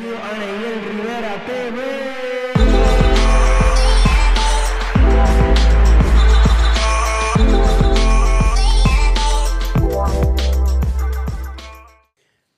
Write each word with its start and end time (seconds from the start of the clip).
Bienvenido 0.00 0.24
a 0.24 0.38
Neyel 0.38 0.80
Rivera 0.82 1.44
TV. 1.44 1.76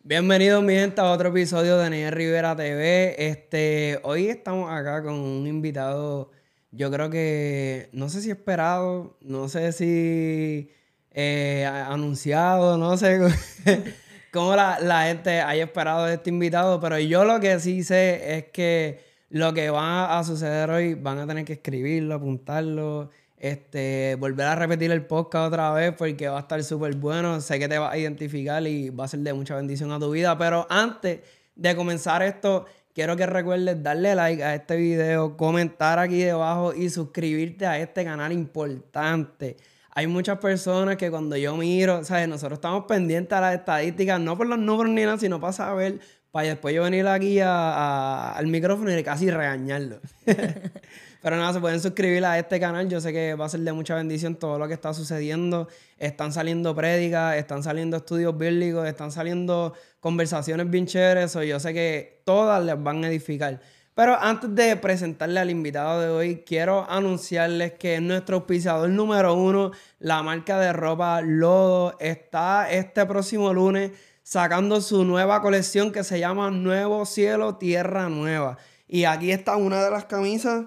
Bienvenidos 0.05 0.63
mi 0.63 0.75
gente 0.75 1.01
a 1.01 1.11
otro 1.11 1.31
episodio 1.31 1.79
de 1.79 1.91
Neyel 1.91 2.13
Rivera 2.13 2.55
TV. 2.55 3.17
Este, 3.19 3.99
hoy 4.05 4.29
estamos 4.29 4.71
acá 4.71 5.03
con 5.03 5.15
un 5.15 5.45
invitado, 5.49 6.31
yo 6.71 6.93
creo 6.93 7.11
que, 7.11 7.89
no 7.93 8.09
sé 8.09 8.21
si 8.21 8.31
esperado, 8.31 9.17
no 9.21 9.49
sé 9.49 9.73
si 9.73 10.71
eh, 11.11 11.65
anunciado, 11.67 12.79
no 12.79 12.97
sé 12.97 13.19
cómo 14.33 14.57
la, 14.57 14.81
la 14.81 15.05
gente 15.05 15.41
haya 15.41 15.65
esperado 15.65 16.07
de 16.07 16.15
este 16.15 16.31
invitado, 16.31 16.81
pero 16.81 16.99
yo 16.99 17.25
lo 17.25 17.39
que 17.39 17.61
sí 17.61 17.85
sé 17.85 18.39
es 18.39 18.45
que 18.47 19.01
lo 19.29 19.55
que 19.55 19.71
va 19.71 20.19
a 20.19 20.25
suceder 20.25 20.71
hoy 20.71 20.95
van 20.95 21.19
a 21.19 21.27
tener 21.27 21.45
que 21.45 21.55
escribirlo, 21.55 22.15
apuntarlo, 22.15 23.11
este, 23.39 24.17
volver 24.21 24.47
a 24.47 24.55
repetir 24.55 24.93
el 24.93 25.05
podcast 25.05 25.49
otra 25.49 25.73
vez 25.73 25.95
porque 25.97 26.29
va 26.29 26.37
a 26.37 26.41
estar 26.41 26.63
súper 26.63 26.95
bueno. 26.97 27.41
Sé 27.41 27.59
que 27.59 27.67
te 27.67 27.79
va 27.79 27.91
a 27.91 27.99
identificar 27.99 28.65
y 28.67 28.91
va 28.91 29.05
a 29.05 29.09
ser 29.09 29.21
de 29.21 29.33
mucha 29.33 29.57
bendición 29.57 29.91
a 29.91 29.99
tu 29.99 30.11
vida. 30.11 30.37
Pero 30.39 30.67
antes 30.71 31.21
de 31.57 31.75
comenzar 31.75 32.23
esto, 32.23 32.67
quiero 32.95 33.17
que 33.17 33.27
recuerdes 33.27 33.83
darle 33.83 34.15
like 34.15 34.45
a 34.45 34.55
este 34.55 34.77
video, 34.77 35.37
comentar 35.37 35.99
aquí 35.99 36.19
debajo 36.19 36.73
y 36.73 36.89
suscribirte 36.91 37.67
a 37.67 37.79
este 37.79 38.05
canal 38.05 38.33
importante. 38.33 39.57
Hay 39.95 40.07
muchas 40.07 40.39
personas 40.39 40.97
que 40.97 41.11
cuando 41.11 41.37
yo 41.37 41.55
miro, 41.57 42.03
¿sabes? 42.03 42.27
Nosotros 42.27 42.57
estamos 42.57 42.87
pendientes 42.87 43.37
a 43.37 43.43
las 43.43 43.55
estadísticas, 43.55 44.19
no 44.19 44.39
por 44.39 44.47
los 44.47 44.59
números 44.59 44.91
ni 44.91 45.03
nada, 45.03 45.19
sino 45.19 45.39
para 45.39 45.53
saber, 45.53 46.01
para 46.31 46.49
después 46.49 46.75
yo 46.75 46.83
venir 46.83 47.07
aquí 47.07 47.41
al 47.43 48.47
micrófono 48.47 48.97
y 48.97 49.03
casi 49.03 49.31
regañarlo. 49.31 50.01
Pero 51.23 51.37
nada, 51.37 51.53
se 51.53 51.61
pueden 51.61 51.79
suscribir 51.79 52.25
a 52.25 52.39
este 52.39 52.59
canal. 52.59 52.89
Yo 52.89 53.03
sé 53.03 53.13
que 53.13 53.35
va 53.35 53.45
a 53.45 53.49
ser 53.51 53.61
de 53.61 53.73
mucha 53.73 53.95
bendición 53.95 54.35
todo 54.35 54.59
lo 54.59 54.67
que 54.67 54.75
está 54.75 54.95
sucediendo. 54.95 55.69
Están 55.99 56.33
saliendo 56.33 56.75
prédicas, 56.75 57.37
están 57.37 57.63
saliendo 57.63 57.99
estudios 57.99 58.37
bíblicos, 58.37 58.89
están 58.89 59.13
saliendo 59.13 59.75
conversaciones 60.01 60.69
bien 60.71 60.87
chéveres. 60.87 61.35
yo 61.35 61.61
sé 61.61 61.75
que 61.75 62.23
todas 62.25 62.65
les 62.65 62.83
van 62.83 63.05
a 63.05 63.09
edificar. 63.09 63.61
Pero 63.95 64.17
antes 64.19 64.55
de 64.55 64.77
presentarle 64.77 65.39
al 65.39 65.51
invitado 65.51 66.01
de 66.01 66.09
hoy, 66.09 66.45
quiero 66.47 66.91
anunciarles 66.91 67.73
que 67.73 68.01
nuestro 68.01 68.37
auspiciador 68.37 68.89
número 68.89 69.35
uno, 69.35 69.73
la 69.99 70.23
marca 70.23 70.59
de 70.59 70.73
ropa 70.73 71.21
Lodo, 71.21 71.97
está 72.01 72.71
este 72.71 73.05
próximo 73.05 73.53
lunes 73.53 73.93
sacando 74.23 74.81
su 74.81 75.05
nueva 75.05 75.43
colección 75.43 75.93
que 75.93 76.05
se 76.05 76.19
llama 76.19 76.51
Nuevo 76.51 77.05
Cielo, 77.05 77.57
Tierra 77.57 78.09
Nueva. 78.09 78.57
Y 78.89 79.05
aquí 79.05 79.31
está 79.31 79.57
una 79.57 79.85
de 79.85 79.91
las 79.91 80.07
camisas 80.07 80.65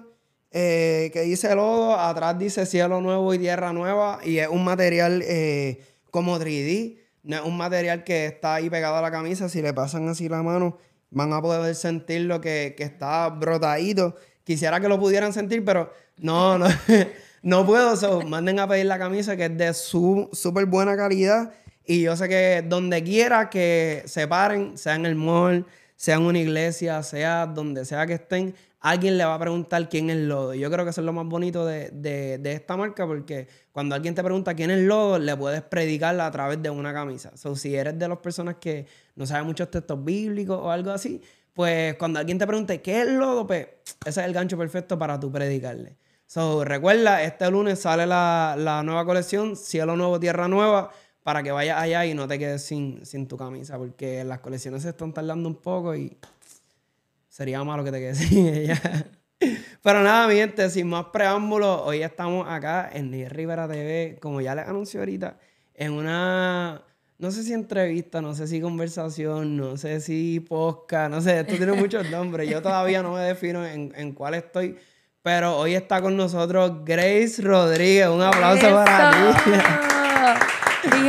eh, 0.50 1.10
que 1.12 1.22
dice 1.22 1.54
lodo, 1.54 1.98
atrás 1.98 2.38
dice 2.38 2.64
cielo 2.64 3.00
nuevo 3.00 3.34
y 3.34 3.38
tierra 3.38 3.72
nueva, 3.72 4.20
y 4.24 4.38
es 4.38 4.48
un 4.48 4.64
material 4.64 5.22
eh, 5.22 5.84
como 6.10 6.38
3D, 6.38 6.98
no 7.24 7.36
es 7.36 7.42
un 7.42 7.56
material 7.56 8.04
que 8.04 8.26
está 8.26 8.54
ahí 8.54 8.70
pegado 8.70 8.96
a 8.96 9.02
la 9.02 9.10
camisa, 9.10 9.48
si 9.48 9.60
le 9.60 9.74
pasan 9.74 10.08
así 10.08 10.28
la 10.28 10.42
mano, 10.42 10.78
van 11.10 11.32
a 11.32 11.40
poder 11.40 11.74
sentir 11.74 12.22
lo 12.22 12.40
que, 12.40 12.74
está 12.78 13.28
brotadito. 13.28 14.14
Quisiera 14.44 14.80
que 14.80 14.88
lo 14.88 14.98
pudieran 14.98 15.32
sentir, 15.32 15.64
pero 15.64 15.92
no, 16.18 16.58
no, 16.58 16.66
no 17.42 17.66
puedo. 17.66 18.22
manden 18.22 18.60
a 18.60 18.68
pedir 18.68 18.86
la 18.86 18.98
camisa 18.98 19.36
que 19.36 19.46
es 19.46 19.56
de 19.56 19.74
súper 19.74 20.66
buena 20.66 20.96
calidad. 20.96 21.52
Y 21.84 22.02
yo 22.02 22.16
sé 22.16 22.28
que 22.28 22.64
donde 22.66 23.02
quiera 23.04 23.48
que 23.48 24.02
se 24.06 24.26
paren, 24.26 24.76
sea 24.76 24.96
en 24.96 25.06
el 25.06 25.14
mall, 25.14 25.64
sea 25.96 26.16
en 26.16 26.22
una 26.22 26.38
iglesia, 26.38 27.02
sea 27.02 27.46
donde 27.46 27.84
sea 27.84 28.06
que 28.06 28.14
estén, 28.14 28.54
alguien 28.80 29.18
le 29.18 29.24
va 29.24 29.34
a 29.34 29.38
preguntar 29.38 29.88
quién 29.88 30.10
es 30.10 30.18
Lodo. 30.18 30.54
Yo 30.54 30.70
creo 30.70 30.84
que 30.84 30.90
eso 30.90 31.00
es 31.00 31.04
lo 31.04 31.12
más 31.12 31.26
bonito 31.26 31.66
de, 31.66 32.40
esta 32.44 32.76
marca 32.76 33.06
porque 33.06 33.48
cuando 33.72 33.94
alguien 33.94 34.14
te 34.14 34.22
pregunta 34.22 34.54
quién 34.54 34.70
es 34.70 34.80
Lodo, 34.80 35.18
le 35.18 35.36
puedes 35.36 35.62
predicarla 35.62 36.26
a 36.26 36.30
través 36.30 36.62
de 36.62 36.70
una 36.70 36.92
camisa. 36.92 37.36
So, 37.36 37.56
si 37.56 37.74
eres 37.74 37.98
de 37.98 38.08
las 38.08 38.18
personas 38.18 38.56
que 38.60 38.86
no 39.16 39.26
saben 39.26 39.46
muchos 39.46 39.70
textos 39.70 40.04
bíblicos 40.04 40.58
o 40.60 40.70
algo 40.70 40.90
así, 40.90 41.20
pues 41.52 41.96
cuando 41.96 42.20
alguien 42.20 42.38
te 42.38 42.46
pregunte 42.46 42.82
qué 42.82 43.02
es 43.02 43.08
Lodo, 43.08 43.46
pues 43.46 43.66
ese 44.04 44.20
es 44.20 44.26
el 44.26 44.32
gancho 44.32 44.58
perfecto 44.58 44.98
para 44.98 45.18
tú 45.18 45.32
predicarle. 45.32 45.96
So, 46.26 46.64
recuerda, 46.64 47.22
este 47.22 47.50
lunes 47.50 47.80
sale 47.80 48.06
la, 48.06 48.56
la 48.58 48.82
nueva 48.82 49.04
colección, 49.04 49.56
Cielo 49.56 49.96
Nuevo, 49.96 50.18
Tierra 50.20 50.48
Nueva, 50.48 50.90
para 51.26 51.42
que 51.42 51.50
vayas 51.50 51.82
allá 51.82 52.06
y 52.06 52.14
no 52.14 52.28
te 52.28 52.38
quedes 52.38 52.62
sin, 52.62 53.04
sin 53.04 53.26
tu 53.26 53.36
camisa, 53.36 53.76
porque 53.76 54.22
las 54.22 54.38
colecciones 54.38 54.84
se 54.84 54.90
están 54.90 55.12
tardando 55.12 55.48
un 55.48 55.56
poco 55.56 55.92
y 55.96 56.16
sería 57.28 57.64
malo 57.64 57.82
que 57.82 57.90
te 57.90 57.98
quedes 57.98 58.18
sin 58.28 58.46
ella. 58.46 58.80
Pero 59.82 60.04
nada, 60.04 60.28
mi 60.28 60.36
gente, 60.36 60.70
sin 60.70 60.86
más 60.86 61.06
preámbulos, 61.06 61.80
hoy 61.82 62.04
estamos 62.04 62.46
acá 62.48 62.88
en 62.92 63.28
Rivera 63.28 63.66
TV, 63.66 64.18
como 64.20 64.40
ya 64.40 64.54
les 64.54 64.68
anunció 64.68 65.00
ahorita, 65.00 65.36
en 65.74 65.94
una, 65.94 66.84
no 67.18 67.32
sé 67.32 67.42
si 67.42 67.54
entrevista, 67.54 68.22
no 68.22 68.32
sé 68.36 68.46
si 68.46 68.60
conversación, 68.60 69.56
no 69.56 69.76
sé 69.76 70.00
si 70.00 70.38
podcast, 70.38 71.10
no 71.10 71.20
sé, 71.20 71.40
esto 71.40 71.56
tiene 71.56 71.72
muchos 71.82 72.08
nombres, 72.08 72.48
yo 72.48 72.62
todavía 72.62 73.02
no 73.02 73.14
me 73.14 73.22
defino 73.22 73.66
en, 73.66 73.92
en 73.96 74.12
cuál 74.12 74.34
estoy, 74.34 74.76
pero 75.22 75.56
hoy 75.58 75.74
está 75.74 76.00
con 76.00 76.16
nosotros 76.16 76.84
Grace 76.84 77.42
Rodríguez, 77.42 78.06
un 78.06 78.22
aplauso 78.22 78.70
para 78.70 79.34
ti. 79.42 79.50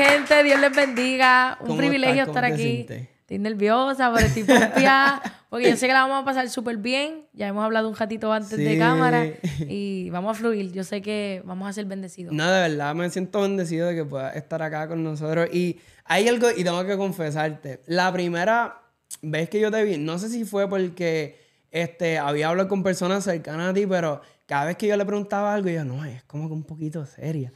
Gente, 0.10 0.44
Dios 0.44 0.60
les 0.60 0.76
bendiga, 0.76 1.58
un 1.62 1.78
privilegio 1.78 2.24
estar 2.24 2.46
aquí. 2.46 2.86
Estoy 3.28 3.40
nerviosa, 3.40 4.12
pero 4.14 4.28
estoy 4.28 4.44
propia. 4.44 5.22
Porque 5.50 5.70
yo 5.70 5.76
sé 5.76 5.88
que 5.88 5.94
la 5.94 6.02
vamos 6.02 6.22
a 6.22 6.26
pasar 6.26 6.50
súper 6.50 6.78
bien. 6.78 7.26
Ya 7.34 7.48
hemos 7.48 7.64
hablado 7.64 7.90
un 7.90 7.96
ratito 7.96 8.32
antes 8.32 8.58
de 8.58 8.78
cámara. 8.78 9.26
Y 9.68 10.10
vamos 10.12 10.38
a 10.38 10.40
fluir. 10.40 10.72
Yo 10.72 10.86
sé 10.86 11.02
que 11.02 11.42
vamos 11.44 11.68
a 11.68 11.74
ser 11.74 11.86
bendecidos. 11.86 12.34
No, 12.34 12.50
de 12.50 12.70
verdad, 12.70 12.96
me 12.96 13.10
siento 13.10 13.42
bendecido 13.42 13.88
de 13.88 13.96
que 13.96 14.06
puedas 14.06 14.36
estar 14.36 14.62
acá 14.62 14.88
con 14.88 15.04
nosotros. 15.04 15.50
Y 15.52 15.78
hay 16.06 16.28
algo, 16.28 16.48
y 16.56 16.64
tengo 16.64 16.86
que 16.86 16.96
confesarte. 16.96 17.82
La 17.86 18.12
primera 18.14 18.82
vez 19.22 19.50
que 19.50 19.60
yo 19.60 19.72
te 19.72 19.84
vi, 19.84 19.98
no 19.98 20.20
sé 20.20 20.30
si 20.30 20.46
fue 20.46 20.70
porque 20.70 21.38
este, 21.72 22.18
había 22.18 22.48
hablado 22.48 22.70
con 22.70 22.82
personas 22.82 23.26
cercanas 23.26 23.72
a 23.72 23.74
ti, 23.74 23.86
pero 23.86 24.22
cada 24.46 24.66
vez 24.66 24.78
que 24.78 24.88
yo 24.88 24.96
le 24.96 25.06
preguntaba 25.06 25.54
algo, 25.54 25.70
yo, 25.70 25.84
no, 25.84 26.06
es 26.06 26.24
como 26.24 26.48
que 26.48 26.54
un 26.54 26.64
poquito 26.64 27.06
seria. 27.06 27.52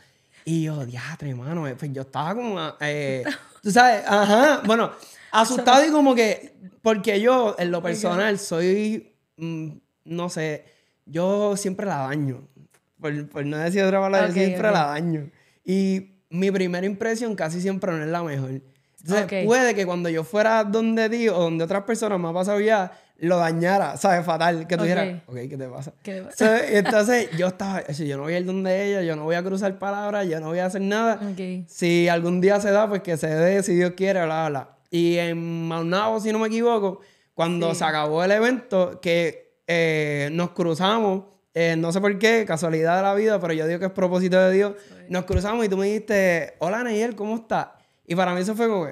Y 0.46 0.64
yo, 0.64 0.86
diatre, 0.86 1.30
hermano, 1.30 1.68
pues 1.78 1.94
yo 1.94 2.02
estaba 2.02 2.36
como, 2.36 2.60
eh, 2.80 3.24
tú 3.62 3.72
sabes, 3.72 4.04
ajá, 4.08 4.62
bueno, 4.66 4.92
Asustado 5.32 5.86
y 5.86 5.92
como 5.92 6.14
que, 6.14 6.54
porque 6.82 7.22
yo 7.22 7.56
en 7.58 7.72
lo 7.72 7.82
personal 7.82 8.38
soy, 8.38 9.14
mm, 9.38 9.70
no 10.06 10.30
sé, 10.30 10.66
yo 11.06 11.56
siempre 11.56 11.86
la 11.86 12.00
daño. 12.00 12.48
Por, 13.00 13.46
no 13.46 13.58
decir 13.58 13.84
otra 13.84 14.00
palabra, 14.00 14.32
siempre 14.32 14.72
la 14.72 14.88
daño. 14.88 15.32
Y 15.66 16.12
mi 16.30 16.52
primera 16.52 16.86
impresión 16.86 17.36
casi 17.36 17.62
siempre 17.62 17.92
no 17.92 18.04
es 18.04 18.10
la 18.10 18.22
mejor. 18.24 18.62
Entonces, 19.04 19.46
puede 19.46 19.74
que 19.74 19.86
cuando 19.86 20.10
yo 20.10 20.24
fuera 20.24 20.64
donde 20.64 21.10
ti 21.10 21.28
o 21.30 21.40
donde 21.40 21.64
otras 21.64 21.84
personas 21.84 22.20
me 22.20 22.30
ha 22.30 22.34
pasado 22.34 22.60
ya, 22.60 22.92
lo 23.22 23.38
dañara, 23.38 23.98
¿sabes? 23.98 24.26
Fatal. 24.26 24.66
Que 24.68 24.78
tú 24.78 24.84
dijeras, 24.84 25.22
ok, 25.28 25.36
¿qué 25.48 25.58
te 25.58 25.68
pasa? 25.68 25.94
¿Qué 26.02 26.26
Entonces, 26.72 27.30
yo 27.38 27.48
estaba, 27.48 27.86
yo 27.88 28.18
no 28.18 28.24
voy 28.24 28.34
a 28.34 28.40
ir 28.40 28.46
donde 28.46 28.86
ella, 28.86 29.04
yo 29.04 29.16
no 29.16 29.26
voy 29.26 29.36
a 29.36 29.44
cruzar 29.44 29.78
palabras, 29.78 30.28
yo 30.28 30.40
no 30.40 30.48
voy 30.48 30.60
a 30.60 30.66
hacer 30.66 30.82
nada. 30.82 31.20
Si 31.68 32.08
algún 32.08 32.42
día 32.42 32.60
se 32.60 32.72
da, 32.72 32.90
pues 32.90 33.02
que 33.04 33.18
se 33.18 33.28
dé, 33.28 33.62
si 33.62 33.76
Dios 33.76 33.94
quiere, 33.96 34.26
bla, 34.26 34.50
bla. 34.50 34.70
Y 34.90 35.18
en 35.18 35.68
Maunabo, 35.68 36.20
si 36.20 36.32
no 36.32 36.40
me 36.40 36.48
equivoco, 36.48 37.02
cuando 37.36 37.76
se 37.76 37.86
acabó 37.86 38.24
el 38.24 38.32
evento, 38.32 39.00
que 39.00 39.60
eh, 39.68 40.30
nos 40.34 40.50
cruzamos, 40.52 41.26
eh, 41.54 41.76
no 41.78 41.92
sé 41.92 42.02
por 42.02 42.18
qué, 42.18 42.44
casualidad 42.46 42.98
de 42.98 43.04
la 43.04 43.14
vida, 43.14 43.40
pero 43.40 43.54
yo 43.54 43.68
digo 43.68 43.80
que 43.80 43.86
es 43.86 43.92
propósito 43.92 44.40
de 44.40 44.52
Dios, 44.52 44.74
nos 45.10 45.26
cruzamos 45.26 45.64
y 45.64 45.70
tú 45.70 45.78
me 45.78 45.86
dijiste, 45.86 46.56
hola 46.58 46.84
Neyel, 46.84 47.16
¿cómo 47.16 47.36
estás? 47.36 47.68
Y 48.06 48.16
para 48.16 48.34
mí 48.34 48.42
eso 48.42 48.56
fue 48.56 48.68
como 48.68 48.88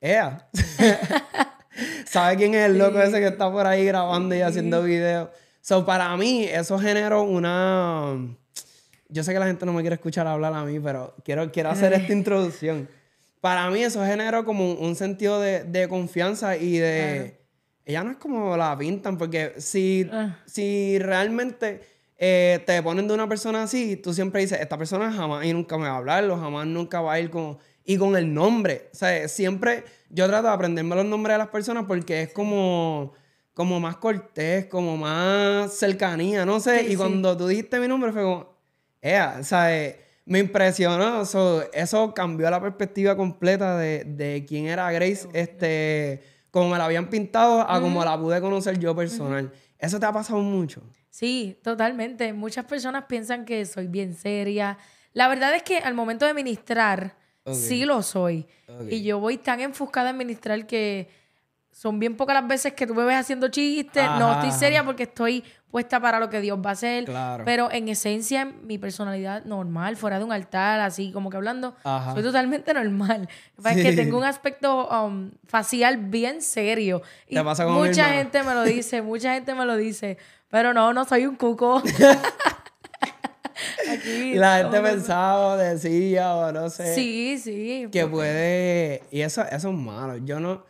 ¡ea! 0.00 0.48
¿Sabe 2.10 2.36
quién 2.36 2.54
es 2.54 2.66
el 2.66 2.78
loco 2.78 3.00
ese 3.00 3.20
que 3.20 3.28
está 3.28 3.50
por 3.50 3.66
ahí 3.66 3.84
grabando 3.84 4.34
y 4.34 4.40
haciendo 4.40 4.82
videos? 4.82 5.28
So, 5.60 5.84
para 5.84 6.16
mí, 6.16 6.44
eso 6.44 6.78
generó 6.78 7.22
una. 7.22 8.16
Yo 9.08 9.24
sé 9.24 9.32
que 9.32 9.38
la 9.38 9.46
gente 9.46 9.66
no 9.66 9.72
me 9.72 9.82
quiere 9.82 9.94
escuchar 9.94 10.26
hablar 10.26 10.54
a 10.54 10.64
mí, 10.64 10.80
pero 10.80 11.14
quiero, 11.24 11.50
quiero 11.50 11.70
hacer 11.70 11.92
esta 11.92 12.12
introducción 12.14 12.88
para 13.40 13.70
mí 13.70 13.82
eso 13.82 14.04
generó 14.04 14.44
como 14.44 14.72
un 14.74 14.96
sentido 14.96 15.40
de, 15.40 15.86
confianza 15.88 16.56
y 16.56 16.78
de... 16.78 17.38
Ella 17.84 18.04
no 18.04 18.10
es 18.10 18.16
como 18.18 18.54
la 18.56 18.76
pintan, 18.76 19.16
porque 19.16 19.54
si, 19.56 20.06
ah. 20.12 20.38
si 20.44 20.98
realmente 20.98 21.80
eh, 22.18 22.62
te 22.66 22.82
ponen 22.82 23.08
de 23.08 23.14
una 23.14 23.26
persona 23.26 23.62
así, 23.62 23.96
tú 23.96 24.12
siempre 24.12 24.42
dices, 24.42 24.60
esta 24.60 24.76
persona 24.76 25.10
jamás 25.10 25.46
y 25.46 25.54
nunca 25.54 25.78
me 25.78 25.84
va 25.84 25.94
a 25.94 25.96
hablar, 25.96 26.24
o 26.24 26.36
jamás 26.36 26.66
nunca 26.66 27.00
va 27.00 27.14
a 27.14 27.20
ir 27.20 27.30
con... 27.30 27.58
Y 27.84 27.96
con 27.96 28.14
el 28.16 28.34
nombre. 28.34 28.90
O 28.92 28.96
sea, 28.96 29.26
siempre 29.28 29.82
yo 30.10 30.26
trato 30.26 30.48
de 30.48 30.54
aprenderme 30.54 30.96
los 30.96 31.06
nombres 31.06 31.34
de 31.34 31.38
las 31.38 31.48
personas 31.48 31.84
porque 31.86 32.22
es 32.22 32.32
como, 32.32 33.12
como 33.54 33.80
más 33.80 33.96
cortés, 33.96 34.66
como 34.66 34.96
más 34.96 35.72
cercanía, 35.72 36.44
no 36.44 36.60
sé. 36.60 36.86
y 36.90 36.96
cuando 36.96 37.36
tú 37.36 37.46
dijiste 37.46 37.80
mi 37.80 37.88
nombre 37.88 38.12
fue 38.12 38.22
como, 38.22 38.48
ella, 39.00 39.42
¿sabes? 39.42 39.96
me 40.28 40.38
impresionó. 40.38 41.22
eso 41.22 42.14
cambió 42.14 42.50
la 42.50 42.60
perspectiva 42.60 43.16
completa 43.16 43.76
de, 43.78 44.44
quién 44.46 44.66
era 44.66 44.92
Grace. 44.92 45.26
Este, 45.32 46.22
como 46.50 46.70
me 46.70 46.78
la 46.78 46.84
habían 46.84 47.08
pintado 47.08 47.62
a 47.68 47.80
como 47.80 48.04
la 48.04 48.18
pude 48.18 48.40
conocer 48.40 48.78
yo 48.78 48.94
personal. 48.94 49.50
¿Eso 49.78 49.98
te 49.98 50.06
ha 50.06 50.12
pasado 50.12 50.40
mucho? 50.40 50.82
Sí, 51.08 51.58
totalmente. 51.62 52.32
Muchas 52.32 52.66
personas 52.66 53.04
piensan 53.08 53.44
que 53.44 53.64
soy 53.64 53.86
bien 53.86 54.14
seria. 54.14 54.78
La 55.14 55.28
verdad 55.28 55.54
es 55.54 55.62
que 55.62 55.78
al 55.78 55.94
momento 55.94 56.26
de 56.26 56.34
ministrar, 56.34 57.16
sí 57.54 57.84
lo 57.84 58.02
soy. 58.02 58.46
Y 58.90 59.02
yo 59.02 59.18
voy 59.18 59.38
tan 59.38 59.60
enfuscada 59.60 60.10
en 60.10 60.16
ministrar 60.16 60.66
que 60.66 61.08
son 61.78 62.00
bien 62.00 62.16
pocas 62.16 62.34
las 62.34 62.48
veces 62.48 62.72
que 62.72 62.88
tú 62.88 62.94
me 62.94 63.04
ves 63.04 63.16
haciendo 63.16 63.48
chistes. 63.48 64.04
No 64.18 64.32
estoy 64.32 64.50
seria 64.50 64.84
porque 64.84 65.04
estoy 65.04 65.44
puesta 65.70 66.00
para 66.00 66.18
lo 66.18 66.28
que 66.28 66.40
Dios 66.40 66.58
va 66.58 66.70
a 66.70 66.72
hacer. 66.72 67.08
Pero 67.44 67.70
en 67.70 67.88
esencia, 67.88 68.46
mi 68.46 68.78
personalidad 68.78 69.44
normal, 69.44 69.96
fuera 69.96 70.18
de 70.18 70.24
un 70.24 70.32
altar, 70.32 70.80
así 70.80 71.12
como 71.12 71.30
que 71.30 71.36
hablando, 71.36 71.76
soy 72.14 72.22
totalmente 72.22 72.74
normal. 72.74 73.28
Es 73.64 73.76
que 73.76 73.92
tengo 73.92 74.18
un 74.18 74.24
aspecto 74.24 74.88
um, 74.88 75.30
facial 75.46 75.98
bien 75.98 76.42
serio. 76.42 77.02
Y 77.28 77.38
mucha 77.38 78.06
gente 78.06 78.42
me 78.42 78.54
lo 78.54 78.64
dice, 78.64 79.02
mucha 79.02 79.34
gente 79.34 79.54
me 79.54 79.64
lo 79.64 79.76
dice. 79.76 80.18
Pero 80.50 80.72
no, 80.72 80.92
no 80.92 81.04
soy 81.04 81.26
un 81.26 81.36
cuco. 81.36 81.82
la 84.34 84.58
gente 84.58 84.80
pensaba, 84.80 85.56
decía, 85.56 86.34
o 86.34 86.52
no 86.52 86.70
sé. 86.70 86.94
Sí, 86.94 87.38
sí. 87.38 87.88
Que 87.90 88.06
puede. 88.06 89.02
Y 89.10 89.20
eso, 89.22 89.42
eso 89.50 89.70
es 89.70 89.74
malo. 89.74 90.16
Yo 90.18 90.40
no. 90.40 90.64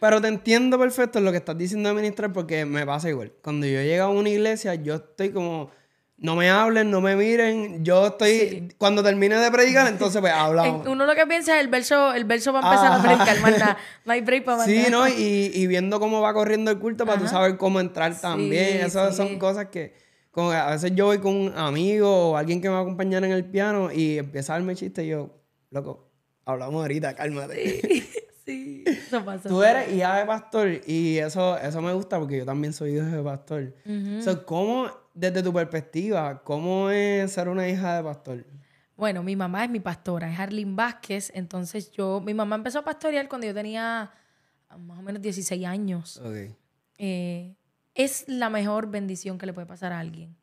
Pero 0.00 0.20
te 0.20 0.28
entiendo 0.28 0.78
perfecto 0.78 1.20
lo 1.20 1.30
que 1.30 1.38
estás 1.38 1.56
diciendo 1.56 1.88
de 1.88 1.94
ministrar 1.94 2.32
porque 2.32 2.64
me 2.64 2.84
pasa 2.84 3.08
igual. 3.08 3.32
Cuando 3.42 3.66
yo 3.66 3.80
llego 3.82 4.04
a 4.04 4.08
una 4.08 4.28
iglesia, 4.28 4.74
yo 4.74 4.96
estoy 4.96 5.30
como. 5.30 5.70
No 6.16 6.36
me 6.36 6.48
hablen, 6.48 6.90
no 6.90 7.00
me 7.00 7.16
miren. 7.16 7.84
Yo 7.84 8.06
estoy. 8.06 8.68
Cuando 8.78 9.02
termine 9.02 9.36
de 9.36 9.50
predicar, 9.50 9.86
entonces 9.88 10.20
pues 10.20 10.32
hablamos. 10.32 10.86
Uno 10.86 11.06
lo 11.06 11.14
que 11.14 11.26
piensa 11.26 11.56
es 11.56 11.60
el 11.60 11.68
verso, 11.68 12.14
el 12.14 12.24
verso 12.24 12.52
va 12.52 12.60
a 12.60 12.72
empezar 12.72 12.92
a 12.92 13.02
predicar, 13.02 13.40
más 13.40 13.76
No 14.04 14.12
hay 14.12 14.20
break 14.22 14.44
para 14.44 14.64
Sí, 14.64 14.86
¿no? 14.90 15.06
Y, 15.08 15.50
y, 15.54 15.66
viendo 15.66 16.00
cómo 16.00 16.20
va 16.20 16.32
corriendo 16.32 16.70
el 16.70 16.78
culto 16.78 17.04
para 17.04 17.20
tú 17.20 17.28
saber 17.28 17.56
cómo 17.56 17.80
entrar 17.80 18.18
también. 18.20 18.80
Esas 18.80 19.16
son 19.16 19.38
cosas 19.38 19.66
que. 19.66 20.03
Como 20.34 20.50
a 20.50 20.70
veces 20.70 20.92
yo 20.96 21.06
voy 21.06 21.18
con 21.18 21.36
un 21.36 21.52
amigo 21.54 22.30
o 22.30 22.36
alguien 22.36 22.60
que 22.60 22.68
me 22.68 22.74
va 22.74 22.80
a 22.80 22.82
acompañar 22.82 23.22
en 23.22 23.30
el 23.30 23.44
piano 23.44 23.92
y 23.92 24.18
empieza 24.18 24.52
a 24.52 24.56
darme 24.56 24.74
chiste 24.74 25.04
y 25.04 25.08
yo, 25.08 25.30
loco, 25.70 26.10
hablamos 26.44 26.82
ahorita, 26.82 27.14
cálmate. 27.14 28.08
Sí, 28.44 28.84
eso 28.86 29.24
pasa. 29.24 29.48
Tú 29.48 29.62
eres 29.62 29.90
hija 29.90 30.18
de 30.18 30.26
pastor 30.26 30.68
y 30.86 31.16
eso, 31.16 31.56
eso 31.56 31.80
me 31.80 31.94
gusta 31.94 32.18
porque 32.18 32.36
yo 32.36 32.44
también 32.44 32.74
soy 32.74 32.96
hijo 32.96 33.06
de 33.06 33.22
pastor. 33.22 33.74
¿Cómo, 34.44 34.90
desde 35.14 35.42
tu 35.42 35.50
perspectiva, 35.50 36.42
cómo 36.42 36.90
es 36.90 37.32
ser 37.32 37.48
una 37.48 37.66
hija 37.66 37.96
de 37.96 38.02
pastor? 38.02 38.44
Bueno, 38.98 39.22
mi 39.22 39.34
mamá 39.34 39.64
es 39.64 39.70
mi 39.70 39.80
pastora, 39.80 40.30
es 40.30 40.38
Arlene 40.38 40.74
Vázquez. 40.74 41.32
Entonces 41.34 41.90
yo, 41.92 42.20
mi 42.20 42.34
mamá 42.34 42.56
empezó 42.56 42.80
a 42.80 42.84
pastorear 42.84 43.30
cuando 43.30 43.46
yo 43.46 43.54
tenía 43.54 44.12
más 44.78 44.98
o 44.98 45.02
menos 45.02 45.22
16 45.22 45.64
años. 45.64 46.20
Eh, 46.98 47.54
es 47.94 48.24
la 48.26 48.50
mejor 48.50 48.90
bendición 48.90 49.38
que 49.38 49.46
le 49.46 49.52
puede 49.52 49.66
pasar 49.66 49.92
a 49.92 50.00
alguien. 50.00 50.36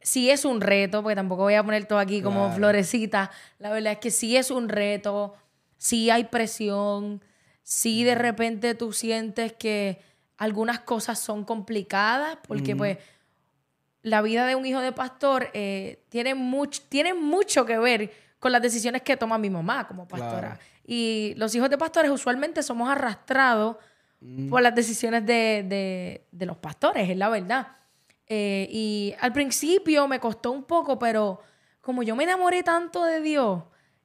Sí 0.00 0.30
es 0.30 0.44
un 0.44 0.60
reto, 0.60 1.02
porque 1.02 1.16
tampoco 1.16 1.42
voy 1.42 1.54
a 1.54 1.62
poner 1.62 1.86
todo 1.86 1.98
aquí 1.98 2.22
como 2.22 2.52
florecita. 2.52 3.30
La 3.58 3.70
verdad 3.70 3.94
es 3.94 3.98
que 3.98 4.10
sí 4.10 4.36
es 4.36 4.50
un 4.50 4.68
reto, 4.68 5.34
sí 5.76 6.08
hay 6.08 6.24
presión, 6.24 7.22
sí 7.62 8.04
de 8.04 8.14
repente 8.14 8.74
tú 8.74 8.92
sientes 8.92 9.52
que 9.52 10.00
algunas 10.38 10.80
cosas 10.80 11.18
son 11.18 11.44
complicadas, 11.44 12.38
porque 12.46 12.76
pues 12.76 12.98
la 14.02 14.22
vida 14.22 14.46
de 14.46 14.54
un 14.54 14.64
hijo 14.64 14.80
de 14.80 14.92
pastor 14.92 15.50
eh, 15.52 16.04
tiene, 16.08 16.34
mucho, 16.34 16.80
tiene 16.88 17.12
mucho 17.12 17.66
que 17.66 17.76
ver 17.76 18.12
con 18.38 18.52
las 18.52 18.62
decisiones 18.62 19.02
que 19.02 19.16
toma 19.16 19.36
mi 19.36 19.50
mamá 19.50 19.86
como 19.88 20.06
pastora. 20.06 20.58
Y 20.86 21.34
los 21.36 21.54
hijos 21.54 21.68
de 21.68 21.76
pastores 21.76 22.10
usualmente 22.10 22.62
somos 22.62 22.88
arrastrados 22.88 23.76
por 24.50 24.62
las 24.62 24.74
decisiones 24.74 25.24
de, 25.24 26.26
los 26.32 26.56
pastores, 26.56 27.08
es 27.08 27.16
la 27.16 27.28
verdad. 27.28 27.68
Eh, 28.26 28.68
y 28.70 29.14
al 29.20 29.32
principio 29.32 30.06
me 30.08 30.20
costó 30.20 30.50
un 30.50 30.64
poco, 30.64 30.98
pero 30.98 31.40
como 31.80 32.02
yo 32.02 32.16
me 32.16 32.24
enamoré 32.24 32.62
tanto 32.62 33.04
de 33.04 33.20
Dios, 33.20 33.62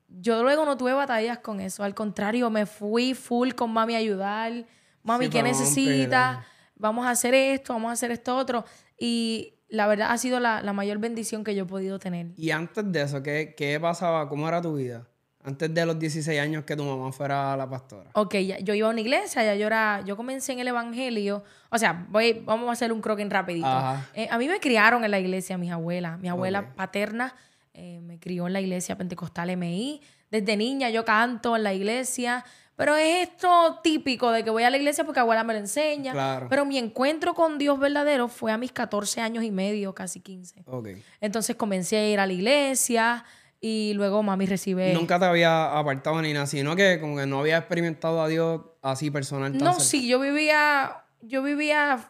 yo 0.08 0.44
luego 0.44 0.66
no 0.66 0.78
tuve 0.78 0.94
batallas 0.94 1.40
con 1.40 1.60
eso. 1.60 1.84
Al 1.84 1.96
contrario, 1.96 2.50
me 2.50 2.66
fui 2.66 3.14
full 3.14 3.52
con 3.54 3.72
mami 3.72 3.96
a 3.96 3.98
ayudar. 3.98 4.66
Mami, 5.02 5.30
¿qué 5.30 5.42
necesitas? 5.42 6.46
Vamos 6.76 7.06
a 7.06 7.10
hacer 7.10 7.34
esto, 7.34 7.74
vamos 7.74 7.90
a 7.90 7.94
hacer 7.94 8.12
esto 8.12 8.38
otro. 8.38 8.66
Y 8.98 9.56
la 9.68 9.88
verdad 9.88 10.12
ha 10.12 10.18
sido 10.20 10.40
la, 10.40 10.62
mayor 10.74 11.00
bendición 11.00 11.44
que 11.44 11.56
yo 11.56 11.64
he 11.64 11.68
podido 11.68 11.98
tener. 11.98 12.28
Y 12.38 12.52
antes 12.52 12.90
de 12.92 13.02
eso, 13.02 13.24
¿qué, 13.24 13.56
¿qué 13.58 13.80
pasaba? 13.80 14.30
¿Cómo 14.30 14.48
era 14.48 14.62
tu 14.62 14.76
vida? 14.76 15.08
Antes 15.46 15.74
de 15.74 15.86
los 15.86 16.00
16 16.00 16.40
años 16.40 16.64
que 16.64 16.76
tu 16.76 16.84
mamá 16.84 17.12
fuera 17.12 17.58
la 17.58 17.70
pastora. 17.70 18.10
Ok, 18.14 18.36
yo 18.64 18.74
iba 18.74 18.88
a 18.88 18.92
una 18.92 19.02
iglesia, 19.02 19.44
ya 19.44 19.56
yo 19.56 19.68
era, 19.68 20.02
yo 20.06 20.16
comencé 20.16 20.54
en 20.54 20.60
el 20.60 20.70
evangelio. 20.70 21.44
O 21.70 21.78
sea, 21.78 22.06
voy, 22.10 22.42
vamos 22.46 22.70
a 22.70 22.72
hacer 22.72 22.94
un 22.94 23.02
croquín 23.02 23.30
rapidito. 23.30 23.68
Eh, 24.14 24.28
a 24.32 24.38
mí 24.38 24.48
me 24.48 24.60
criaron 24.60 25.04
en 25.04 25.12
la 25.12 25.20
iglesia 25.20 25.58
mis 25.58 25.72
abuelas. 25.72 26.18
Mi 26.20 26.30
abuela 26.30 26.74
paterna 26.76 27.36
eh, 27.74 28.00
me 28.02 28.20
crió 28.20 28.48
en 28.48 28.54
la 28.54 28.62
iglesia 28.62 28.98
pentecostal 28.98 29.56
MI. 29.58 30.02
Desde 30.32 30.56
niña 30.56 30.90
yo 30.90 31.04
canto 31.04 31.58
en 31.58 31.64
la 31.64 31.74
iglesia. 31.74 32.46
Pero 32.76 32.96
es 32.96 33.30
esto 33.30 33.80
típico 33.84 34.32
de 34.32 34.44
que 34.44 34.50
voy 34.50 34.64
a 34.64 34.70
la 34.70 34.78
iglesia 34.78 35.04
porque 35.04 35.20
abuela 35.20 35.44
me 35.44 35.54
lo 35.54 35.60
enseña. 35.60 36.12
Claro. 36.12 36.48
Pero 36.50 36.66
mi 36.66 36.78
encuentro 36.78 37.34
con 37.34 37.58
Dios 37.58 37.78
verdadero 37.80 38.28
fue 38.28 38.52
a 38.52 38.58
mis 38.58 38.72
14 38.72 39.22
años 39.22 39.44
y 39.44 39.52
medio, 39.52 39.94
casi 39.94 40.22
15. 40.22 40.64
Okay. 40.66 41.04
Entonces 41.22 41.56
comencé 41.56 41.98
a 41.98 42.10
ir 42.10 42.20
a 42.20 42.26
la 42.26 42.34
iglesia. 42.34 43.26
Y 43.66 43.94
luego 43.94 44.22
mami 44.24 44.46
recibe... 44.46 44.94
Nunca 44.94 45.18
te 45.18 45.24
había 45.24 45.80
apartado 45.80 46.22
ni 46.22 46.34
nada, 46.34 46.48
sino 46.48 46.76
que 46.76 47.00
como 47.00 47.16
que 47.16 47.26
no 47.26 47.40
había 47.40 47.60
experimentado 47.60 48.22
a 48.22 48.28
Dios 48.28 48.60
así 48.82 49.10
personal. 49.10 49.58
No, 49.58 49.80
sí, 49.80 50.06
yo 50.06 50.20
vivía, 50.20 51.06
yo 51.22 51.42
vivía 51.42 52.10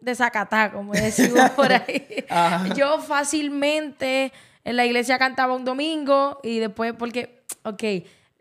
de 0.00 0.14
zacatá, 0.16 0.72
como 0.72 0.92
decimos 0.94 1.48
por 1.50 1.72
ahí. 1.72 2.24
yo 2.74 2.98
fácilmente 2.98 4.32
en 4.64 4.74
la 4.74 4.84
iglesia 4.84 5.16
cantaba 5.16 5.54
un 5.54 5.64
domingo 5.64 6.40
y 6.42 6.58
después, 6.58 6.92
porque, 6.98 7.44
ok, 7.62 7.84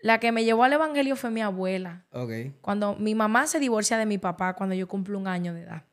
la 0.01 0.19
que 0.19 0.31
me 0.31 0.43
llevó 0.43 0.63
al 0.63 0.73
evangelio 0.73 1.15
fue 1.15 1.29
mi 1.29 1.41
abuela. 1.41 2.05
Ok. 2.13 2.31
Cuando 2.61 2.95
mi 2.95 3.13
mamá 3.13 3.45
se 3.45 3.59
divorcia 3.59 3.99
de 3.99 4.07
mi 4.07 4.17
papá 4.17 4.55
cuando 4.55 4.73
yo 4.73 4.87
cumplo 4.87 5.19
un 5.19 5.27
año 5.27 5.53
de 5.53 5.61
edad. 5.61 5.83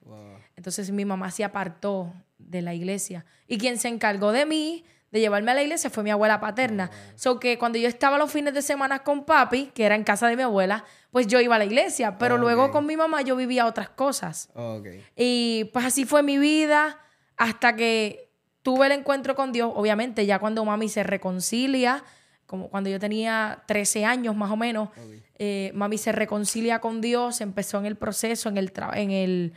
Entonces 0.56 0.90
mi 0.90 1.04
mamá 1.04 1.30
se 1.30 1.44
apartó 1.44 2.14
de 2.38 2.62
la 2.62 2.72
iglesia. 2.72 3.26
Y 3.46 3.58
quien 3.58 3.76
se 3.76 3.88
encargó 3.88 4.32
de 4.32 4.46
mí 4.46 4.86
de 5.12 5.20
llevarme 5.20 5.50
a 5.52 5.54
la 5.54 5.62
iglesia 5.62 5.90
fue 5.90 6.02
mi 6.02 6.10
abuela 6.10 6.40
paterna. 6.40 6.90
Oh. 6.92 7.12
So 7.14 7.40
que 7.40 7.58
cuando 7.58 7.78
yo 7.78 7.88
estaba 7.88 8.18
los 8.18 8.30
fines 8.30 8.54
de 8.54 8.62
semana 8.62 9.00
con 9.00 9.24
papi, 9.24 9.70
que 9.74 9.84
era 9.84 9.94
en 9.94 10.04
casa 10.04 10.28
de 10.28 10.36
mi 10.36 10.42
abuela, 10.42 10.84
pues 11.10 11.26
yo 11.26 11.40
iba 11.40 11.54
a 11.54 11.58
la 11.58 11.64
iglesia. 11.64 12.18
Pero 12.18 12.36
luego 12.36 12.70
con 12.70 12.86
mi 12.86 12.96
mamá 12.96 13.22
yo 13.22 13.36
vivía 13.36 13.66
otras 13.66 13.88
cosas. 13.88 14.50
Y 15.16 15.70
pues 15.72 15.84
así 15.84 16.04
fue 16.04 16.22
mi 16.22 16.38
vida 16.38 16.98
hasta 17.36 17.76
que 17.76 18.30
tuve 18.62 18.86
el 18.86 18.92
encuentro 18.92 19.34
con 19.36 19.52
Dios. 19.52 19.72
Obviamente, 19.74 20.26
ya 20.26 20.38
cuando 20.38 20.64
mami 20.64 20.88
se 20.88 21.02
reconcilia, 21.02 22.02
como 22.46 22.68
cuando 22.68 22.90
yo 22.90 22.98
tenía 22.98 23.62
13 23.66 24.04
años 24.04 24.36
más 24.36 24.50
o 24.50 24.56
menos, 24.56 24.90
eh, 25.38 25.70
mami 25.74 25.98
se 25.98 26.12
reconcilia 26.12 26.80
con 26.80 27.00
Dios, 27.00 27.40
empezó 27.40 27.78
en 27.78 27.86
el 27.86 27.96
proceso, 27.96 28.48
en 28.48 28.58
el, 28.58 28.72
en 28.94 29.10
el, 29.10 29.52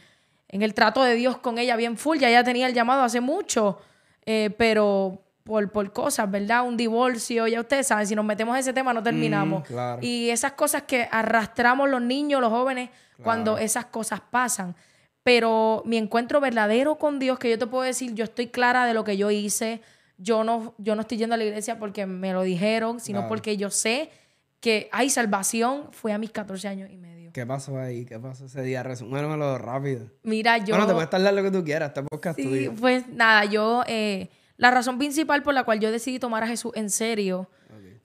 en 0.48 0.62
el 0.62 0.74
trato 0.74 1.04
de 1.04 1.16
Dios 1.16 1.38
con 1.40 1.58
ella 1.58 1.76
bien 1.76 1.98
full. 1.98 2.20
Ya 2.20 2.30
ella 2.30 2.44
tenía 2.44 2.68
el 2.68 2.74
llamado 2.74 3.04
hace 3.04 3.20
mucho, 3.20 3.80
eh, 4.26 4.54
pero 4.58 5.24
por, 5.50 5.92
cosas, 5.92 6.30
¿verdad? 6.30 6.66
Un 6.66 6.78
divorcio, 6.78 7.48
ya 7.48 7.60
ustedes 7.60 7.88
saben, 7.88 8.06
si 8.06 8.16
nos 8.16 8.26
metemos 8.26 8.56
en 8.56 8.60
ese 8.60 8.74
tema 8.74 8.94
no 8.94 9.02
terminamos. 9.02 9.70
Mm, 9.70 10.04
y 10.04 10.30
esas 10.30 10.54
cosas 10.54 10.84
que 10.84 11.08
arrastramos 11.12 11.90
los 11.90 12.02
niños, 12.02 12.40
los 12.40 12.52
jóvenes, 12.52 12.90
cuando 13.24 13.58
esas 13.58 13.86
cosas 13.86 14.22
pasan. 14.22 14.76
Pero 15.24 15.84
mi 15.86 15.98
encuentro 15.98 16.40
verdadero 16.40 16.98
con 16.98 17.20
Dios, 17.20 17.40
que 17.40 17.50
yo 17.50 17.58
te 17.58 17.68
puedo 17.68 17.84
decir, 17.84 18.14
yo 18.14 18.24
estoy 18.24 18.48
clara 18.48 18.86
de 18.86 18.94
lo 18.94 19.04
que 19.04 19.18
yo 19.18 19.32
hice, 19.32 19.82
yo 20.18 20.44
no, 20.44 20.76
yo 20.78 20.96
no 20.96 21.02
estoy 21.02 21.18
yendo 21.18 21.36
a 21.36 21.38
la 21.38 21.44
iglesia 21.44 21.80
porque 21.80 22.06
me 22.06 22.32
lo 22.32 22.44
dijeron, 22.44 23.00
sino 23.00 23.28
porque 23.28 23.58
yo 23.58 23.70
sé 23.70 24.12
que 24.60 24.90
hay 24.92 25.10
salvación, 25.10 25.88
fue 25.92 26.14
a 26.14 26.18
mis 26.18 26.32
14 26.32 26.68
años 26.68 26.90
y 26.92 26.98
medio. 26.98 27.32
¿Qué 27.34 27.46
pasó 27.46 27.78
ahí? 27.78 28.06
¿Qué 28.06 28.20
pasó 28.20 28.46
ese 28.46 28.62
día? 28.62 28.84
Resúmelo 28.84 29.58
rápido. 29.58 30.10
Mira, 30.24 30.58
yo... 30.58 30.76
Bueno, 30.76 30.88
te 30.88 30.94
puedes 30.94 31.10
tardar 31.10 31.34
lo 31.34 31.44
que 31.44 31.52
tú 31.52 31.64
quieras, 31.64 31.90
este 31.90 32.04
podcast 32.04 32.40
sí, 32.40 32.70
pues 32.80 33.08
nada, 33.08 33.46
yo... 33.46 33.84
Eh, 33.88 34.30
la 34.60 34.72
razón 34.72 34.98
principal 34.98 35.42
por 35.42 35.54
la 35.54 35.64
cual 35.64 35.80
yo 35.80 35.90
decidí 35.90 36.20
tomar 36.20 36.44
a 36.44 36.48
Jesús 36.48 36.74
en 36.76 36.90
serio 36.90 37.50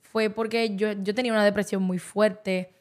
fue 0.01 0.29
porque 0.29 0.77
yo, 0.77 0.95
tenía 1.13 1.33
una 1.33 1.43
depresión 1.43 1.83
muy 1.83 1.99
fuerte 1.99 2.73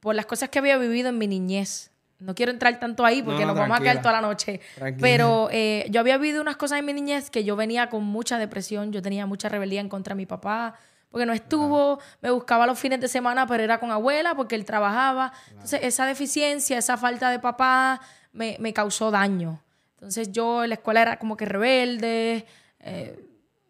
por 0.00 0.14
las 0.14 0.26
cosas 0.26 0.50
que 0.50 0.58
había 0.58 0.76
vivido 0.76 1.08
en 1.08 1.16
mi 1.16 1.26
niñez. 1.26 1.90
No 2.18 2.34
quiero 2.34 2.52
entrar 2.52 2.78
tanto 2.78 3.06
ahí 3.06 3.22
porque 3.22 3.46
nos 3.46 3.56
vamos 3.56 3.78
a 3.78 3.80
quedar 3.80 4.02
toda 4.02 4.12
la 4.12 4.20
noche. 4.20 4.60
Pero 5.00 5.48
eh, 5.50 5.86
yo 5.88 6.00
había 6.00 6.18
vivido 6.18 6.42
unas 6.42 6.58
cosas 6.58 6.78
en 6.78 6.84
mi 6.84 6.92
niñez 6.92 7.30
que 7.30 7.42
yo 7.42 7.56
venía 7.56 7.88
con 7.88 8.04
mucha 8.04 8.36
depresión, 8.36 8.92
yo 8.92 9.00
tenía 9.00 9.24
mucha 9.24 9.48
rebeldía 9.48 9.80
en 9.80 9.88
contra 9.88 10.12
de 10.12 10.18
mi 10.18 10.26
papá, 10.26 10.74
porque 11.08 11.24
no 11.24 11.32
estuvo, 11.32 12.00
me 12.20 12.30
buscaba 12.30 12.66
los 12.66 12.78
fines 12.78 13.00
de 13.00 13.08
semana, 13.08 13.46
pero 13.46 13.62
era 13.62 13.80
con 13.80 13.90
abuela 13.90 14.34
porque 14.34 14.56
él 14.56 14.66
trabajaba. 14.66 15.32
Entonces 15.52 15.80
esa 15.84 16.04
deficiencia, 16.04 16.76
esa 16.76 16.98
falta 16.98 17.30
de 17.30 17.38
papá 17.38 18.02
me, 18.32 18.58
me 18.60 18.74
causó 18.74 19.10
daño. 19.10 19.62
Entonces 19.94 20.30
yo 20.30 20.64
en 20.64 20.68
la 20.68 20.74
escuela 20.74 21.00
era 21.00 21.18
como 21.18 21.38
que 21.38 21.46
rebelde, 21.46 22.44
eh, 22.82 23.18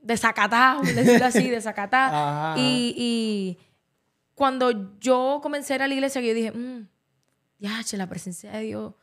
desacatado, 0.00 0.82
decirlo 0.82 1.26
así, 1.26 1.48
desacatado. 1.50 2.58
y, 2.58 2.94
y, 2.96 3.58
cuando 4.34 4.98
yo 4.98 5.40
comencé 5.42 5.74
a 5.74 5.76
ir 5.76 5.82
a 5.82 5.88
la 5.88 5.94
iglesia, 5.94 6.20
yo 6.20 6.34
dije, 6.34 6.50
mm, 6.50 6.88
ya, 7.58 7.80
la 7.92 8.08
presencia 8.08 8.50
de 8.50 8.60
Dios 8.62 8.94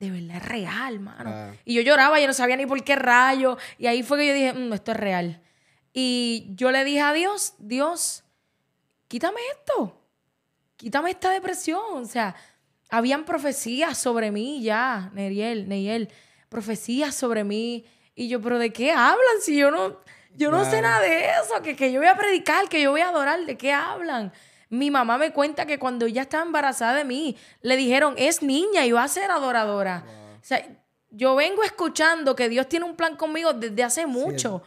de 0.00 0.10
verdad 0.10 0.38
es 0.38 0.48
real, 0.48 0.98
mano. 0.98 1.54
Y 1.66 1.74
yo 1.74 1.82
lloraba, 1.82 2.18
yo 2.18 2.26
no 2.26 2.32
sabía 2.32 2.56
ni 2.56 2.64
por 2.64 2.82
qué 2.82 2.96
rayo. 2.96 3.58
Y 3.78 3.86
ahí 3.86 4.02
fue 4.02 4.18
que 4.18 4.26
yo 4.28 4.34
dije, 4.34 4.52
mm, 4.54 4.72
esto 4.72 4.92
es 4.92 4.96
real. 4.96 5.42
Y 5.92 6.52
yo 6.54 6.70
le 6.70 6.84
dije 6.84 7.02
a 7.02 7.12
Dios, 7.12 7.54
Dios, 7.58 8.24
quítame 9.08 9.40
esto. 9.58 10.02
Quítame 10.76 11.10
esta 11.10 11.30
depresión. 11.30 11.82
O 11.92 12.04
sea, 12.06 12.34
habían 12.88 13.26
profecías 13.26 13.98
sobre 13.98 14.30
mí 14.30 14.62
ya, 14.62 15.10
Neriel, 15.12 15.68
Neyel. 15.68 16.08
Profecías 16.48 17.14
sobre 17.14 17.44
mí. 17.44 17.84
Y 18.14 18.28
yo, 18.28 18.40
pero 18.40 18.58
¿de 18.58 18.72
qué 18.72 18.92
hablan? 18.92 19.40
Si 19.40 19.56
yo 19.56 19.70
no, 19.70 19.98
yo 20.34 20.50
no 20.50 20.64
sé 20.64 20.82
nada 20.82 21.00
de 21.00 21.26
eso. 21.26 21.62
Que, 21.62 21.76
que 21.76 21.92
yo 21.92 22.00
voy 22.00 22.08
a 22.08 22.16
predicar, 22.16 22.68
que 22.68 22.82
yo 22.82 22.90
voy 22.90 23.00
a 23.00 23.08
adorar. 23.08 23.44
¿De 23.46 23.56
qué 23.56 23.72
hablan? 23.72 24.32
Mi 24.68 24.90
mamá 24.90 25.18
me 25.18 25.32
cuenta 25.32 25.66
que 25.66 25.78
cuando 25.78 26.06
ella 26.06 26.22
estaba 26.22 26.44
embarazada 26.44 26.94
de 26.94 27.04
mí, 27.04 27.36
le 27.62 27.76
dijeron, 27.76 28.14
es 28.16 28.42
niña 28.42 28.86
y 28.86 28.92
va 28.92 29.04
a 29.04 29.08
ser 29.08 29.30
adoradora. 29.30 30.04
O 30.40 30.44
sea, 30.44 30.64
yo 31.10 31.34
vengo 31.34 31.62
escuchando 31.62 32.36
que 32.36 32.48
Dios 32.48 32.68
tiene 32.68 32.84
un 32.84 32.96
plan 32.96 33.16
conmigo 33.16 33.52
desde 33.52 33.82
hace 33.82 34.06
mucho. 34.06 34.62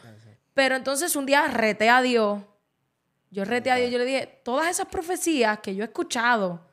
Pero 0.54 0.76
entonces 0.76 1.16
un 1.16 1.26
día 1.26 1.48
reté 1.48 1.90
a 1.90 2.02
Dios. 2.02 2.42
Yo 3.32 3.46
reté 3.46 3.72
a 3.72 3.78
Dios, 3.78 3.90
yo 3.90 3.98
le 3.98 4.06
dije, 4.06 4.42
todas 4.44 4.70
esas 4.70 4.86
profecías 4.88 5.60
que 5.60 5.74
yo 5.74 5.84
he 5.84 5.88
escuchado, 5.88 6.70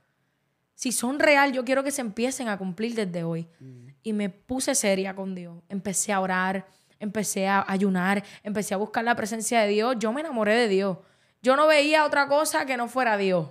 si 0.75 0.93
son 0.93 1.19
real, 1.19 1.53
yo 1.53 1.65
quiero 1.65 1.83
que 1.83 1.91
se 1.91 2.03
empiecen 2.03 2.49
a 2.49 2.59
cumplir 2.59 2.95
desde 2.95 3.25
hoy. 3.25 3.49
Mm. 3.61 3.90
Y 4.03 4.13
me 4.13 4.31
puse 4.31 4.75
seria 4.75 5.15
con 5.15 5.35
Dios. 5.35 5.63
Empecé 5.69 6.13
a 6.13 6.21
orar, 6.21 6.67
empecé 6.99 7.49
a 7.49 7.65
ayunar, 7.67 8.23
empecé 8.43 8.75
a 8.75 8.77
buscar 8.77 9.05
la 9.05 9.15
presencia 9.15 9.61
de 9.63 9.69
Dios. 9.69 9.97
Yo 9.99 10.13
me 10.13 10.21
enamoré 10.21 10.55
de 10.55 10.69
Dios. 10.69 10.99
Yo 11.43 11.57
no 11.57 11.67
veía 11.67 12.05
otra 12.05 12.29
cosa 12.29 12.67
que 12.67 12.77
no 12.77 12.89
fuera 12.89 13.17
Dios. 13.17 13.49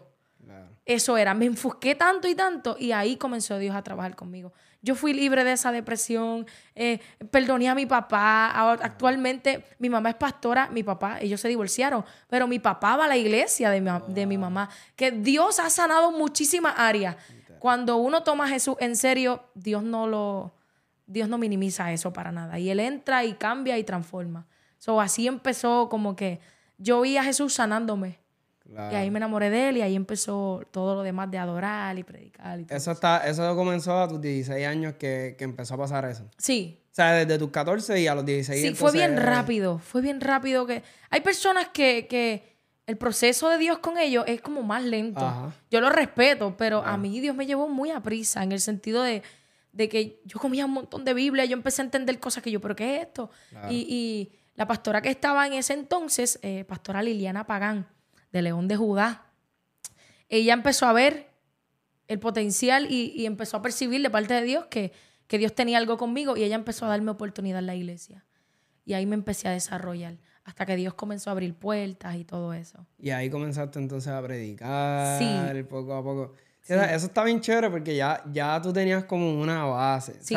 Eso 0.89 1.17
era, 1.17 1.35
me 1.35 1.45
enfusqué 1.45 1.93
tanto 1.93 2.27
y 2.27 2.33
tanto 2.33 2.75
y 2.79 2.93
ahí 2.93 3.15
comenzó 3.15 3.59
Dios 3.59 3.75
a 3.75 3.83
trabajar 3.83 4.15
conmigo. 4.15 4.51
Yo 4.81 4.95
fui 4.95 5.13
libre 5.13 5.43
de 5.43 5.51
esa 5.51 5.71
depresión, 5.71 6.47
eh, 6.73 6.99
perdoné 7.29 7.69
a 7.69 7.75
mi 7.75 7.85
papá. 7.85 8.71
Actualmente 8.71 9.65
mi 9.77 9.87
mamá 9.87 10.09
es 10.09 10.15
pastora, 10.15 10.67
mi 10.71 10.81
papá, 10.81 11.19
ellos 11.21 11.39
se 11.41 11.47
divorciaron, 11.47 12.03
pero 12.27 12.47
mi 12.47 12.57
papá 12.57 12.95
va 12.95 13.05
a 13.05 13.07
la 13.07 13.17
iglesia 13.17 13.69
de 13.69 13.81
mi, 13.81 13.91
de 14.07 14.25
mi 14.25 14.39
mamá. 14.39 14.67
Que 14.95 15.11
Dios 15.11 15.59
ha 15.59 15.69
sanado 15.69 16.11
muchísimas 16.11 16.73
áreas. 16.75 17.17
Cuando 17.59 17.97
uno 17.97 18.23
toma 18.23 18.45
a 18.45 18.47
Jesús 18.49 18.75
en 18.79 18.95
serio, 18.95 19.43
Dios 19.53 19.83
no 19.83 20.07
lo, 20.07 20.53
Dios 21.05 21.29
no 21.29 21.37
minimiza 21.37 21.91
eso 21.91 22.13
para 22.13 22.31
nada. 22.31 22.57
Y 22.59 22.69
Él 22.69 22.79
entra 22.79 23.25
y 23.25 23.33
cambia 23.33 23.77
y 23.77 23.83
transforma. 23.83 24.47
So, 24.77 25.01
así 25.01 25.27
empezó 25.27 25.89
como 25.89 26.15
que 26.15 26.39
yo 26.77 27.01
vi 27.01 27.17
a 27.17 27.23
Jesús 27.23 27.53
sanándome. 27.53 28.19
Y 28.91 28.95
ahí 28.95 29.09
me 29.09 29.17
enamoré 29.17 29.49
de 29.49 29.69
él 29.69 29.77
y 29.77 29.81
ahí 29.81 29.95
empezó 29.95 30.61
todo 30.69 30.93
lo 30.93 31.01
demás 31.01 31.31
de 31.31 31.39
adorar 31.39 31.97
y 31.97 32.03
predicar. 32.03 32.59
Y 32.59 32.67
eso, 32.69 32.91
está, 32.91 33.27
eso 33.27 33.55
comenzó 33.55 33.97
a 33.97 34.07
tus 34.07 34.21
16 34.21 34.67
años 34.67 34.93
que, 34.93 35.35
empezó 35.39 35.73
a 35.73 35.77
pasar 35.77 36.05
eso. 36.05 36.29
Sí. 36.37 36.79
O 36.91 36.95
sea, 36.95 37.13
desde 37.13 37.39
tus 37.39 37.49
14 37.49 37.99
y 37.99 38.07
a 38.07 38.13
los 38.13 38.25
16. 38.25 38.61
Sí, 38.61 38.75
fue 38.75 38.91
bien 38.91 39.17
rápido. 39.17 39.79
Fue 39.79 40.01
bien 40.01 40.21
rápido 40.21 40.67
que... 40.67 40.83
Hay 41.09 41.21
personas 41.21 41.69
que, 41.69 42.58
el 42.89 42.98
proceso 42.98 43.50
de 43.50 43.60
Dios 43.60 43.77
con 43.77 44.00
ellos 44.00 44.24
es 44.25 44.41
como 44.41 44.63
más 44.63 44.84
lento. 44.84 45.53
Yo 45.69 45.79
lo 45.79 45.91
respeto, 45.91 46.58
pero 46.58 46.84
a 46.84 46.98
mí 46.98 47.19
Dios 47.19 47.36
me 47.36 47.46
llevó 47.46 47.69
muy 47.69 47.91
a 47.91 48.01
prisa 48.01 48.41
en 48.41 48.51
el 48.51 48.60
sentido 48.60 49.03
de, 49.03 49.22
que 49.77 50.19
yo 50.25 50.39
comía 50.39 50.65
un 50.65 50.72
montón 50.72 51.05
de 51.05 51.13
Biblia, 51.13 51.46
yo 51.46 51.53
empecé 51.53 51.84
a 51.84 51.86
entender 51.86 52.19
cosas 52.19 52.41
que 52.41 52.50
yo, 52.50 52.60
pero 52.60 52.75
¿qué 52.75 52.96
es 52.96 53.01
esto? 53.03 53.29
y 53.69 54.31
la 54.55 54.65
pastora 54.65 55.03
que 55.03 55.10
estaba 55.10 55.46
en 55.46 55.53
ese 55.53 55.74
entonces, 55.74 56.39
eh, 56.41 56.65
pastora 56.65 57.03
Liliana 57.03 57.46
Pagán, 57.46 57.88
de 58.31 58.41
León 58.41 58.67
de 58.67 58.75
Judá, 58.75 59.27
ella 60.27 60.53
empezó 60.53 60.88
a 60.88 60.93
ver 60.93 61.29
el 62.08 62.17
potencial 62.17 62.88
y, 62.89 63.24
empezó 63.27 63.58
a 63.58 63.62
percibir 63.62 64.01
de 64.01 64.10
parte 64.10 64.34
de 64.34 64.41
Dios 64.41 64.65
que, 64.65 64.93
que 65.27 65.38
Dios 65.38 65.53
tenía 65.53 65.77
algo 65.77 65.98
conmigo 65.98 66.36
y 66.38 66.43
ella 66.43 66.55
empezó 66.55 66.88
a 66.88 66.89
darme 66.89 67.12
oportunidad 67.12 67.60
en 67.60 67.67
la 67.67 67.75
iglesia. 67.75 68.25
Y 68.84 68.93
ahí 68.93 69.05
me 69.05 69.13
empecé 69.13 69.48
a 69.48 69.51
desarrollar 69.51 70.17
hasta 70.49 70.65
que 70.65 70.75
Dios 70.75 70.95
comenzó 70.95 71.29
a 71.29 71.33
abrir 71.33 71.53
puertas 71.53 72.15
y 72.15 72.25
todo 72.25 72.53
eso. 72.53 72.85
Y 72.97 73.11
ahí 73.11 73.29
comenzaste 73.29 73.79
entonces 73.79 74.11
a 74.11 74.21
predicar 74.21 75.19
sí. 75.19 75.63
poco 75.63 75.93
a 75.93 76.03
poco. 76.03 76.33
Eso 76.67 77.05
está 77.07 77.23
bien 77.23 77.39
chévere 77.39 77.69
porque 77.69 77.95
ya, 77.95 78.23
ya 78.31 78.61
tú 78.61 78.73
tenías 78.73 79.03
como 79.05 79.39
una 79.39 79.63
base. 79.65 80.15
Sí. 80.21 80.35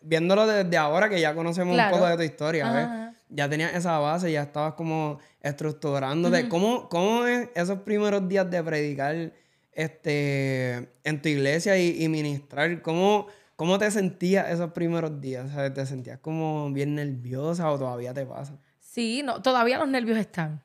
Viéndolo 0.00 0.46
desde 0.46 0.76
ahora 0.76 1.08
que 1.08 1.20
ya 1.20 1.34
conocemos 1.34 1.76
un 1.76 1.90
poco 1.90 2.06
de 2.06 2.16
tu 2.16 2.22
historia, 2.22 2.70
¿ves? 2.70 3.14
ya 3.28 3.48
tenías 3.48 3.74
esa 3.74 3.98
base, 3.98 4.30
ya 4.30 4.42
estabas 4.42 4.74
como 4.74 5.18
estructurándote. 5.40 6.48
¿Cómo, 6.48 6.88
¿Cómo 6.88 7.26
es 7.26 7.48
esos 7.54 7.80
primeros 7.80 8.28
días 8.28 8.50
de 8.50 8.62
predicar 8.62 9.32
este, 9.72 10.88
en 11.04 11.20
tu 11.20 11.28
iglesia 11.28 11.78
y, 11.78 12.08
ministrar? 12.08 12.80
¿Cómo, 12.80 13.26
¿Cómo 13.56 13.78
te 13.78 13.90
sentías 13.90 14.50
esos 14.50 14.72
primeros 14.72 15.20
días? 15.20 15.50
¿Te 15.74 15.86
sentías 15.86 16.18
como 16.18 16.70
bien 16.72 16.94
nerviosa 16.94 17.70
o 17.70 17.78
todavía 17.78 18.14
te 18.14 18.24
pasa? 18.24 18.58
Sí, 18.94 19.22
no, 19.24 19.42
todavía 19.42 19.78
los 19.78 19.88
nervios 19.88 20.18
están. 20.18 20.62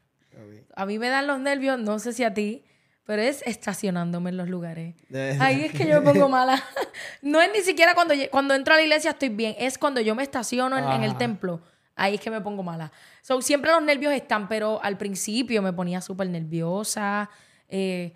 A 0.75 0.85
mí 0.85 0.99
me 0.99 1.09
dan 1.09 1.25
los 1.25 1.39
nervios, 1.39 1.79
no 1.79 1.97
sé 1.97 2.13
si 2.13 2.23
a 2.23 2.33
ti, 2.33 2.63
pero 3.05 3.21
es 3.21 3.41
estacionándome 3.45 4.29
en 4.29 4.37
los 4.37 4.47
lugares. 4.47 4.95
Ahí 5.39 5.63
es 5.65 5.73
que 5.73 5.87
yo 5.87 5.99
me 5.99 6.11
pongo 6.11 6.29
mala. 6.29 6.63
no 7.23 7.41
es 7.41 7.49
ni 7.51 7.61
siquiera 7.61 7.95
cuando, 7.95 8.13
cuando 8.29 8.53
entro 8.53 8.75
a 8.75 8.77
la 8.77 8.83
iglesia 8.83 9.11
estoy 9.11 9.29
bien, 9.29 9.55
es 9.57 9.79
cuando 9.79 9.99
yo 9.99 10.13
me 10.13 10.21
estaciono 10.21 10.77
en 10.77 11.03
el 11.03 11.17
templo 11.17 11.61
ahí 11.99 12.15
es 12.15 12.21
que 12.21 12.31
me 12.31 12.41
pongo 12.41 12.63
mala. 12.63 12.91
So, 13.21 13.41
siempre 13.41 13.71
los 13.71 13.83
nervios 13.83 14.13
están, 14.13 14.47
pero 14.47 14.81
al 14.81 14.97
principio 14.97 15.61
me 15.61 15.73
ponía 15.73 16.01
súper 16.01 16.29
nerviosa, 16.29 17.29
eh, 17.67 18.13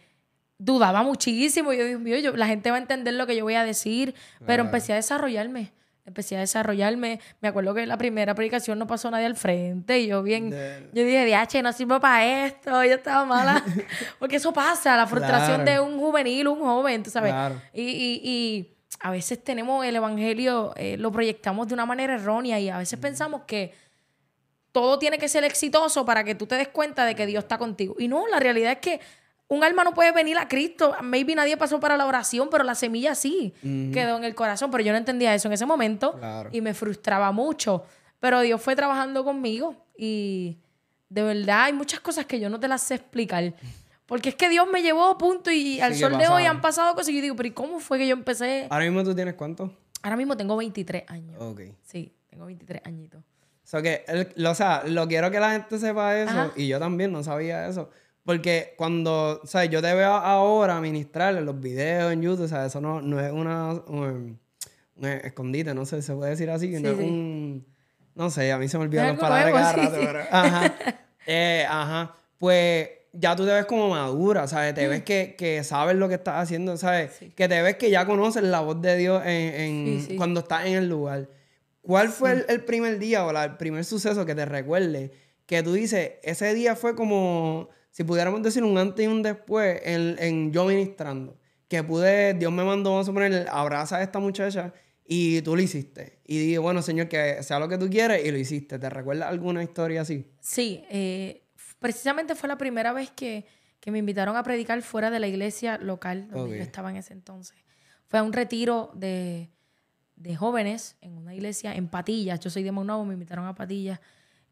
dudaba 0.58 1.04
muchísimo. 1.04 1.74
Yo, 1.74 1.86
Dios 1.86 2.00
mío, 2.00 2.18
yo, 2.18 2.36
la 2.36 2.48
gente 2.48 2.72
va 2.72 2.78
a 2.78 2.80
entender 2.80 3.14
lo 3.14 3.28
que 3.28 3.36
yo 3.36 3.44
voy 3.44 3.56
a 3.56 3.64
decir, 3.64 4.16
pero 4.46 4.64
empecé 4.64 4.94
a 4.94 4.96
desarrollarme. 4.96 5.74
Empecé 6.06 6.36
a 6.36 6.42
desarrollarme. 6.42 7.20
Me 7.40 7.48
acuerdo 7.48 7.74
que 7.74 7.84
en 7.84 7.90
la 7.90 7.98
primera 7.98 8.36
predicación 8.36 8.78
no 8.78 8.88
pasó 8.88 9.10
nadie 9.10 9.26
al 9.26 9.36
frente 9.36 10.00
y 10.00 10.08
yo 10.08 10.22
bien, 10.22 10.52
yo 10.52 11.04
dije, 11.04 11.26
DH, 11.26 11.64
no 11.64 11.72
sirvo 11.72 12.00
para 12.00 12.46
esto, 12.46 12.84
yo 12.84 12.96
estaba 12.96 13.24
mala. 13.26 13.64
Porque 14.20 14.36
eso 14.36 14.52
pasa, 14.52 14.98
la 14.98 15.08
frustración 15.08 15.64
de 15.64 15.80
un 15.80 15.98
juvenil, 15.98 16.48
un 16.50 16.60
joven, 16.60 17.04
tú 17.04 17.10
sabes. 17.10 17.34
y, 17.74 18.22
y 18.24 18.74
a 19.00 19.12
veces 19.12 19.44
tenemos 19.44 19.86
el 19.86 19.96
Evangelio, 19.96 20.74
eh, 20.76 20.98
lo 20.98 21.12
proyectamos 21.12 21.68
de 21.68 21.74
una 21.74 21.86
manera 21.86 22.16
errónea 22.16 22.60
y 22.60 22.70
a 22.70 22.78
veces 22.78 22.98
pensamos 23.00 23.42
que 23.46 23.74
todo 24.72 24.98
tiene 24.98 25.18
que 25.18 25.28
ser 25.28 25.44
exitoso 25.44 26.06
para 26.06 26.24
que 26.24 26.36
tú 26.36 26.48
te 26.48 26.56
des 26.56 26.70
cuenta 26.70 27.06
de 27.06 27.14
que 27.14 27.26
Dios 27.26 27.44
está 27.44 27.58
contigo. 27.58 27.96
Y 28.00 28.08
no, 28.08 28.28
la 28.28 28.40
realidad 28.40 28.72
es 28.72 28.78
que 28.80 29.00
un 29.54 29.64
alma 29.64 29.84
no 29.84 29.94
puede 29.94 30.12
venir 30.12 30.38
a 30.38 30.48
Cristo. 30.48 30.96
Maybe 31.02 31.36
nadie 31.36 31.58
pasó 31.58 31.80
para 31.80 31.96
la 31.98 32.06
oración, 32.06 32.50
pero 32.50 32.64
la 32.64 32.76
semilla 32.76 33.16
sí 33.16 33.54
quedó 33.94 34.18
en 34.18 34.24
el 34.24 34.36
corazón. 34.36 34.72
Pero 34.72 34.84
yo 34.84 34.92
no 34.92 34.98
entendía 34.98 35.34
eso 35.34 35.48
en 35.48 35.54
ese 35.54 35.66
momento 35.66 36.20
y 36.52 36.62
me 36.62 36.74
frustraba 36.74 37.32
mucho. 37.32 37.86
Pero 38.20 38.42
Dios 38.42 38.62
fue 38.62 38.76
trabajando 38.76 39.24
conmigo 39.24 39.86
y 39.98 40.58
de 41.10 41.24
verdad 41.24 41.64
hay 41.64 41.74
muchas 41.74 42.00
cosas 42.00 42.26
que 42.26 42.40
yo 42.40 42.50
no 42.50 42.60
te 42.60 42.68
las 42.68 42.82
sé 42.82 42.96
explicar. 42.96 43.54
Porque 44.06 44.30
es 44.30 44.36
que 44.36 44.50
Dios 44.50 44.68
me 44.72 44.82
llevó 44.82 45.06
a 45.06 45.18
punto 45.18 45.52
y 45.52 45.80
al 45.80 45.96
sol 45.96 46.18
de 46.18 46.28
hoy 46.28 46.46
han 46.46 46.62
pasado 46.62 46.94
cosas 46.94 47.10
y 47.10 47.16
yo 47.16 47.22
digo, 47.22 47.36
pero 47.36 47.48
¿y 47.48 47.52
cómo 47.52 47.80
fue 47.80 47.98
que 47.98 48.08
yo 48.08 48.14
empecé? 48.14 48.68
Ahora 48.70 48.86
mismo 48.86 49.04
tú 49.04 49.16
tienes 49.16 49.36
cuánto? 49.36 49.72
Ahora 50.02 50.18
mismo 50.18 50.36
tengo 50.36 50.58
23 50.58 51.04
años. 51.08 51.36
Ok. 51.40 51.62
Sí, 51.84 52.14
tengo 52.30 52.46
23 52.46 52.82
añitos. 52.86 53.22
O 53.22 53.66
sea, 53.66 53.82
que, 53.82 54.04
o 54.46 54.56
sea, 54.56 54.84
lo 54.86 55.08
quiero 55.08 55.32
que 55.32 55.40
la 55.40 55.52
gente 55.52 55.80
sepa 55.80 56.18
eso 56.20 56.52
y 56.58 56.68
yo 56.68 56.80
también 56.80 57.14
no 57.14 57.24
sabía 57.24 57.68
eso. 57.68 57.90
Porque 58.26 58.74
cuando, 58.78 59.42
sea, 59.44 59.66
yo 59.66 59.82
te 59.82 59.94
veo 59.94 60.12
ahora 60.12 60.80
ministrar 60.80 61.36
en 61.36 61.46
los 61.46 61.60
videos 61.60 62.14
en 62.14 62.22
YouTube, 62.22 62.46
o 62.46 62.48
sea, 62.48 62.66
eso 62.66 62.80
no, 62.80 63.02
no 63.02 63.20
es 63.20 63.32
una, 63.32 63.74
un, 63.74 64.40
escondite, 64.96 65.74
no 65.74 65.86
sé, 65.86 66.02
se 66.02 66.14
puede 66.14 66.32
decir 66.32 66.50
así, 66.50 66.70
no 66.80 66.90
es 66.90 66.98
un, 66.98 67.66
no 68.16 68.30
sé, 68.30 68.52
a 68.52 68.58
mí 68.58 68.70
se 68.70 68.78
me 68.78 68.86
olvidan 68.86 69.08
las 69.08 69.20
palabras 69.20 69.54
cada 69.54 69.74
rato, 69.74 69.98
pero, 70.00 70.20
ajá, 70.32 70.76
eh, 71.28 71.66
ajá, 71.68 72.16
pues 72.38 72.90
ya 73.14 73.36
tú 73.36 73.46
te 73.46 73.54
ves 73.54 73.66
como 73.66 73.90
madura, 73.90 74.48
¿sabes? 74.48 74.74
Te 74.74 74.88
ves 74.88 75.02
mm. 75.02 75.04
que, 75.04 75.36
que, 75.38 75.64
sabes 75.64 75.96
lo 75.96 76.10
que 76.10 76.16
estás 76.16 76.36
haciendo, 76.42 76.76
¿sabes? 76.78 77.12
Que 77.36 77.48
te 77.48 77.62
ves 77.62 77.76
que 77.76 77.90
ya 77.92 78.06
conoces 78.06 78.44
la 78.44 78.60
voz 78.60 78.82
de 78.82 78.98
Dios 78.98 79.22
en, 79.26 80.18
cuando 80.18 80.40
estás 80.42 80.66
en 80.66 80.74
el 80.74 80.90
lugar. 80.90 81.30
¿Cuál 81.82 82.10
fue 82.10 82.46
el, 82.48 82.64
primer 82.64 82.98
día 82.98 83.26
o 83.26 83.38
el 83.38 83.58
primer 83.58 83.86
suceso 83.86 84.26
que 84.26 84.34
te 84.34 84.46
recuerde 84.46 85.12
que 85.46 85.62
tú 85.62 85.74
dices, 85.74 86.14
ese 86.24 86.54
día 86.54 86.76
fue 86.76 86.96
como, 86.96 87.70
si 87.94 88.04
pudiéramos 88.04 88.44
decir 88.44 88.64
un 88.64 88.78
antes 88.78 89.06
y 89.06 89.08
un 89.08 89.22
después 89.22 89.80
en, 89.86 90.18
en 90.20 90.52
yo 90.52 90.66
ministrando? 90.66 91.38
Que 91.68 91.84
pude, 91.84 92.34
Dios 92.34 92.52
me 92.52 92.64
mandó, 92.64 92.92
vamos 92.92 93.08
a 93.08 93.14
poner, 93.14 93.48
abraza 93.50 93.98
a 93.98 94.04
esta 94.04 94.20
muchacha 94.20 94.74
y 95.06 95.42
tú 95.44 95.56
lo 95.56 95.62
hiciste. 95.62 96.20
Y 96.26 96.40
dije, 96.40 96.58
bueno, 96.58 96.82
Señor, 96.82 97.08
que 97.08 97.44
sea 97.44 97.60
lo 97.60 97.70
que 97.70 97.78
tú 97.78 97.90
quieres 97.90 98.26
y 98.26 98.32
lo 98.32 98.38
hiciste. 98.38 98.80
¿Te 98.80 98.90
recuerdas 98.90 99.30
alguna 99.30 99.64
historia 99.64 100.02
así? 100.02 100.26
Sí, 100.40 100.84
eh, 100.90 101.44
precisamente 101.80 102.36
fue 102.36 102.50
la 102.50 102.58
primera 102.58 102.94
vez 102.94 103.12
que, 103.12 103.46
me 103.86 104.00
invitaron 104.00 104.38
a 104.38 104.44
predicar 104.44 104.82
fuera 104.82 105.12
de 105.12 105.20
la 105.20 105.28
iglesia 105.28 105.78
local 105.78 106.30
donde 106.30 106.58
yo 106.58 106.64
estaba 106.64 106.90
en 106.90 106.96
ese 106.96 107.14
entonces. 107.14 107.58
Fue 108.08 108.18
a 108.18 108.24
un 108.24 108.32
retiro 108.32 108.92
de, 108.96 109.50
jóvenes 110.38 110.96
en 111.02 111.18
una 111.18 111.36
iglesia 111.36 111.76
en 111.76 111.90
Patillas. 111.90 112.40
Yo 112.40 112.50
soy 112.50 112.64
de 112.64 112.72
Monau, 112.72 113.04
me 113.04 113.14
invitaron 113.14 113.46
a 113.46 113.54
Patillas. 113.54 114.00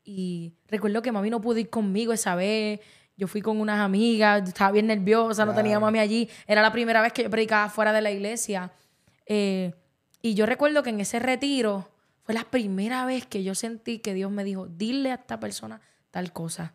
Y 0.03 0.55
recuerdo 0.67 1.01
que 1.01 1.11
mami 1.11 1.29
no 1.29 1.39
pudo 1.39 1.59
ir 1.59 1.69
conmigo 1.69 2.11
esa 2.11 2.35
vez. 2.35 2.81
Yo 3.17 3.27
fui 3.27 3.41
con 3.41 3.59
unas 3.59 3.79
amigas, 3.79 4.47
estaba 4.47 4.71
bien 4.71 4.87
nerviosa, 4.87 5.45
no 5.45 5.53
tenía 5.53 5.79
mami 5.79 5.99
allí. 5.99 6.29
Era 6.47 6.61
la 6.61 6.71
primera 6.71 7.01
vez 7.01 7.13
que 7.13 7.23
yo 7.23 7.29
predicaba 7.29 7.69
fuera 7.69 7.93
de 7.93 8.01
la 8.01 8.11
iglesia. 8.11 8.71
Eh, 9.25 9.73
y 10.21 10.33
yo 10.33 10.45
recuerdo 10.45 10.83
que 10.83 10.89
en 10.89 11.01
ese 11.01 11.19
retiro 11.19 11.89
fue 12.23 12.35
la 12.35 12.43
primera 12.43 13.05
vez 13.05 13.25
que 13.25 13.43
yo 13.43 13.55
sentí 13.55 13.99
que 13.99 14.13
Dios 14.13 14.31
me 14.31 14.43
dijo, 14.43 14.67
dile 14.67 15.11
a 15.11 15.15
esta 15.15 15.39
persona 15.39 15.81
tal 16.11 16.31
cosa. 16.31 16.73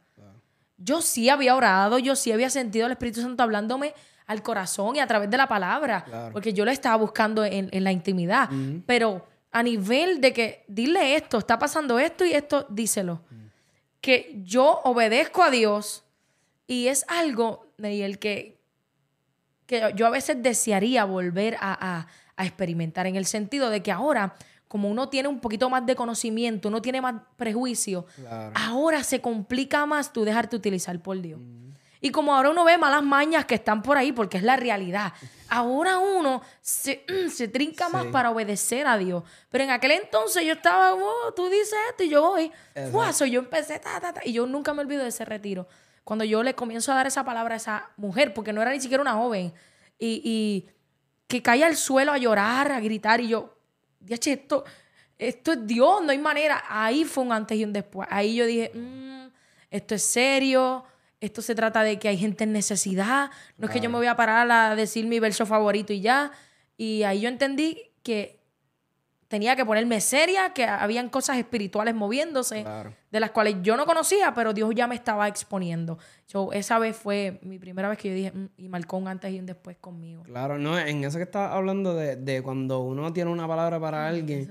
Yo 0.78 1.00
sí 1.00 1.28
había 1.30 1.54
orado, 1.56 1.98
yo 1.98 2.16
sí 2.16 2.32
había 2.32 2.50
sentido 2.50 2.86
al 2.86 2.92
Espíritu 2.92 3.22
Santo 3.22 3.42
hablándome 3.42 3.94
al 4.26 4.42
corazón 4.42 4.96
y 4.96 5.00
a 5.00 5.06
través 5.06 5.30
de 5.30 5.36
la 5.36 5.46
palabra, 5.46 6.30
porque 6.32 6.52
yo 6.52 6.64
lo 6.64 6.70
estaba 6.70 6.96
buscando 6.96 7.44
en, 7.44 7.70
la 7.84 7.92
intimidad. 7.92 8.50
Pero 8.84 9.26
a 9.52 9.62
nivel 9.62 10.20
de 10.20 10.32
que, 10.32 10.64
dile 10.68 11.16
esto, 11.16 11.38
está 11.38 11.58
pasando 11.58 11.98
esto 11.98 12.24
y 12.24 12.32
esto, 12.32 12.66
díselo. 12.68 13.22
Que 14.00 14.40
yo 14.44 14.80
obedezco 14.84 15.42
a 15.42 15.50
Dios 15.50 16.04
y 16.66 16.88
es 16.88 17.04
algo, 17.08 17.66
el 17.78 18.18
que, 18.18 18.60
que 19.66 19.92
yo 19.94 20.06
a 20.06 20.10
veces 20.10 20.42
desearía 20.42 21.04
volver 21.04 21.56
a, 21.60 22.06
experimentar, 22.38 23.06
en 23.06 23.16
el 23.16 23.24
sentido 23.24 23.70
de 23.70 23.82
que 23.82 23.90
ahora, 23.90 24.34
como 24.68 24.90
uno 24.90 25.08
tiene 25.08 25.28
un 25.28 25.40
poquito 25.40 25.70
más 25.70 25.86
de 25.86 25.96
conocimiento, 25.96 26.68
uno 26.68 26.82
tiene 26.82 27.00
más 27.00 27.22
prejuicio, 27.36 28.06
ahora 28.54 29.02
se 29.04 29.20
complica 29.20 29.86
más 29.86 30.12
tú 30.12 30.24
dejarte 30.24 30.56
utilizar 30.56 31.00
por 31.00 31.20
Dios. 31.20 31.40
Y 31.98 32.10
como 32.10 32.34
ahora 32.34 32.50
uno 32.50 32.62
ve 32.64 32.76
malas 32.76 33.02
mañas 33.02 33.46
que 33.46 33.54
están 33.54 33.82
por 33.82 33.96
ahí, 33.96 34.12
porque 34.12 34.36
es 34.36 34.42
la 34.42 34.56
realidad, 34.56 35.14
ahora 35.48 35.98
uno 35.98 36.42
se, 36.60 37.04
trinca 37.52 37.88
más 37.88 38.04
para 38.06 38.30
obedecer 38.30 38.86
a 38.86 38.98
Dios. 38.98 39.22
Pero 39.48 39.64
en 39.64 39.70
aquel 39.70 39.92
entonces 39.92 40.44
yo 40.44 40.52
estaba, 40.52 40.94
oh, 40.94 41.32
tú 41.34 41.48
dices 41.48 41.74
esto 41.90 42.04
y 42.04 42.10
yo 42.10 42.20
voy. 42.20 42.52
yo 43.30 43.40
empecé, 43.40 43.78
ta, 43.78 43.98
ta, 43.98 44.12
ta, 44.12 44.20
y 44.24 44.34
yo 44.34 44.46
nunca 44.46 44.74
me 44.74 44.82
olvido 44.82 45.02
de 45.02 45.08
ese 45.08 45.24
retiro 45.24 45.66
cuando 46.06 46.24
yo 46.24 46.44
le 46.44 46.54
comienzo 46.54 46.92
a 46.92 46.94
dar 46.94 47.08
esa 47.08 47.24
palabra 47.24 47.54
a 47.54 47.56
esa 47.56 47.90
mujer, 47.96 48.32
porque 48.32 48.52
no 48.52 48.62
era 48.62 48.70
ni 48.70 48.80
siquiera 48.80 49.02
una 49.02 49.14
joven, 49.14 49.52
y, 49.98 50.64
que 51.26 51.42
cae 51.42 51.64
al 51.64 51.76
suelo 51.76 52.12
a 52.12 52.16
llorar, 52.16 52.70
a 52.70 52.78
gritar, 52.78 53.20
y 53.20 53.26
yo, 53.26 53.56
esto, 54.08 54.64
esto 55.18 55.52
es 55.54 55.66
Dios, 55.66 56.04
no 56.04 56.12
hay 56.12 56.18
manera. 56.18 56.62
Ahí 56.68 57.04
fue 57.04 57.24
un 57.24 57.32
antes 57.32 57.58
y 57.58 57.64
un 57.64 57.72
después. 57.72 58.06
Ahí 58.08 58.36
yo 58.36 58.46
dije, 58.46 58.70
mm, 58.72 59.26
esto 59.68 59.96
es 59.96 60.02
serio, 60.04 60.84
esto 61.20 61.42
se 61.42 61.56
trata 61.56 61.82
de 61.82 61.98
que 61.98 62.06
hay 62.06 62.16
gente 62.16 62.44
en 62.44 62.52
necesidad, 62.52 63.32
no 63.58 63.66
es 63.66 63.72
que 63.72 63.80
yo 63.80 63.90
me 63.90 63.96
voy 63.96 64.06
a 64.06 64.14
parar 64.14 64.48
a 64.48 64.76
decir 64.76 65.06
mi 65.06 65.18
verso 65.18 65.44
favorito 65.44 65.92
y 65.92 66.02
ya. 66.02 66.30
Y 66.76 67.02
ahí 67.02 67.22
yo 67.22 67.28
entendí 67.28 67.82
que 68.04 68.38
tenía 69.28 69.56
que 69.56 69.64
ponerme 69.64 70.00
seria, 70.00 70.52
que 70.52 70.64
habían 70.64 71.08
cosas 71.08 71.38
espirituales 71.38 71.94
moviéndose, 71.94 72.64
de 73.10 73.20
las 73.20 73.30
cuales 73.30 73.56
yo 73.62 73.76
no 73.76 73.86
conocía, 73.86 74.34
pero 74.34 74.52
Dios 74.52 74.70
ya 74.74 74.86
me 74.86 74.94
estaba 74.94 75.26
exponiendo. 75.28 75.98
So, 76.26 76.52
esa 76.52 76.78
vez 76.78 76.96
fue 76.96 77.38
mi 77.42 77.58
primera 77.58 77.88
vez 77.88 77.98
que 77.98 78.08
yo 78.08 78.14
dije, 78.14 78.32
mm", 78.32 78.48
y 78.56 78.68
marcó 78.68 78.96
un 78.96 79.08
antes 79.08 79.32
y 79.32 79.38
un 79.38 79.46
después 79.46 79.76
conmigo. 79.78 80.22
Claro, 80.24 80.58
no, 80.58 80.78
en 80.78 81.04
eso 81.04 81.18
que 81.18 81.24
estás 81.24 81.52
hablando 81.52 81.94
de, 81.94 82.42
cuando 82.42 82.80
uno 82.80 83.12
tiene 83.12 83.30
una 83.30 83.48
palabra 83.48 83.80
para 83.80 84.06
alguien. 84.06 84.50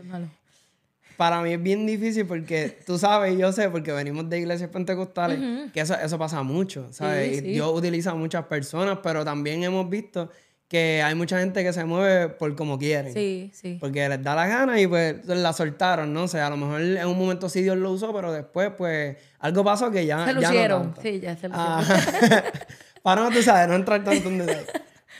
Para 1.17 1.41
mí 1.41 1.53
es 1.53 1.63
bien 1.63 1.86
difícil 1.86 2.25
porque 2.25 2.77
tú 2.86 2.98
sabes 2.98 3.38
yo 3.38 3.53
sé, 3.53 3.70
porque 3.70 3.94
venimos 3.94 4.29
de 4.29 4.39
iglesias 4.39 4.70
pentecostales, 4.70 5.72
que 5.72 5.79
eso, 5.79 5.96
eso 5.96 6.20
pasa 6.20 6.44
mucho, 6.44 6.91
¿sabes? 6.91 7.41
Dios 7.41 7.72
utiliza 7.74 8.12
a 8.12 8.15
muchas 8.15 8.46
personas, 8.46 9.00
pero 9.01 9.24
también 9.24 9.63
hemos 9.63 9.89
visto 9.89 10.29
que 10.75 11.01
hay 11.01 11.15
mucha 11.15 11.39
gente 11.39 11.63
que 11.63 11.72
se 11.72 11.86
mueve 11.86 12.27
por 12.27 12.53
como 12.53 12.77
quieren. 12.77 13.13
Sí, 13.13 13.50
sí. 13.53 13.77
Porque 13.79 14.10
les 14.10 14.22
da 14.22 14.36
la 14.36 14.46
gana 14.46 14.77
y 14.77 14.86
pues 14.86 15.25
la 15.25 15.53
soltaron, 15.53 16.12
no 16.12 16.27
sé, 16.27 16.41
a 16.41 16.50
lo 16.50 16.58
mejor 16.58 16.82
en 16.82 17.08
un 17.08 17.17
momento 17.17 17.48
sí 17.48 17.62
Dios 17.62 17.77
lo 17.77 17.91
usó, 17.91 18.13
pero 18.13 18.34
después 18.34 18.74
pues 18.77 19.15
algo 19.39 19.63
pasó 19.63 19.89
que 19.89 20.05
ya... 20.05 20.25
Se 20.25 20.34
lucieron, 20.34 20.94
sí, 21.01 21.22
ya 21.22 21.38
se 21.38 21.48
lucieron. 21.48 21.53
Ah, 21.53 22.44
para 23.03 23.22
no, 23.22 23.32
tú 23.32 23.41
sabes, 23.41 23.70
no 23.70 23.75
entrar 23.75 24.03
tanto 24.03 24.27
en 24.27 24.39
detalle. 24.39 24.65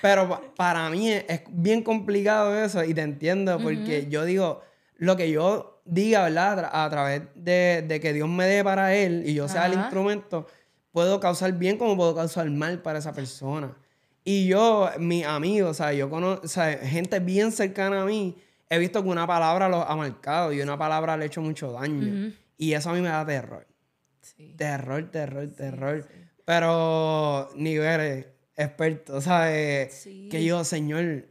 Pero 0.02 0.42
para 0.58 0.90
mí 0.90 1.10
es, 1.10 1.44
bien 1.48 1.84
complicado 1.84 2.62
eso 2.62 2.84
y 2.84 2.94
te 2.94 3.02
entiendo 3.02 3.58
porque 3.58 4.08
yo 4.10 4.26
digo, 4.26 4.62
lo 4.98 5.16
que 5.16 5.32
yo 5.32 5.82
diga, 5.86 6.24
¿verdad? 6.24 6.70
A, 6.74 6.90
través 6.90 7.22
de, 7.34 7.86
de, 7.88 8.02
que 8.02 8.12
Dios 8.12 8.28
me 8.28 8.46
dé 8.46 8.62
para 8.62 8.94
él 8.94 9.24
y 9.26 9.36
yo 9.36 9.48
sea 9.48 9.68
el 9.68 9.74
instrumento, 9.76 10.48
puedo 10.92 11.22
causar 11.22 11.54
bien 11.54 11.78
como 11.78 11.96
puedo 11.96 12.14
causar 12.14 12.50
mal 12.52 12.82
para 12.82 13.00
esa 13.00 13.14
persona. 13.14 13.74
Y 14.28 14.48
yo, 14.48 14.90
mis 14.98 15.24
amigos, 15.24 15.70
o 15.70 15.74
sea, 15.76 15.94
yo 15.94 16.10
conozco, 16.10 16.46
o 16.46 16.48
sea, 16.48 16.80
gente 16.80 17.20
bien 17.20 17.52
cercana 17.52 18.02
a 18.02 18.06
mí, 18.06 18.36
he 18.72 18.80
visto 18.80 19.04
que 19.04 19.10
una 19.10 19.28
palabra 19.28 19.70
los 19.70 19.86
ha 19.88 19.96
marcado 19.96 20.52
y 20.52 20.60
una 20.62 20.76
palabra 20.80 21.16
le 21.16 21.24
ha 21.24 21.28
hecho 21.28 21.44
mucho 21.44 21.72
daño. 21.72 22.34
Y 22.58 22.74
eso 22.74 22.90
a 22.90 22.94
mí 22.94 23.02
me 23.02 23.10
da 23.10 23.24
terror. 23.24 23.68
Sí. 24.22 24.56
Terror, 24.58 25.12
terror, 25.12 25.48
terror. 25.56 26.08
Pero 26.44 27.52
niveles 27.56 28.26
expertos, 28.56 29.26
¿sabes? 29.26 30.04
Que 30.32 30.44
yo, 30.44 30.64
señor. 30.64 31.28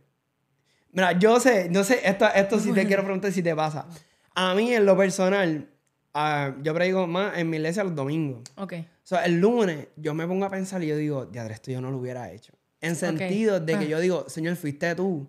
Mira, 0.92 1.18
yo 1.18 1.40
sé, 1.40 1.68
no 1.70 1.82
sé, 1.82 2.00
esto, 2.04 2.26
esto 2.32 2.60
sí 2.60 2.72
te 2.72 2.86
quiero 2.86 3.02
preguntar 3.02 3.32
si 3.32 3.42
te 3.42 3.56
pasa. 3.56 3.88
A 4.36 4.54
mí, 4.54 4.72
en 4.72 4.86
lo 4.86 4.96
personal, 4.96 5.68
uh, 6.14 6.62
yo 6.62 6.72
predigo 6.72 7.08
más 7.08 7.36
en 7.38 7.50
mi 7.50 7.56
iglesia 7.56 7.82
los 7.82 7.96
domingos. 7.96 8.44
Ok. 8.56 8.74
O 8.74 9.06
sea, 9.06 9.24
el 9.24 9.40
lunes 9.40 9.88
yo 9.96 10.14
me 10.14 10.28
pongo 10.28 10.44
a 10.44 10.50
pensar 10.50 10.80
y 10.84 10.86
yo 10.86 10.96
digo, 10.96 11.26
diadre, 11.26 11.54
esto 11.54 11.72
yo 11.72 11.80
no 11.80 11.90
lo 11.90 11.98
hubiera 11.98 12.30
hecho. 12.30 12.52
En 12.84 12.96
sentido 12.96 13.60
de 13.60 13.78
que 13.78 13.84
ah. 13.84 13.88
yo 13.88 14.00
digo, 14.00 14.24
Señor, 14.28 14.56
fuiste 14.56 14.94
tú. 14.94 15.26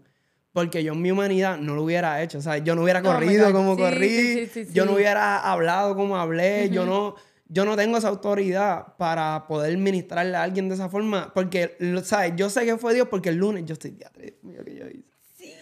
Porque 0.52 0.84
yo 0.84 0.94
en 0.94 1.02
mi 1.02 1.12
humanidad 1.12 1.58
no 1.58 1.76
lo 1.76 1.84
hubiera 1.84 2.22
hecho. 2.22 2.38
O 2.38 2.42
sea, 2.42 2.58
yo 2.60 2.76
no 2.76 2.84
hubiera 2.84 3.02
corrido 3.02 3.52
como 3.52 3.76
corrí. 3.76 4.50
yo 4.72 4.86
no 4.86 4.94
hubiera 4.94 5.38
hablado 5.38 5.96
como 5.96 6.18
hablé. 6.18 6.70
Yo 6.70 6.86
no 6.86 7.16
yo 7.48 7.64
no 7.66 7.76
tengo 7.76 7.98
esa 7.98 8.08
autoridad 8.08 8.96
para 8.98 9.46
poder 9.48 9.78
ministrarle 9.78 10.36
a 10.36 10.44
alguien 10.44 10.68
de 10.68 10.76
esa 10.76 10.90
forma. 10.90 11.32
Porque, 11.34 11.78
¿sabes? 12.04 12.34
Yo 12.36 12.50
sé 12.50 12.66
que 12.66 12.78
fue 12.78 12.94
Dios 12.94 13.08
porque 13.08 13.30
el 13.30 13.36
lunes 13.36 13.66
yo 13.66 13.74
estoy, 13.74 13.98
mío, 14.42 14.64
que 14.66 14.76
yo 14.76 14.88
hice. 14.88 15.04
Sí. 15.36 15.54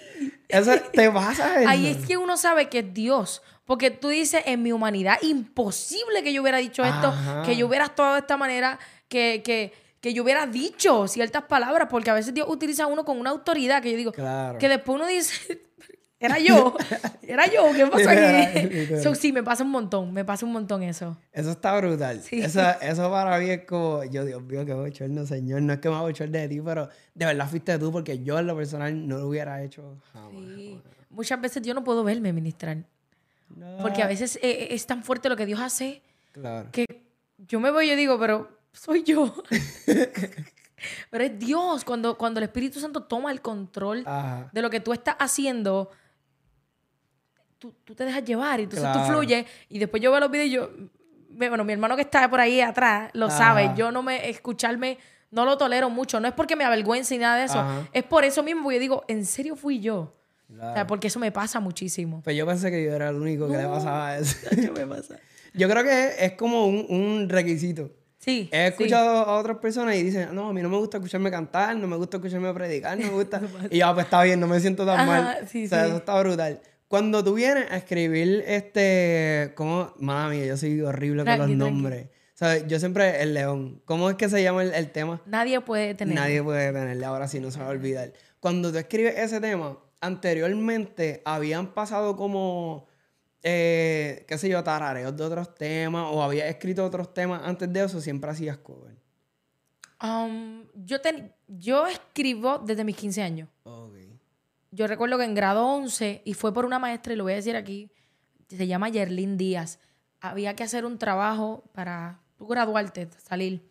Eso 0.48 0.72
te 0.94 1.12
pasa 1.12 1.60
eso. 1.60 1.70
Ahí 1.70 1.88
es 1.88 2.06
que 2.06 2.18
uno 2.18 2.38
sabe 2.38 2.70
que 2.70 2.80
es 2.80 2.94
Dios. 2.94 3.42
Porque 3.66 3.92
tú 3.92 4.10
dices, 4.10 4.44
en 4.46 4.62
mi 4.62 4.72
humanidad, 4.72 5.18
imposible 5.22 6.24
que 6.24 6.34
yo 6.34 6.42
hubiera 6.42 6.58
dicho 6.58 6.84
esto, 6.84 7.14
que 7.46 7.56
yo 7.56 7.68
hubiera 7.68 7.86
actuado 7.86 8.14
de 8.14 8.20
esta 8.20 8.36
manera, 8.36 8.78
que, 9.08 9.42
que, 9.44 9.72
que 10.04 10.14
yo 10.14 10.24
hubiera 10.24 10.46
dicho 10.46 11.08
ciertas 11.08 11.44
palabras, 11.44 11.88
porque 11.90 12.10
a 12.10 12.14
veces 12.14 12.34
Dios 12.34 12.46
utiliza 12.50 12.84
a 12.84 12.88
uno 12.88 13.06
con 13.06 13.18
una 13.18 13.30
autoridad 13.30 13.82
que 13.82 13.90
yo 13.90 13.96
digo, 13.96 14.12
que 14.12 14.68
después 14.68 14.98
uno 14.98 15.08
dice, 15.08 15.62
era 16.20 16.40
yo, 16.40 16.76
era 17.22 17.46
yo, 17.46 17.72
¿qué 17.74 17.88
pasó 17.88 18.10
aquí? 18.10 18.94
Eso 18.96 19.16
sí, 19.16 19.32
me 19.32 19.44
pasa 19.44 19.64
un 19.64 19.70
montón, 19.70 20.12
me 20.12 20.26
pasa 20.26 20.46
un 20.46 20.52
montón 20.52 20.84
eso. 20.84 21.18
Eso 21.32 21.52
está 21.52 21.78
brutal. 21.78 22.22
Eso, 22.30 23.12
para 23.12 23.40
mí 23.40 23.50
es 23.50 23.64
como, 23.64 24.04
yo 24.04 24.26
Dios 24.26 24.44
mío, 24.44 24.66
que 24.66 24.74
bochorno, 24.74 25.26
Señor, 25.26 25.62
no 25.62 25.72
es 25.72 25.80
que 25.80 25.90
me 25.90 25.98
bochorno 25.98 26.38
de 26.38 26.50
ti, 26.50 26.60
pero 26.60 26.90
de 27.16 27.26
verdad 27.26 27.48
fuiste 27.48 27.80
tú, 27.80 27.90
porque 27.90 28.22
yo 28.22 28.38
en 28.38 28.48
lo 28.48 28.58
personal 28.58 29.08
no 29.08 29.20
lo 29.20 29.30
hubiera 29.30 29.64
hecho 29.64 30.02
jamás. 30.12 30.34
Muchas 31.12 31.40
veces 31.40 31.64
yo 31.64 31.74
no 31.74 31.86
puedo 31.86 32.04
verme 32.04 32.34
ministrar. 32.34 32.84
Porque 33.82 34.04
a 34.04 34.08
veces 34.08 34.36
es, 34.36 34.44
eh, 34.44 34.74
es 34.74 34.86
tan 34.86 35.02
fuerte 35.02 35.30
lo 35.30 35.38
que 35.38 35.46
Dios 35.46 35.62
hace 35.62 36.02
claro. 36.34 36.68
que 36.74 36.86
yo 37.38 37.62
me 37.62 37.72
voy 37.72 37.86
y 37.86 37.90
yo 37.92 37.96
digo, 37.96 38.20
pero 38.20 38.63
soy 38.74 39.04
yo. 39.04 39.34
Pero 41.10 41.24
es 41.24 41.40
Dios, 41.40 41.86
cuando, 41.86 42.18
cuando 42.18 42.40
el 42.40 42.46
Espíritu 42.46 42.80
Santo 42.80 43.04
toma 43.04 43.32
el 43.32 43.42
control 43.42 44.06
de 44.52 44.62
lo 44.62 44.70
que 44.70 44.80
tú 44.80 44.92
estás 44.92 45.16
haciendo, 45.20 45.90
tú, 47.58 47.72
te 47.96 48.04
dejas 48.04 48.24
llevar 48.26 48.60
y 48.60 48.64
entonces 48.64 48.92
tú 48.92 49.00
fluyes. 49.06 49.46
Y 49.70 49.80
después 49.80 50.02
yo 50.02 50.12
veo 50.12 50.20
los 50.20 50.32
videos 50.32 50.48
y 50.48 50.52
yo, 50.52 50.70
bueno, 51.30 51.64
mi 51.64 51.74
hermano 51.74 51.96
que 51.96 52.02
está 52.02 52.30
por 52.30 52.40
ahí 52.40 52.60
atrás 52.60 53.10
lo 53.14 53.30
sabe. 53.30 53.72
Yo 53.76 53.92
no 53.92 54.04
me, 54.04 54.30
escucharme, 54.30 54.98
no 55.32 55.46
lo 55.46 55.58
tolero 55.58 55.90
mucho. 55.90 56.20
No 56.20 56.28
es 56.28 56.34
porque 56.34 56.56
me 56.56 56.66
avergüence 56.66 57.16
ni 57.16 57.22
nada 57.22 57.38
de 57.38 57.46
eso. 57.46 57.64
Es 57.94 58.04
por 58.04 58.26
eso 58.26 58.44
mismo, 58.44 58.72
yo 58.72 58.80
digo, 58.80 59.04
¿en 59.08 59.26
serio 59.26 59.56
fui 59.56 59.80
yo? 59.80 60.14
O 60.50 60.74
sea, 60.74 60.86
porque 60.86 61.08
eso 61.08 61.20
me 61.20 61.32
pasa 61.32 61.60
muchísimo. 61.60 62.22
Pues 62.24 62.36
yo 62.36 62.46
pensé 62.46 62.70
que 62.70 62.84
yo 62.84 62.94
era 62.94 63.10
el 63.10 63.16
único 63.16 63.48
que 63.50 63.58
le 63.58 63.66
pasaba 63.66 64.18
eso. 64.18 64.38
Yo 65.56 65.70
creo 65.70 65.84
que 65.84 66.16
es 66.18 66.34
como 66.34 66.66
un, 66.66 66.88
un 66.90 67.30
requisito. 67.30 67.92
Sí. 68.24 68.48
He 68.54 68.68
escuchado 68.68 69.18
a 69.18 69.38
otras 69.38 69.58
personas 69.58 69.96
y 69.96 70.04
dicen, 70.04 70.30
no, 70.34 70.48
a 70.48 70.54
mí 70.54 70.62
no 70.62 70.70
me 70.70 70.78
gusta 70.78 70.96
escucharme 70.96 71.30
cantar, 71.30 71.76
no 71.76 71.88
me 71.88 71.98
gusta 71.98 72.18
escucharme 72.18 72.54
predicar, 72.54 72.98
no 72.98 73.08
me 73.08 73.14
gusta. 73.14 73.42
y 73.70 73.80
yo, 73.80 73.88
ah, 73.88 73.94
pues 73.94 74.06
está 74.06 74.24
bien, 74.24 74.40
no 74.40 74.48
me 74.48 74.62
siento 74.62 74.86
tan 74.86 75.06
mal. 75.06 75.40
o 75.44 75.48
sea, 75.48 75.88
eso 75.88 75.98
está 75.98 76.18
brutal. 76.22 76.62
Cuando 76.88 77.22
tú 77.22 77.34
vienes 77.34 77.70
a 77.70 77.76
escribir 77.76 78.46
este. 78.48 79.52
¿Cómo? 79.56 79.94
Mía, 79.98 80.46
yo 80.46 80.56
soy 80.56 80.80
horrible 80.80 81.26
con 81.26 81.38
los 81.38 81.50
nombres. 81.50 82.06
O 82.06 82.38
sea, 82.38 82.66
yo 82.66 82.80
siempre, 82.80 83.22
el 83.22 83.34
león. 83.34 83.82
¿Cómo 83.84 84.10
es 84.10 84.16
que 84.16 84.30
se 84.30 84.42
llama 84.42 84.64
el, 84.64 84.92
tema? 84.92 85.22
Nadie 85.26 85.60
puede 85.60 85.94
tener. 85.94 86.16
Nadie 86.16 86.42
puede 86.42 86.72
tenerle, 86.72 87.06
ahora 87.06 87.28
sí 87.28 87.42
no 87.42 87.52
se 87.52 87.60
va 87.60 87.66
a 87.66 87.70
olvidar. 87.70 88.14
Cuando 88.40 88.72
tú 88.72 88.78
escribes 88.78 89.18
ese 89.18 89.42
tema, 89.42 89.78
anteriormente 90.00 91.22
habían 91.26 91.74
pasado 91.74 92.16
como 92.16 92.88
eh, 93.44 94.26
qué 94.28 94.38
sé 94.38 94.50
yo, 94.50 94.64
tarareos 94.64 95.16
de 95.16 95.24
otros 95.24 95.54
temas 95.54 96.08
o 96.10 96.24
había 96.24 96.48
escrito 96.48 96.86
otros 96.86 97.14
temas 97.14 97.42
antes 97.44 97.72
de 97.72 97.84
eso, 97.84 98.00
siempre 98.02 98.32
hacías 98.32 98.58
cover? 98.58 98.96
Um, 100.02 100.66
yo, 100.74 100.98
yo 101.48 101.88
escribo 101.88 102.60
desde 102.60 102.84
mis 102.84 102.96
15 102.96 103.22
años. 103.22 103.50
Yo 104.72 104.88
recuerdo 104.88 105.20
que 105.20 105.26
en 105.26 105.36
grado 105.36 105.68
11, 105.68 106.24
y 106.26 106.34
fue 106.34 106.52
por 106.52 106.66
una 106.66 106.80
maestra, 106.80 107.14
y 107.14 107.16
lo 107.16 107.24
voy 107.24 107.34
a 107.34 107.36
decir 107.36 107.56
aquí, 107.56 107.92
se 108.50 108.66
llama 108.66 108.90
Yerlin 108.90 109.38
Díaz, 109.38 109.80
había 110.20 110.56
que 110.56 110.64
hacer 110.64 110.84
un 110.84 110.98
trabajo 110.98 111.64
para 111.74 112.22
graduarte, 112.40 113.08
salir. 113.18 113.70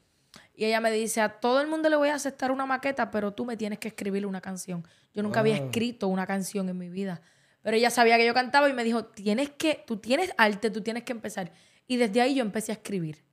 Y 0.55 0.65
ella 0.65 0.81
me 0.81 0.91
dice, 0.91 1.21
a 1.21 1.41
todo 1.41 1.61
el 1.61 1.67
mundo 1.67 1.89
le 1.89 1.97
voy 1.97 2.11
a 2.11 2.15
aceptar 2.15 2.53
una 2.53 2.67
maqueta, 2.67 3.11
pero 3.11 3.33
tú 3.33 3.45
me 3.45 3.57
tienes 3.57 3.79
que 3.79 3.89
escribir 3.89 4.27
una 4.27 4.41
canción. 4.41 4.87
Yo 5.13 5.23
nunca 5.23 5.41
había 5.41 5.57
escrito 5.57 6.09
una 6.09 6.27
canción 6.27 6.69
en 6.69 6.79
mi 6.79 6.89
vida. 6.89 7.21
Pero 7.63 7.77
ella 7.77 7.91
sabía 7.91 8.17
que 8.17 8.27
yo 8.27 8.35
cantaba 8.35 8.69
y 8.69 8.73
me 8.73 8.85
dijo, 8.85 9.05
tienes 9.05 9.51
que, 9.51 9.83
tú 9.87 9.97
tienes 9.97 10.33
arte, 10.37 10.71
tú 10.71 10.83
tienes 10.83 11.05
que 11.05 11.13
empezar. 11.13 11.53
Y 11.87 11.97
desde 11.97 12.21
ahí 12.21 12.35
yo 12.35 12.43
empecé 12.43 12.73
a 12.73 12.75
escribir. 12.75 13.25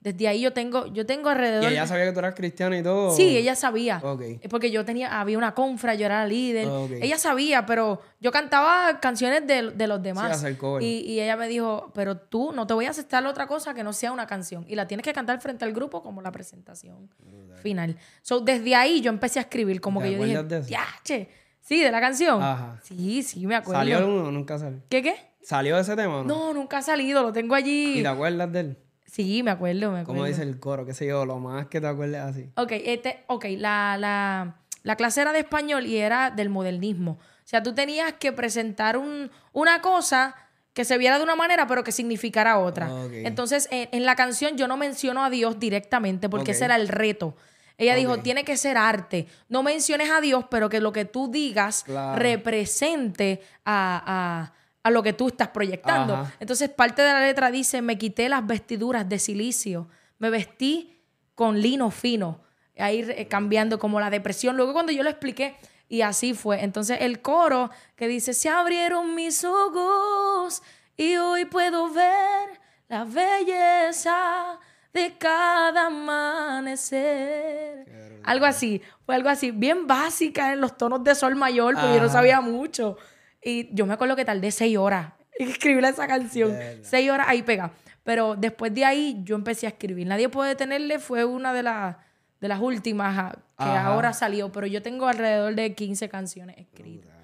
Desde 0.00 0.28
ahí 0.28 0.40
yo 0.40 0.54
tengo, 0.54 0.86
yo 0.86 1.04
tengo 1.04 1.28
alrededor. 1.28 1.70
¿Y 1.70 1.74
ella 1.74 1.86
sabía 1.86 2.06
que 2.06 2.12
tú 2.12 2.20
eras 2.20 2.34
cristiana 2.34 2.78
y 2.78 2.82
todo? 2.82 3.14
Sí, 3.14 3.36
ella 3.36 3.54
sabía. 3.54 4.02
Porque 4.48 4.70
yo 4.70 4.82
tenía, 4.86 5.20
había 5.20 5.36
una 5.36 5.54
confra, 5.54 5.94
yo 5.94 6.06
era 6.06 6.22
la 6.22 6.26
líder. 6.26 6.68
Ella 7.02 7.18
sabía, 7.18 7.66
pero 7.66 8.00
yo 8.18 8.32
cantaba 8.32 8.98
canciones 9.00 9.46
de, 9.46 9.72
de 9.72 9.86
los 9.86 10.02
demás. 10.02 10.40
Sí, 10.40 10.56
y, 10.80 11.12
y, 11.12 11.20
ella 11.20 11.36
me 11.36 11.48
dijo, 11.48 11.90
pero 11.94 12.16
tú 12.16 12.50
no 12.52 12.66
te 12.66 12.72
voy 12.72 12.86
a 12.86 12.90
aceptar 12.90 13.26
otra 13.26 13.46
cosa 13.46 13.74
que 13.74 13.84
no 13.84 13.92
sea 13.92 14.10
una 14.10 14.26
canción. 14.26 14.64
Y 14.68 14.74
la 14.74 14.86
tienes 14.88 15.04
que 15.04 15.12
cantar 15.12 15.38
frente 15.42 15.66
al 15.66 15.74
grupo 15.74 16.02
como 16.02 16.22
la 16.22 16.32
presentación 16.32 17.10
final. 17.56 17.98
So, 18.22 18.40
desde 18.40 18.74
ahí 18.74 19.02
yo 19.02 19.10
empecé 19.10 19.38
a 19.38 19.42
escribir, 19.42 19.82
como 19.82 20.00
que 20.00 20.12
yo 20.12 20.24
dije, 20.24 20.62
ya, 20.66 20.86
che. 21.04 21.28
Sí, 21.60 21.82
de 21.82 21.90
la 21.90 22.00
canción. 22.00 22.42
Ajá. 22.42 22.80
Sí, 22.82 23.22
sí, 23.22 23.46
me 23.46 23.54
acuerdo. 23.56 23.80
¿Salió 23.80 24.06
uno 24.06 24.28
o 24.28 24.32
nunca 24.32 24.58
salió? 24.58 24.80
¿Qué, 24.88 25.02
qué? 25.02 25.14
¿Salió 25.42 25.78
ese 25.78 25.96
tema 25.96 26.18
o 26.18 26.24
no? 26.24 26.34
No, 26.34 26.54
nunca 26.54 26.78
ha 26.78 26.82
salido, 26.82 27.22
lo 27.22 27.32
tengo 27.32 27.54
allí. 27.54 27.98
¿Y 27.98 28.02
te 28.02 28.08
acuerdas 28.08 28.52
de 28.52 28.60
él? 28.60 28.78
Sí, 29.06 29.42
me 29.42 29.50
acuerdo, 29.50 29.90
me 29.90 30.00
acuerdo. 30.00 30.06
¿Cómo 30.06 30.24
dice 30.24 30.42
el 30.42 30.60
coro? 30.60 30.86
¿Qué 30.86 30.94
sé 30.94 31.06
yo? 31.06 31.24
Lo 31.26 31.38
más 31.38 31.66
que 31.66 31.80
te 31.80 31.86
acuerdes 31.86 32.20
así. 32.20 32.50
Ok, 32.56 32.72
este, 32.72 33.24
ok, 33.26 33.46
la, 33.56 33.96
la, 33.98 34.56
la 34.82 34.96
clase 34.96 35.20
era 35.20 35.32
de 35.32 35.40
español 35.40 35.86
y 35.86 35.96
era 35.96 36.30
del 36.30 36.48
modernismo. 36.48 37.12
O 37.12 37.48
sea, 37.50 37.62
tú 37.62 37.74
tenías 37.74 38.12
que 38.14 38.32
presentar 38.32 38.96
un, 38.96 39.30
una 39.52 39.80
cosa 39.80 40.36
que 40.72 40.84
se 40.84 40.96
viera 40.98 41.18
de 41.18 41.24
una 41.24 41.34
manera, 41.34 41.66
pero 41.66 41.82
que 41.82 41.90
significara 41.90 42.58
otra. 42.58 42.88
Entonces, 43.12 43.68
en, 43.72 44.06
la 44.06 44.14
canción 44.14 44.56
yo 44.56 44.68
no 44.68 44.76
menciono 44.76 45.24
a 45.24 45.30
Dios 45.30 45.58
directamente 45.58 46.28
porque 46.28 46.52
ese 46.52 46.66
era 46.66 46.76
el 46.76 46.86
reto. 46.86 47.34
Ella 47.80 47.94
dijo, 47.94 48.18
tiene 48.18 48.44
que 48.44 48.58
ser 48.58 48.76
arte. 48.76 49.26
No 49.48 49.62
menciones 49.62 50.10
a 50.10 50.20
Dios, 50.20 50.44
pero 50.50 50.68
que 50.68 50.80
lo 50.80 50.92
que 50.92 51.06
tú 51.06 51.30
digas 51.30 51.86
represente 52.14 53.40
a, 53.64 54.52
a 54.82 54.90
lo 54.90 55.02
que 55.02 55.14
tú 55.14 55.28
estás 55.28 55.48
proyectando. 55.48 56.28
Entonces, 56.40 56.68
parte 56.68 57.00
de 57.00 57.12
la 57.12 57.20
letra 57.20 57.50
dice, 57.50 57.80
me 57.80 57.96
quité 57.96 58.28
las 58.28 58.46
vestiduras 58.46 59.08
de 59.08 59.18
silicio, 59.18 59.88
me 60.18 60.28
vestí 60.28 61.00
con 61.34 61.58
lino 61.60 61.90
fino, 61.90 62.40
ahí 62.78 63.00
eh, 63.08 63.26
cambiando 63.28 63.78
como 63.78 63.98
la 63.98 64.10
depresión. 64.10 64.56
Luego 64.56 64.74
cuando 64.74 64.92
yo 64.92 65.02
lo 65.02 65.08
expliqué, 65.08 65.56
y 65.88 66.02
así 66.02 66.34
fue. 66.34 66.62
Entonces, 66.62 66.98
el 67.00 67.22
coro 67.22 67.70
que 67.96 68.08
dice, 68.08 68.34
se 68.34 68.50
abrieron 68.50 69.14
mis 69.14 69.42
ojos 69.42 70.62
y 70.96 71.16
hoy 71.16 71.46
puedo 71.46 71.90
ver 71.90 72.60
la 72.88 73.04
belleza 73.04 74.58
de 74.92 75.14
cada 75.18 75.86
amanecer. 75.86 77.86
Algo 78.22 78.46
así, 78.46 78.82
fue 79.06 79.14
algo 79.14 79.28
así, 79.28 79.50
bien 79.50 79.86
básica 79.86 80.52
en 80.52 80.60
los 80.60 80.76
tonos 80.76 81.02
de 81.04 81.14
sol 81.14 81.36
mayor, 81.36 81.74
porque 81.74 81.94
yo 81.94 82.02
no 82.02 82.08
sabía 82.08 82.40
mucho. 82.40 82.96
Y 83.42 83.74
yo 83.74 83.86
me 83.86 83.94
acuerdo 83.94 84.16
que 84.16 84.24
tardé 84.24 84.50
seis 84.50 84.76
horas 84.76 85.12
en 85.38 85.48
escribir 85.48 85.84
esa 85.84 86.06
canción. 86.06 86.56
Seis 86.82 87.10
horas 87.10 87.26
ahí 87.28 87.42
pega. 87.42 87.72
Pero 88.04 88.36
después 88.36 88.74
de 88.74 88.84
ahí 88.84 89.20
yo 89.24 89.36
empecé 89.36 89.66
a 89.66 89.70
escribir. 89.70 90.06
Nadie 90.06 90.28
puede 90.28 90.50
detenerle, 90.50 90.98
fue 90.98 91.24
una 91.24 91.52
de, 91.52 91.62
las 91.62 91.96
de 92.40 92.48
las 92.48 92.60
últimas 92.60 93.16
ah, 93.18 93.38
que 93.58 93.64
ahora 93.64 94.12
salió. 94.12 94.52
Pero 94.52 94.66
yo 94.66 94.82
tengo 94.82 95.08
alrededor 95.08 95.54
de 95.54 95.74
15 95.74 96.08
canciones 96.08 96.58
escritas 96.58 97.14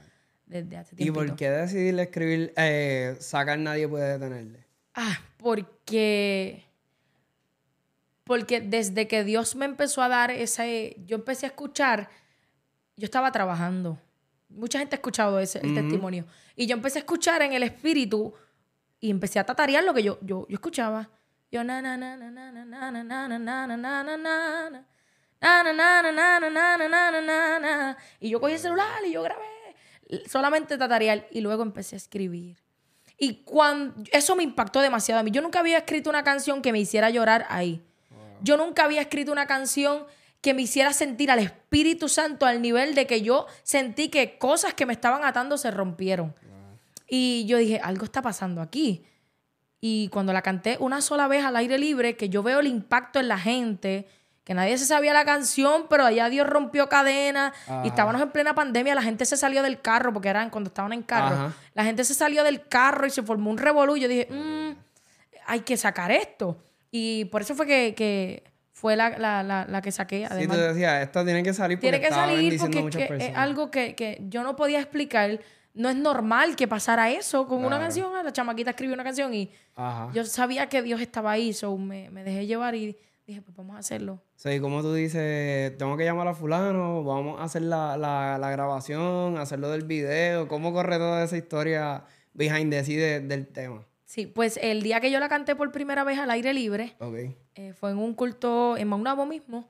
desde 0.46 0.76
hace 0.76 0.96
tiempo. 0.96 1.22
¿Y 1.22 1.26
por 1.26 1.36
qué 1.36 1.50
decidirle 1.50 2.02
escribir, 2.02 2.52
eh, 2.56 3.16
sacar 3.20 3.58
Nadie 3.58 3.88
puede 3.88 4.12
detenerle? 4.12 4.64
Ah, 4.94 5.18
porque... 5.36 6.65
Porque 8.26 8.60
desde 8.60 9.06
que 9.06 9.22
Dios 9.22 9.54
me 9.54 9.64
empezó 9.64 10.02
a 10.02 10.08
dar 10.08 10.30
ese... 10.30 10.96
Yo 11.06 11.16
empecé 11.16 11.46
a 11.46 11.50
escuchar... 11.50 12.10
Yo 12.96 13.04
estaba 13.04 13.30
trabajando 13.30 13.98
Mucha 14.48 14.78
gente 14.78 14.94
ha 14.94 14.98
escuchado 14.98 15.38
ese 15.40 15.58
el 15.58 15.74
testimonio. 15.74 16.24
Y 16.54 16.66
yo 16.66 16.74
empecé 16.76 16.98
a 16.98 17.00
escuchar 17.00 17.42
en 17.42 17.52
el 17.52 17.62
espíritu 17.62 18.32
y 19.00 19.10
empecé 19.10 19.38
a 19.38 19.44
tatarear 19.44 19.84
lo 19.84 19.92
que 19.92 20.02
yo, 20.02 20.18
yo, 20.22 20.46
yo 20.48 20.54
escuchaba. 20.54 21.10
Yo 21.50 21.64
na 21.64 21.82
na 21.82 21.96
na 21.96 22.16
na 22.16 22.30
na 22.30 22.52
na 22.52 22.70
na 22.70 23.02
na 23.02 23.28
na 23.28 23.28
na 23.28 23.38
na 23.38 24.02
na 24.02 24.40
na 26.40 27.20
na 27.20 27.58
na 27.58 27.96
y 28.20 28.30
yo 28.30 28.40
cogí 28.40 28.54
el 28.54 28.58
celular 28.58 29.04
y 29.06 29.12
yo 29.12 29.22
grabé 29.22 29.44
solamente 30.26 30.78
tatarear 30.78 31.26
y 31.30 31.40
luego 31.40 31.62
empecé 31.62 31.96
a 31.96 31.98
escribir. 31.98 32.58
Y 33.18 33.44
cuando 33.44 34.02
eso 34.12 34.36
me 34.36 34.42
impactó 34.42 34.80
demasiado 34.80 35.20
a 35.20 35.22
mí. 35.22 35.30
Yo 35.30 35.42
nunca 35.42 35.60
había 35.60 35.78
escrito 35.78 36.10
una 36.10 36.22
canción 36.22 36.62
que 36.62 36.72
me 36.72 36.78
hiciera 36.78 37.10
llorar 37.10 37.46
ahí. 37.48 37.82
Yo 38.42 38.56
nunca 38.56 38.84
había 38.84 39.00
escrito 39.00 39.32
una 39.32 39.46
canción 39.46 40.04
que 40.40 40.54
me 40.54 40.62
hiciera 40.62 40.92
sentir 40.92 41.30
al 41.30 41.40
Espíritu 41.40 42.08
Santo 42.08 42.46
al 42.46 42.62
nivel 42.62 42.94
de 42.94 43.06
que 43.06 43.22
yo 43.22 43.46
sentí 43.62 44.08
que 44.08 44.38
cosas 44.38 44.74
que 44.74 44.86
me 44.86 44.92
estaban 44.92 45.24
atando 45.24 45.58
se 45.58 45.70
rompieron. 45.70 46.34
Y 47.08 47.46
yo 47.46 47.58
dije, 47.58 47.80
algo 47.82 48.04
está 48.04 48.22
pasando 48.22 48.60
aquí. 48.60 49.04
Y 49.80 50.08
cuando 50.08 50.32
la 50.32 50.42
canté 50.42 50.76
una 50.80 51.00
sola 51.00 51.28
vez 51.28 51.44
al 51.44 51.56
aire 51.56 51.78
libre, 51.78 52.16
que 52.16 52.28
yo 52.28 52.42
veo 52.42 52.60
el 52.60 52.66
impacto 52.66 53.20
en 53.20 53.28
la 53.28 53.38
gente, 53.38 54.06
que 54.44 54.54
nadie 54.54 54.78
se 54.78 54.86
sabía 54.86 55.12
la 55.12 55.24
canción, 55.24 55.86
pero 55.90 56.04
allá 56.04 56.28
Dios 56.28 56.46
rompió 56.48 56.88
cadenas 56.88 57.52
y 57.82 57.88
estábamos 57.88 58.22
en 58.22 58.30
plena 58.30 58.54
pandemia, 58.54 58.94
la 58.94 59.02
gente 59.02 59.24
se 59.26 59.36
salió 59.36 59.62
del 59.62 59.80
carro, 59.80 60.12
porque 60.12 60.28
eran 60.28 60.50
cuando 60.50 60.68
estaban 60.68 60.92
en 60.92 61.02
carro, 61.02 61.52
la 61.74 61.84
gente 61.84 62.04
se 62.04 62.14
salió 62.14 62.44
del 62.44 62.66
carro 62.68 63.06
y 63.06 63.10
se 63.10 63.24
formó 63.24 63.50
un 63.50 63.58
revolú. 63.58 63.96
Yo 63.96 64.06
dije, 64.06 64.28
mm, 64.30 64.70
hay 65.46 65.60
que 65.60 65.76
sacar 65.76 66.12
esto. 66.12 66.56
Y 66.98 67.26
por 67.26 67.42
eso 67.42 67.54
fue 67.54 67.66
que 67.66 68.42
fue 68.72 68.94
la, 68.94 69.18
la, 69.18 69.42
la, 69.42 69.82
que 69.82 69.90
saqué. 69.90 70.26
Además, 70.26 70.56
sí, 70.56 70.62
tú 70.62 70.68
decías, 70.68 71.02
esta 71.02 71.24
tiene 71.24 71.42
que 71.42 71.52
salir 71.52 71.78
porque 71.78 71.90
tiene 71.90 72.00
que 72.06 72.14
salir 72.14 72.58
porque 72.58 73.08
es 73.18 73.36
algo 73.36 73.70
que, 73.70 73.94
que, 73.94 74.22
yo 74.28 74.42
no 74.42 74.54
podía 74.54 74.80
explicar. 74.80 75.40
No 75.72 75.90
es 75.90 75.96
normal 75.96 76.56
que 76.56 76.66
pasara 76.66 77.10
eso 77.10 77.46
con 77.46 77.64
una 77.64 77.78
canción. 77.78 78.12
La 78.24 78.32
chamaquita 78.32 78.70
escribió 78.70 78.94
una 78.94 79.04
canción 79.04 79.34
y 79.34 79.50
yo 80.12 80.24
sabía 80.24 80.68
que 80.68 80.82
Dios 80.82 81.00
estaba 81.00 81.32
ahí, 81.32 81.52
so 81.52 81.76
me, 81.76 82.10
me, 82.10 82.22
dejé 82.24 82.46
llevar 82.46 82.74
y 82.74 82.96
dije, 83.26 83.42
pues 83.42 83.56
vamos 83.56 83.76
a 83.76 83.78
hacerlo. 83.80 84.22
Sí, 84.36 84.60
como 84.60 84.80
tú 84.80 84.94
dices, 84.94 85.76
tengo 85.76 85.96
que 85.96 86.04
llamar 86.04 86.28
a 86.28 86.34
fulano, 86.34 87.02
vamos 87.02 87.40
a 87.40 87.44
hacer 87.44 87.62
la, 87.62 87.96
la, 87.96 88.38
la 88.38 88.50
grabación, 88.50 89.36
hacerlo 89.38 89.70
del 89.70 89.84
video, 89.84 90.48
cómo 90.48 90.72
corre 90.72 90.96
toda 90.96 91.24
esa 91.24 91.36
historia 91.36 92.04
behind 92.34 92.70
the 92.70 92.84
scenes 92.84 93.28
del 93.28 93.46
tema. 93.48 93.84
Sí, 94.06 94.26
pues 94.28 94.56
el 94.62 94.82
día 94.82 95.00
que 95.00 95.10
yo 95.10 95.18
la 95.18 95.28
canté 95.28 95.56
por 95.56 95.72
primera 95.72 96.04
vez 96.04 96.20
al 96.20 96.30
aire 96.30 96.54
libre, 96.54 96.96
eh, 97.56 97.72
fue 97.72 97.90
en 97.90 97.98
un 97.98 98.14
culto 98.14 98.76
en 98.76 98.86
Maunabo 98.86 99.26
mismo, 99.26 99.68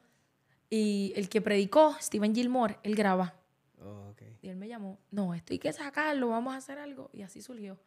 y 0.68 1.14
el 1.16 1.30
que 1.30 1.40
predicó, 1.40 1.96
Steven 2.00 2.34
Gilmore, 2.34 2.78
él 2.82 2.94
graba. 2.94 3.34
Oh, 3.80 4.12
y 4.42 4.48
él 4.48 4.56
me 4.56 4.68
llamó, 4.68 4.98
no, 5.10 5.32
esto 5.32 5.54
hay 5.54 5.58
que 5.58 5.72
sacarlo, 5.72 6.28
vamos 6.28 6.52
a 6.52 6.58
hacer 6.58 6.78
algo. 6.78 7.08
Y 7.14 7.22
así 7.22 7.40
surgió. 7.40 7.78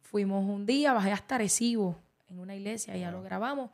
Fuimos 0.00 0.48
un 0.48 0.64
día, 0.64 0.94
bajé 0.94 1.12
hasta 1.12 1.36
Recibo, 1.36 1.98
en 2.30 2.38
una 2.38 2.56
iglesia, 2.56 2.96
y 2.96 3.00
ya 3.00 3.10
lo 3.10 3.22
grabamos, 3.22 3.70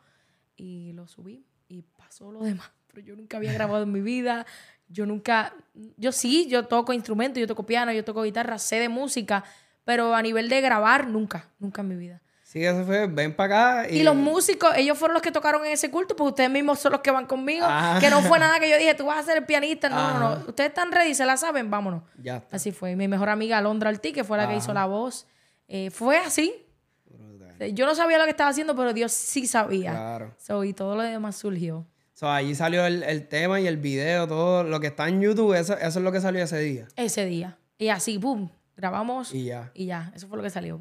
y 0.57 0.93
lo 0.95 1.07
subí, 1.07 1.47
y 1.69 1.83
pasó 1.83 2.33
lo 2.33 2.43
demás. 2.43 2.73
Pero 2.89 3.07
yo 3.07 3.15
nunca 3.15 3.37
había 3.37 3.53
grabado 3.53 3.85
en 3.85 3.93
mi 3.93 4.01
vida, 4.01 4.47
yo 4.89 5.07
nunca, 5.07 5.55
yo 5.97 6.11
sí, 6.11 6.49
yo 6.49 6.67
toco 6.67 6.93
instrumentos, 6.93 7.41
yo 7.41 7.47
toco 7.47 7.65
piano, 7.65 7.93
yo 7.93 8.05
toco 8.05 8.25
guitarra, 8.25 8.59
sé 8.59 8.81
de 8.81 8.89
música, 8.89 9.45
pero 9.87 10.17
a 10.17 10.21
nivel 10.21 10.49
de 10.49 10.61
grabar, 10.61 11.07
nunca, 11.07 11.49
nunca 11.61 11.83
en 11.83 11.89
mi 11.89 11.95
vida. 11.95 12.21
Sí, 12.43 12.65
eso 12.65 12.85
fue, 12.85 13.07
ven 13.07 13.35
para 13.35 13.83
acá. 13.83 13.91
Y... 13.91 14.03
los 14.03 14.17
músicos, 14.17 14.73
ellos 14.77 14.99
fueron 14.99 15.15
los 15.15 15.23
que 15.23 15.31
tocaron 15.31 15.65
en 15.65 15.73
ese 15.73 15.93
culto, 15.93 16.17
pues 16.17 16.31
ustedes 16.31 16.51
mismos 16.51 16.81
son 16.81 16.91
los 16.91 17.03
que 17.03 17.13
van 17.13 17.27
conmigo. 17.27 17.65
Ah. 17.69 17.99
Que 18.01 18.11
no 18.11 18.21
fue 18.21 18.41
nada 18.41 18.59
que 18.59 18.69
yo 18.69 18.79
dije, 18.79 18.95
tú 18.95 19.07
vas 19.07 19.19
a 19.19 19.23
ser 19.23 19.39
el 19.39 19.45
pianista. 19.45 19.89
No, 19.89 20.13
no, 20.13 20.19
no. 20.19 20.45
Ustedes 20.49 20.71
están 20.71 20.91
ready, 20.91 21.15
se 21.15 21.25
la 21.25 21.37
saben, 21.37 21.71
vámonos. 21.71 22.03
Ya 22.21 22.43
Así 22.51 22.73
fue. 22.73 22.97
Mi 22.97 23.07
mejor 23.07 23.29
amiga 23.29 23.59
Alondra 23.59 23.89
Alti, 23.89 24.13
que 24.13 24.25
fue 24.25 24.37
la 24.39 24.49
que 24.49 24.57
hizo 24.57 24.75
la 24.75 24.87
voz, 24.87 25.29
eh, 25.69 25.91
fue 25.91 26.19
así. 26.19 26.53
Yo 27.73 27.87
no 27.87 27.95
sabía 27.95 28.19
lo 28.19 28.25
que 28.25 28.31
estaba 28.31 28.51
haciendo, 28.51 28.75
pero 28.75 28.93
Dios 28.93 29.13
sí 29.13 29.47
sabía. 29.47 29.93
Claro. 29.93 30.65
y 30.65 30.73
todo 30.73 30.97
lo 30.97 31.03
demás 31.03 31.37
surgió. 31.37 31.87
So, 32.13 32.29
allí 32.29 32.57
salió 32.57 32.85
el, 32.87 33.05
el, 33.05 33.29
tema 33.29 33.61
y 33.61 33.69
el 33.69 33.77
video, 33.77 34.27
todo 34.27 34.65
lo 34.65 34.81
que 34.81 34.87
está 34.89 35.07
en 35.09 35.21
YouTube, 35.21 35.53
eso, 35.55 35.75
eso 35.75 35.99
es 35.99 36.05
lo 36.05 36.11
que 36.11 36.21
salió 36.21 36.43
ese 36.43 36.59
día. 36.59 36.89
Ese 36.97 37.27
día. 37.27 37.59
Y 37.79 37.89
así, 37.89 38.17
boom, 38.17 38.51
grabamos. 38.77 39.35
Y 39.35 39.45
ya. 39.47 39.71
Y 39.75 39.87
ya, 39.87 40.13
eso 40.15 40.29
fue 40.29 40.37
lo 40.37 40.43
que 40.43 40.51
salió. 40.51 40.79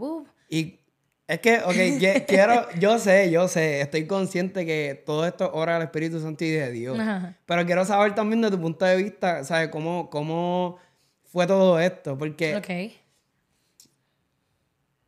Y 0.49 0.79
es 1.27 1.39
que, 1.39 1.59
ok, 1.59 2.25
quiero, 2.27 2.67
yo 2.79 2.99
sé, 2.99 3.31
yo 3.31 3.47
sé, 3.47 3.81
estoy 3.81 4.05
consciente 4.05 4.65
que 4.65 5.01
todo 5.05 5.25
esto 5.25 5.51
ora 5.53 5.73
del 5.73 5.83
Espíritu 5.83 6.19
Santo 6.19 6.43
y 6.45 6.51
de 6.51 6.71
Dios. 6.71 6.97
Pero 7.45 7.65
quiero 7.65 7.85
saber 7.85 8.13
también 8.13 8.41
de 8.41 8.51
tu 8.51 8.59
punto 8.59 8.85
de 8.85 8.97
vista, 8.97 9.43
¿sabes? 9.43 9.69
¿Cómo, 9.69 10.09
cómo 10.09 10.77
fue 11.23 11.47
todo 11.47 11.79
esto? 11.79 12.17
Porque 12.17 12.55
okay. 12.55 12.97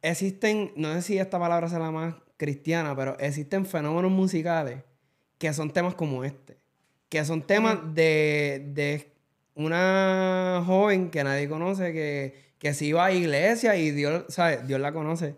existen, 0.01 0.71
no 0.75 0.93
sé 0.93 1.01
si 1.01 1.17
esta 1.19 1.39
palabra 1.39 1.69
sea 1.69 1.79
la 1.79 1.91
más 1.91 2.15
cristiana, 2.37 2.95
pero 2.95 3.17
existen 3.19 3.65
fenómenos 3.65 4.11
musicales 4.11 4.79
que 5.37 5.53
son 5.53 5.71
temas 5.71 5.93
como 5.93 6.23
este. 6.23 6.57
Que 7.09 7.23
son 7.23 7.41
temas 7.41 7.77
de, 7.93 8.69
de 8.73 9.11
una 9.53 10.63
joven 10.65 11.09
que 11.09 11.23
nadie 11.23 11.47
conoce, 11.47 11.93
que 11.93 12.46
que 12.59 12.73
si 12.73 12.87
iba 12.87 13.05
a 13.05 13.11
iglesia 13.11 13.75
y 13.75 13.91
Dios, 13.91 14.25
¿sabes? 14.29 14.65
Dios 14.67 14.79
la 14.79 14.91
conoce. 14.91 15.35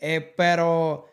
Eh, 0.00 0.32
pero 0.36 1.08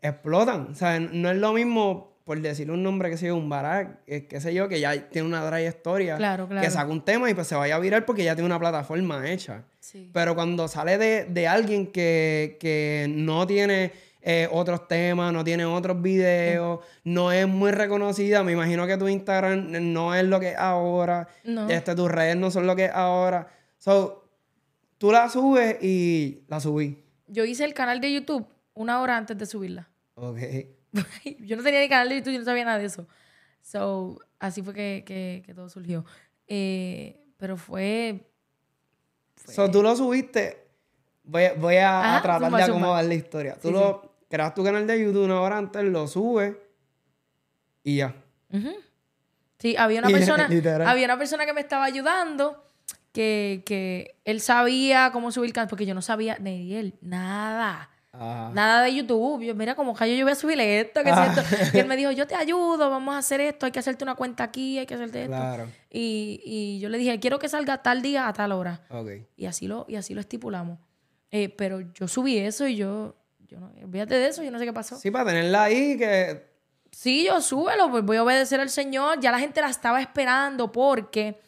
explotan. 0.00 0.74
¿sabes? 0.74 1.10
No 1.12 1.30
es 1.30 1.36
lo 1.36 1.52
mismo 1.52 2.12
por 2.24 2.40
decirle 2.40 2.72
un 2.74 2.82
nombre 2.84 3.10
que 3.10 3.16
se 3.16 3.26
yo, 3.26 3.36
un 3.36 3.48
Barack, 3.48 3.98
eh, 4.06 4.26
qué 4.28 4.40
sé 4.40 4.54
yo, 4.54 4.68
que 4.68 4.78
ya 4.78 5.08
tiene 5.10 5.26
una 5.26 5.44
trayectoria, 5.46 6.16
Claro, 6.16 6.46
claro. 6.46 6.62
que 6.64 6.70
saca 6.70 6.86
un 6.90 7.04
tema 7.04 7.28
y 7.28 7.34
pues 7.34 7.48
se 7.48 7.56
vaya 7.56 7.74
a 7.74 7.78
virar 7.80 8.04
porque 8.06 8.22
ya 8.22 8.34
tiene 8.36 8.46
una 8.46 8.60
plataforma 8.60 9.28
hecha. 9.28 9.64
Sí. 9.80 10.08
Pero 10.14 10.36
cuando 10.36 10.68
sale 10.68 10.98
de, 10.98 11.24
de 11.24 11.48
alguien 11.48 11.88
que, 11.88 12.58
que 12.60 13.06
no 13.10 13.44
tiene 13.48 13.90
eh, 14.20 14.48
otros 14.52 14.86
temas, 14.86 15.32
no 15.32 15.42
tiene 15.42 15.64
otros 15.64 16.00
videos, 16.00 16.78
no 17.02 17.32
es 17.32 17.48
muy 17.48 17.72
reconocida, 17.72 18.44
me 18.44 18.52
imagino 18.52 18.86
que 18.86 18.96
tu 18.96 19.08
Instagram 19.08 19.92
no 19.92 20.14
es 20.14 20.22
lo 20.22 20.38
que 20.38 20.50
es 20.50 20.56
ahora, 20.56 21.26
No. 21.42 21.68
este, 21.68 21.96
tus 21.96 22.08
redes 22.08 22.36
no 22.36 22.52
son 22.52 22.68
lo 22.68 22.76
que 22.76 22.84
es 22.84 22.92
ahora. 22.94 23.48
So, 23.78 24.21
tú 25.02 25.10
la 25.10 25.28
subes 25.28 25.78
y 25.82 26.44
la 26.46 26.60
subí. 26.60 26.96
Yo 27.26 27.44
hice 27.44 27.64
el 27.64 27.74
canal 27.74 28.00
de 28.00 28.12
YouTube 28.12 28.46
una 28.72 29.00
hora 29.00 29.16
antes 29.16 29.36
de 29.36 29.46
subirla. 29.46 29.90
Ok. 30.14 30.38
yo 31.40 31.56
no 31.56 31.64
tenía 31.64 31.80
ni 31.80 31.88
canal 31.88 32.08
de 32.08 32.18
YouTube, 32.18 32.34
yo 32.34 32.38
no 32.38 32.44
sabía 32.44 32.64
nada 32.64 32.78
de 32.78 32.84
eso. 32.84 33.08
So, 33.62 34.20
así 34.38 34.62
fue 34.62 34.72
que, 34.74 35.02
que- 35.04 35.42
que 35.44 35.54
todo 35.54 35.68
surgió. 35.68 36.04
Eh, 36.46 37.26
pero 37.36 37.56
fue... 37.56 38.30
So, 39.48 39.68
tú 39.72 39.82
lo 39.82 39.96
subiste. 39.96 40.68
Voy, 41.24 41.44
a- 41.46 41.54
voy 41.54 41.76
a, 41.78 41.90
a 41.98 42.10
Ajá, 42.18 42.22
tratar 42.22 42.52
de 42.52 42.62
acomodar 42.62 43.04
la 43.04 43.14
historia. 43.14 43.54
Tú 43.60 43.68
Sí, 43.68 43.74
lo 43.74 44.14
creas 44.28 44.54
tu 44.54 44.62
canal 44.62 44.86
de 44.86 45.00
YouTube 45.02 45.24
una 45.24 45.40
hora 45.40 45.58
antes, 45.58 45.82
lo 45.82 46.06
subes 46.06 46.54
y 47.82 47.96
ya. 47.96 48.14
Sí, 49.58 49.74
había 49.76 49.98
una 49.98 50.08
persona, 50.10 50.48
había 50.88 51.06
una 51.06 51.18
persona 51.18 51.44
que 51.44 51.52
me 51.52 51.60
estaba 51.60 51.84
ayudando, 51.86 52.64
que, 53.12 53.62
que 53.66 54.16
él 54.24 54.40
sabía 54.40 55.10
cómo 55.12 55.30
subir 55.32 55.52
canal, 55.52 55.68
porque 55.68 55.86
yo 55.86 55.94
no 55.94 56.02
sabía, 56.02 56.36
ni 56.40 56.74
él, 56.74 56.94
nada. 57.00 57.90
Ajá. 58.14 58.50
Nada 58.52 58.82
de 58.82 58.94
YouTube. 58.94 59.42
Yo, 59.42 59.54
mira, 59.54 59.74
como 59.74 59.94
callo, 59.94 60.14
yo 60.14 60.24
voy 60.24 60.32
a 60.32 60.34
subirle 60.34 60.80
esto, 60.80 61.02
que 61.02 61.08
es 61.10 61.16
Ah. 61.16 61.34
esto. 61.34 61.76
Y 61.76 61.80
él 61.80 61.86
me 61.86 61.96
dijo, 61.96 62.10
yo 62.10 62.26
te 62.26 62.34
ayudo, 62.34 62.90
vamos 62.90 63.14
a 63.14 63.18
hacer 63.18 63.40
esto, 63.40 63.64
hay 63.64 63.72
que 63.72 63.78
hacerte 63.78 64.04
una 64.04 64.14
cuenta 64.16 64.44
aquí, 64.44 64.78
hay 64.78 64.84
que 64.86 64.94
hacerte 64.94 65.22
esto. 65.22 65.34
Claro. 65.34 65.66
Y, 65.90 66.40
y 66.44 66.78
yo 66.80 66.90
le 66.90 66.98
dije, 66.98 67.18
quiero 67.20 67.38
que 67.38 67.48
salga 67.48 67.82
tal 67.82 68.02
día 68.02 68.28
a 68.28 68.32
tal 68.34 68.52
hora. 68.52 68.82
Ok. 68.90 69.08
Y 69.36 69.46
así 69.46 69.66
lo, 69.66 69.86
y 69.88 69.96
así 69.96 70.12
lo 70.14 70.20
estipulamos. 70.20 70.78
Eh, 71.30 71.48
pero 71.48 71.80
yo 71.94 72.06
subí 72.06 72.36
eso 72.36 72.66
y 72.66 72.76
yo, 72.76 73.16
yo 73.48 73.58
no, 73.60 73.72
olvídate 73.82 74.14
de 74.16 74.28
eso, 74.28 74.42
yo 74.42 74.50
no 74.50 74.58
sé 74.58 74.66
qué 74.66 74.72
pasó. 74.74 74.96
Sí, 74.98 75.10
para 75.10 75.30
tenerla 75.30 75.64
ahí, 75.64 75.96
que. 75.96 76.50
Sí, 76.90 77.24
yo 77.24 77.40
súbelo, 77.40 77.90
pues 77.90 78.04
voy 78.04 78.18
a 78.18 78.22
obedecer 78.22 78.60
al 78.60 78.68
Señor. 78.68 79.18
Ya 79.20 79.30
la 79.32 79.38
gente 79.38 79.62
la 79.62 79.70
estaba 79.70 80.02
esperando 80.02 80.70
porque 80.70 81.40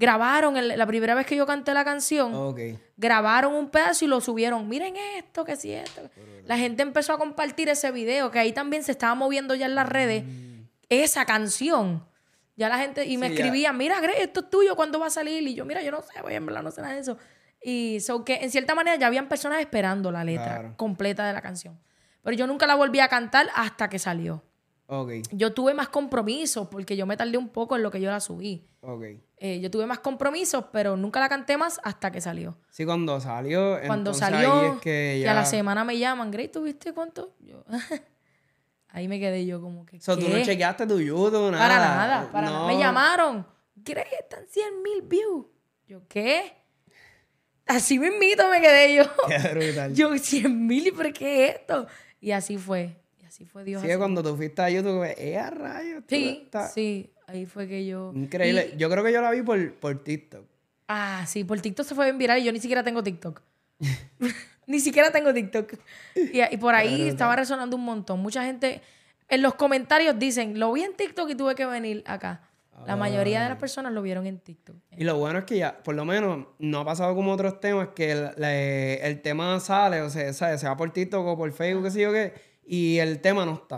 grabaron, 0.00 0.56
el- 0.56 0.76
la 0.78 0.86
primera 0.86 1.14
vez 1.14 1.26
que 1.26 1.36
yo 1.36 1.46
canté 1.46 1.74
la 1.74 1.84
canción, 1.84 2.34
Ok. 2.34 2.58
grabaron 2.96 3.54
un 3.54 3.68
pedazo 3.68 4.06
y 4.06 4.08
lo 4.08 4.20
subieron. 4.22 4.66
Miren 4.66 4.94
esto, 5.18 5.44
que 5.44 5.54
sí, 5.56 5.72
esto. 5.72 6.00
La 6.46 6.56
gente 6.56 6.82
empezó 6.82 7.12
a 7.12 7.18
compartir 7.18 7.68
ese 7.68 7.90
video, 7.92 8.30
que 8.30 8.38
ahí 8.38 8.52
también 8.52 8.82
se 8.82 8.92
estaba 8.92 9.14
moviendo 9.14 9.54
ya 9.54 9.66
en 9.66 9.74
las 9.74 9.86
redes 9.88 10.24
esa 10.88 11.26
canción. 11.26 12.02
Ya 12.56 12.68
la 12.70 12.78
gente, 12.78 13.04
y 13.04 13.16
me 13.18 13.28
Sí, 13.28 13.34
ya. 13.34 13.40
escribían, 13.44 13.76
mira, 13.76 14.00
Grey, 14.00 14.16
esto 14.18 14.40
es 14.40 14.50
tuyo, 14.50 14.74
¿cuándo 14.74 14.98
va 14.98 15.06
a 15.06 15.10
salir? 15.10 15.46
Y 15.46 15.54
yo, 15.54 15.64
mira, 15.64 15.82
yo 15.82 15.90
no 15.92 16.00
sé, 16.02 16.20
voy 16.22 16.34
en 16.34 16.46
verdad 16.46 16.62
no 16.62 16.70
sé 16.70 16.80
nada 16.82 16.94
de 16.94 17.00
eso. 17.00 17.16
Y 17.62 18.00
so 18.00 18.24
que 18.24 18.36
en 18.36 18.50
cierta 18.50 18.74
manera 18.74 18.96
ya 18.96 19.06
habían 19.06 19.28
personas 19.28 19.60
esperando 19.60 20.10
la 20.10 20.24
letra 20.24 20.44
Claro. 20.60 20.74
completa 20.76 21.26
de 21.26 21.34
la 21.34 21.42
canción. 21.42 21.78
Pero 22.22 22.36
yo 22.36 22.46
nunca 22.46 22.66
la 22.66 22.74
volví 22.74 23.00
a 23.00 23.08
cantar 23.08 23.48
hasta 23.54 23.88
que 23.90 23.98
salió. 23.98 24.42
Yo 25.32 25.52
tuve 25.52 25.72
más 25.72 25.88
compromisos 25.88 26.66
porque 26.68 26.96
yo 26.96 27.06
me 27.06 27.16
tardé 27.16 27.38
un 27.38 27.48
poco 27.48 27.76
en 27.76 27.82
lo 27.82 27.90
que 27.90 28.00
yo 28.00 28.10
la 28.10 28.18
subí. 28.20 28.66
Eh, 29.36 29.60
yo 29.60 29.70
tuve 29.70 29.86
más 29.86 30.00
compromisos, 30.00 30.64
pero 30.72 30.96
nunca 30.96 31.20
la 31.20 31.28
canté 31.28 31.56
más 31.56 31.80
hasta 31.84 32.10
que 32.10 32.20
salió. 32.20 32.56
Sí, 32.70 32.84
cuando 32.84 33.20
salió. 33.20 33.78
Cuando 33.86 34.12
salió, 34.14 34.52
Ahí 34.52 34.66
es 34.74 34.80
que 34.80 35.16
y 35.18 35.22
ya. 35.22 35.30
a 35.30 35.34
la 35.34 35.44
semana 35.44 35.84
me 35.84 35.98
llaman, 35.98 36.30
Grey, 36.30 36.48
¿tú 36.48 36.62
viste 36.64 36.92
cuánto? 36.92 37.34
Yo, 37.40 37.64
ahí 38.88 39.06
me 39.06 39.20
quedé 39.20 39.46
yo 39.46 39.60
como 39.60 39.86
que. 39.86 40.00
So, 40.00 40.18
tú 40.18 40.28
no 40.28 40.34
¿qué? 40.34 40.44
chequeaste 40.44 40.86
tu 40.86 41.00
YouTube, 41.00 41.52
nada. 41.52 41.58
Para 41.68 41.78
nada, 41.78 42.32
para 42.32 42.50
nada. 42.50 42.66
Me 42.66 42.78
llamaron. 42.78 43.46
Grey, 43.76 44.04
están 44.18 44.44
100 44.48 44.82
mil 44.82 45.02
views. 45.02 45.46
Yo, 45.86 46.02
¿qué? 46.08 46.52
Así 47.66 47.98
mismito 47.98 48.48
me 48.50 48.60
quedé 48.60 48.96
yo. 48.96 49.04
Qué 49.28 49.38
brutal. 49.54 49.94
Yo, 49.94 50.18
100 50.18 50.66
mil, 50.66 50.92
¿pero 50.96 51.12
qué 51.12 51.46
es 51.46 51.54
esto? 51.56 51.86
Y 52.20 52.32
así 52.32 52.58
fue. 52.58 52.99
Así 53.40 53.46
fue 53.46 53.64
Dios. 53.64 53.80
Sí, 53.80 53.88
así. 53.88 53.96
cuando 53.96 54.22
tú 54.22 54.36
fuiste 54.36 54.60
a 54.60 54.68
YouTube, 54.68 55.02
¡eh, 55.16 55.38
a 55.38 55.48
rayos! 55.48 56.04
Sí, 56.06 56.46
sí. 56.74 57.10
Ahí 57.26 57.46
fue 57.46 57.66
que 57.66 57.86
yo. 57.86 58.12
Increíble. 58.14 58.72
Y- 58.74 58.76
Yo 58.76 58.90
creo 58.90 59.02
que 59.02 59.10
yo 59.14 59.22
la 59.22 59.30
vi 59.30 59.40
por, 59.40 59.72
por 59.76 60.04
TikTok. 60.04 60.44
Ah, 60.88 61.24
sí, 61.26 61.42
por 61.44 61.58
TikTok 61.58 61.86
se 61.86 61.94
fue 61.94 62.04
bien 62.04 62.18
viral 62.18 62.38
y 62.40 62.44
yo 62.44 62.52
ni 62.52 62.60
siquiera 62.60 62.82
tengo 62.84 63.02
TikTok. 63.02 63.40
ni 64.66 64.78
siquiera 64.80 65.10
tengo 65.10 65.32
TikTok. 65.32 65.72
Y, 66.16 66.42
y 66.42 66.56
por 66.58 66.74
ahí 66.74 67.08
estaba 67.08 67.34
resonando 67.34 67.76
un 67.76 67.84
montón. 67.84 68.20
Mucha 68.20 68.44
gente 68.44 68.82
en 69.30 69.40
los 69.40 69.54
comentarios 69.54 70.18
dicen, 70.18 70.58
lo 70.60 70.70
vi 70.72 70.82
en 70.82 70.92
TikTok 70.94 71.30
y 71.30 71.34
tuve 71.34 71.54
que 71.54 71.64
venir 71.64 72.02
acá. 72.06 72.42
La 72.86 72.96
mayoría 72.96 73.42
de 73.42 73.48
las 73.50 73.58
personas 73.58 73.92
lo 73.92 74.02
vieron 74.02 74.26
en 74.26 74.38
TikTok. 74.38 74.76
Y 74.98 75.04
lo 75.04 75.16
bueno 75.18 75.38
es 75.38 75.44
que 75.46 75.56
ya, 75.58 75.82
por 75.82 75.94
lo 75.94 76.04
menos, 76.04 76.46
no 76.58 76.80
ha 76.80 76.84
pasado 76.84 77.14
como 77.14 77.32
otros 77.32 77.58
temas 77.60 77.88
que 77.94 78.10
el, 78.12 78.30
el 78.44 79.20
tema 79.22 79.58
sale, 79.60 80.00
o 80.02 80.10
sea, 80.10 80.30
¿sabes? 80.34 80.60
se 80.60 80.66
va 80.66 80.76
por 80.76 80.90
TikTok 80.92 81.26
o 81.26 81.36
por 81.38 81.50
Facebook, 81.52 81.84
qué 81.84 81.90
sé 81.90 82.00
yo 82.00 82.12
qué, 82.12 82.32
y 82.72 82.98
el 82.98 83.20
tema 83.20 83.44
no 83.44 83.54
está. 83.54 83.76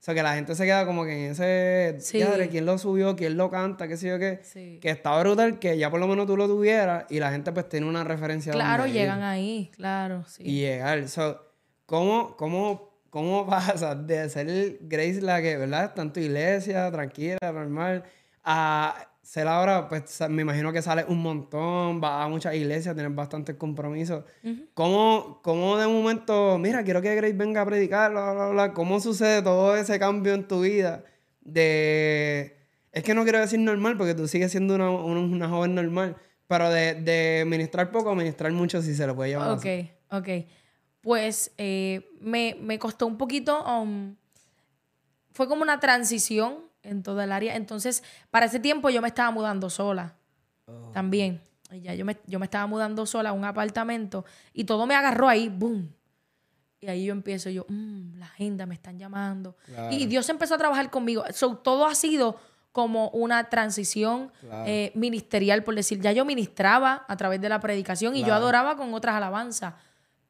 O 0.00 0.04
sea, 0.04 0.14
que 0.14 0.22
la 0.22 0.34
gente 0.34 0.54
se 0.54 0.64
queda 0.64 0.84
como 0.86 1.04
que 1.04 1.26
en 1.26 1.30
ese... 1.32 1.96
Sí. 2.00 2.16
"Diadre, 2.18 2.48
¿Quién 2.48 2.66
lo 2.66 2.76
subió? 2.78 3.14
¿Quién 3.14 3.36
lo 3.36 3.50
canta? 3.50 3.86
¿Qué 3.86 3.96
sé 3.96 4.08
yo 4.08 4.18
qué? 4.18 4.40
Sí. 4.42 4.78
Que 4.80 4.90
está 4.90 5.16
brutal 5.20 5.58
que 5.60 5.76
ya 5.78 5.90
por 5.90 6.00
lo 6.00 6.08
menos 6.08 6.26
tú 6.26 6.36
lo 6.36 6.48
tuvieras 6.48 7.04
y 7.08 7.20
la 7.20 7.30
gente 7.30 7.52
pues 7.52 7.68
tiene 7.68 7.86
una 7.86 8.02
referencia 8.02 8.52
Claro, 8.52 8.86
ir 8.86 8.94
llegan 8.94 9.22
ahí, 9.22 9.70
claro, 9.76 10.24
sí. 10.26 10.42
y 10.44 10.60
llegar. 10.60 11.06
So, 11.08 11.40
¿cómo, 11.86 12.36
cómo, 12.36 12.90
¿Cómo 13.10 13.46
pasa 13.50 13.94
de 13.94 14.28
ser 14.30 14.78
Grace 14.80 15.20
la 15.20 15.42
que, 15.42 15.56
¿verdad? 15.58 15.92
Tu 16.12 16.20
iglesia, 16.20 16.90
tranquila, 16.90 17.38
normal, 17.52 18.02
a 18.42 19.08
ser 19.22 19.46
ahora, 19.46 19.88
pues 19.88 20.20
me 20.28 20.42
imagino 20.42 20.72
que 20.72 20.82
sale 20.82 21.04
un 21.06 21.22
montón, 21.22 22.02
va 22.02 22.24
a 22.24 22.28
muchas 22.28 22.54
iglesias, 22.54 22.94
tienes 22.94 23.14
bastantes 23.14 23.56
compromisos. 23.56 24.24
¿Cómo, 24.74 25.40
¿Cómo 25.42 25.78
de 25.78 25.86
momento, 25.86 26.58
mira, 26.58 26.82
quiero 26.82 27.00
que 27.00 27.14
Grace 27.14 27.32
venga 27.32 27.62
a 27.62 27.64
predicar, 27.64 28.10
bla, 28.10 28.32
bla, 28.32 28.48
bla? 28.48 28.72
¿Cómo 28.74 29.00
sucede 29.00 29.40
todo 29.40 29.76
ese 29.76 29.98
cambio 29.98 30.34
en 30.34 30.46
tu 30.46 30.62
vida? 30.62 31.04
De. 31.40 32.58
Es 32.90 33.02
que 33.04 33.14
no 33.14 33.22
quiero 33.22 33.38
decir 33.38 33.58
normal, 33.60 33.96
porque 33.96 34.14
tú 34.14 34.28
sigues 34.28 34.50
siendo 34.50 34.74
una, 34.74 34.90
una, 34.90 35.20
una 35.20 35.48
joven 35.48 35.74
normal, 35.74 36.16
pero 36.46 36.68
de, 36.68 36.94
de 36.94 37.44
ministrar 37.46 37.90
poco 37.90 38.10
a 38.10 38.14
ministrar 38.14 38.52
mucho, 38.52 38.82
si 38.82 38.94
se 38.94 39.06
lo 39.06 39.14
puede 39.14 39.30
llamar 39.30 39.52
así. 39.52 39.88
Ok, 40.10 40.18
ok. 40.18 40.28
Pues 41.00 41.52
eh, 41.58 42.06
me, 42.20 42.56
me 42.60 42.78
costó 42.78 43.06
un 43.06 43.16
poquito, 43.16 43.64
um, 43.64 44.14
fue 45.30 45.48
como 45.48 45.62
una 45.62 45.80
transición 45.80 46.71
en 46.82 47.02
toda 47.02 47.24
el 47.24 47.32
área. 47.32 47.56
Entonces, 47.56 48.02
para 48.30 48.46
ese 48.46 48.60
tiempo 48.60 48.90
yo 48.90 49.00
me 49.02 49.08
estaba 49.08 49.30
mudando 49.30 49.70
sola 49.70 50.14
también. 50.92 51.40
Y 51.70 51.80
ya 51.80 51.94
yo 51.94 52.04
me, 52.04 52.18
yo 52.26 52.38
me 52.38 52.44
estaba 52.46 52.66
mudando 52.66 53.06
sola 53.06 53.30
a 53.30 53.32
un 53.32 53.44
apartamento 53.44 54.24
y 54.52 54.64
todo 54.64 54.86
me 54.86 54.94
agarró 54.94 55.28
ahí, 55.28 55.48
boom. 55.48 55.90
Y 56.80 56.88
ahí 56.88 57.04
yo 57.06 57.12
empiezo, 57.12 57.48
yo, 57.48 57.64
"Mm, 57.68 58.18
la 58.18 58.26
agenda, 58.26 58.66
me 58.66 58.74
están 58.74 58.98
llamando. 58.98 59.56
Claro. 59.66 59.94
Y 59.94 60.06
Dios 60.06 60.28
empezó 60.28 60.56
a 60.56 60.58
trabajar 60.58 60.90
conmigo. 60.90 61.24
So, 61.32 61.56
todo 61.56 61.86
ha 61.86 61.94
sido 61.94 62.36
como 62.72 63.08
una 63.10 63.48
transición 63.50 64.32
Claro. 64.40 64.64
eh, 64.66 64.90
ministerial, 64.94 65.62
por 65.62 65.74
decir. 65.74 66.00
Ya 66.00 66.10
yo 66.12 66.24
ministraba 66.24 67.04
a 67.06 67.16
través 67.16 67.40
de 67.40 67.48
la 67.48 67.60
predicación 67.60 68.16
y 68.16 68.24
yo 68.24 68.34
adoraba 68.34 68.76
con 68.76 68.92
otras 68.94 69.14
alabanzas. 69.14 69.74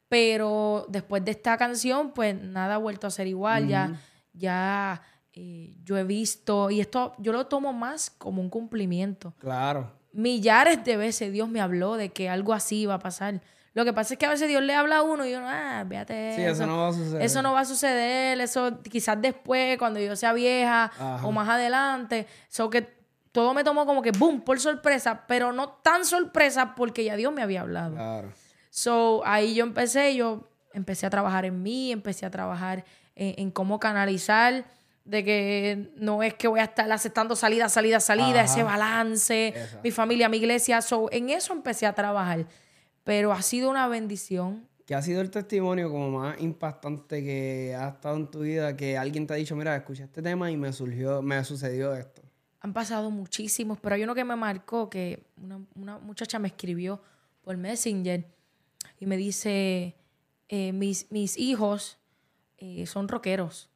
Pero 0.08 0.84
después 0.90 1.24
de 1.24 1.30
esta 1.30 1.56
canción, 1.56 2.12
pues 2.12 2.34
nada 2.40 2.74
ha 2.74 2.78
vuelto 2.78 3.06
a 3.06 3.10
ser 3.10 3.26
igual. 3.26 3.66
Ya, 3.68 3.98
ya 4.34 5.00
eh, 5.34 5.74
yo 5.84 5.96
he 5.96 6.04
visto, 6.04 6.70
y 6.70 6.80
esto 6.80 7.14
yo 7.18 7.32
lo 7.32 7.46
tomo 7.46 7.72
más 7.72 8.10
como 8.10 8.42
un 8.42 8.50
cumplimiento 8.50 9.32
Claro. 9.38 9.90
millares 10.12 10.84
de 10.84 10.96
veces 10.96 11.32
Dios 11.32 11.48
me 11.48 11.60
habló 11.60 11.96
de 11.96 12.10
que 12.10 12.28
algo 12.28 12.52
así 12.52 12.80
iba 12.82 12.94
a 12.94 12.98
pasar. 12.98 13.40
Lo 13.74 13.86
que 13.86 13.94
pasa 13.94 14.12
es 14.14 14.18
que 14.18 14.26
a 14.26 14.30
veces 14.30 14.48
Dios 14.48 14.62
le 14.62 14.74
habla 14.74 14.98
a 14.98 15.02
uno 15.02 15.24
y 15.26 15.34
uno, 15.34 15.46
ah, 15.48 15.82
véate. 15.86 16.36
Sí, 16.36 16.42
eso 16.42 16.66
no 16.66 16.76
va 16.76 16.88
a 16.88 16.92
suceder. 16.92 17.22
Eso 17.22 17.40
no 17.40 17.52
va 17.54 17.60
a 17.60 17.64
suceder, 17.64 18.38
eso 18.42 18.78
quizás 18.82 19.20
después, 19.22 19.78
cuando 19.78 19.98
yo 19.98 20.14
sea 20.14 20.34
vieja 20.34 20.84
Ajá. 20.84 21.26
o 21.26 21.32
más 21.32 21.48
adelante. 21.48 22.26
So 22.48 22.68
que 22.68 22.86
todo 23.32 23.54
me 23.54 23.64
tomó 23.64 23.86
como 23.86 24.02
que, 24.02 24.10
boom, 24.10 24.42
por 24.42 24.60
sorpresa, 24.60 25.24
pero 25.26 25.52
no 25.52 25.70
tan 25.70 26.04
sorpresa 26.04 26.74
porque 26.74 27.04
ya 27.04 27.16
Dios 27.16 27.32
me 27.32 27.40
había 27.40 27.62
hablado. 27.62 27.94
Claro. 27.94 28.30
So, 28.68 29.22
ahí 29.24 29.54
yo 29.54 29.64
empecé, 29.64 30.14
yo 30.14 30.50
empecé 30.74 31.06
a 31.06 31.10
trabajar 31.10 31.46
en 31.46 31.62
mí, 31.62 31.92
empecé 31.92 32.26
a 32.26 32.30
trabajar 32.30 32.84
en, 33.14 33.34
en 33.38 33.50
cómo 33.50 33.80
canalizar, 33.80 34.64
de 35.04 35.24
que 35.24 35.92
no 35.96 36.22
es 36.22 36.34
que 36.34 36.48
voy 36.48 36.60
a 36.60 36.64
estar 36.64 36.90
aceptando 36.90 37.34
salida, 37.34 37.68
salida, 37.68 38.00
salida, 38.00 38.42
Ajá. 38.42 38.44
ese 38.44 38.62
balance, 38.62 39.54
mi 39.82 39.90
familia, 39.90 40.28
mi 40.28 40.36
iglesia. 40.36 40.80
So, 40.80 41.10
en 41.10 41.30
eso 41.30 41.52
empecé 41.52 41.86
a 41.86 41.92
trabajar. 41.94 42.46
Pero 43.04 43.32
ha 43.32 43.42
sido 43.42 43.68
una 43.70 43.88
bendición. 43.88 44.68
¿Qué 44.86 44.94
ha 44.94 45.02
sido 45.02 45.20
el 45.20 45.30
testimonio 45.30 45.90
como 45.90 46.10
más 46.10 46.40
impactante 46.40 47.22
que 47.22 47.74
ha 47.78 47.88
estado 47.88 48.16
en 48.16 48.30
tu 48.30 48.40
vida? 48.40 48.76
Que 48.76 48.96
alguien 48.96 49.26
te 49.26 49.34
ha 49.34 49.36
dicho, 49.36 49.56
mira, 49.56 49.74
escuché 49.76 50.04
este 50.04 50.22
tema 50.22 50.50
y 50.50 50.56
me 50.56 50.72
surgió, 50.72 51.22
me 51.22 51.42
sucedió 51.44 51.94
esto. 51.94 52.22
Han 52.60 52.72
pasado 52.72 53.10
muchísimos, 53.10 53.78
pero 53.80 53.96
hay 53.96 54.04
uno 54.04 54.14
que 54.14 54.24
me 54.24 54.36
marcó, 54.36 54.88
que 54.88 55.24
una, 55.36 55.60
una 55.74 55.98
muchacha 55.98 56.38
me 56.38 56.48
escribió 56.48 57.00
por 57.42 57.56
Messenger 57.56 58.24
y 59.00 59.06
me 59.06 59.16
dice, 59.16 59.96
eh, 60.48 60.72
mis, 60.72 61.10
mis 61.10 61.36
hijos 61.38 61.98
eh, 62.58 62.86
son 62.86 63.08
rockeros. 63.08 63.68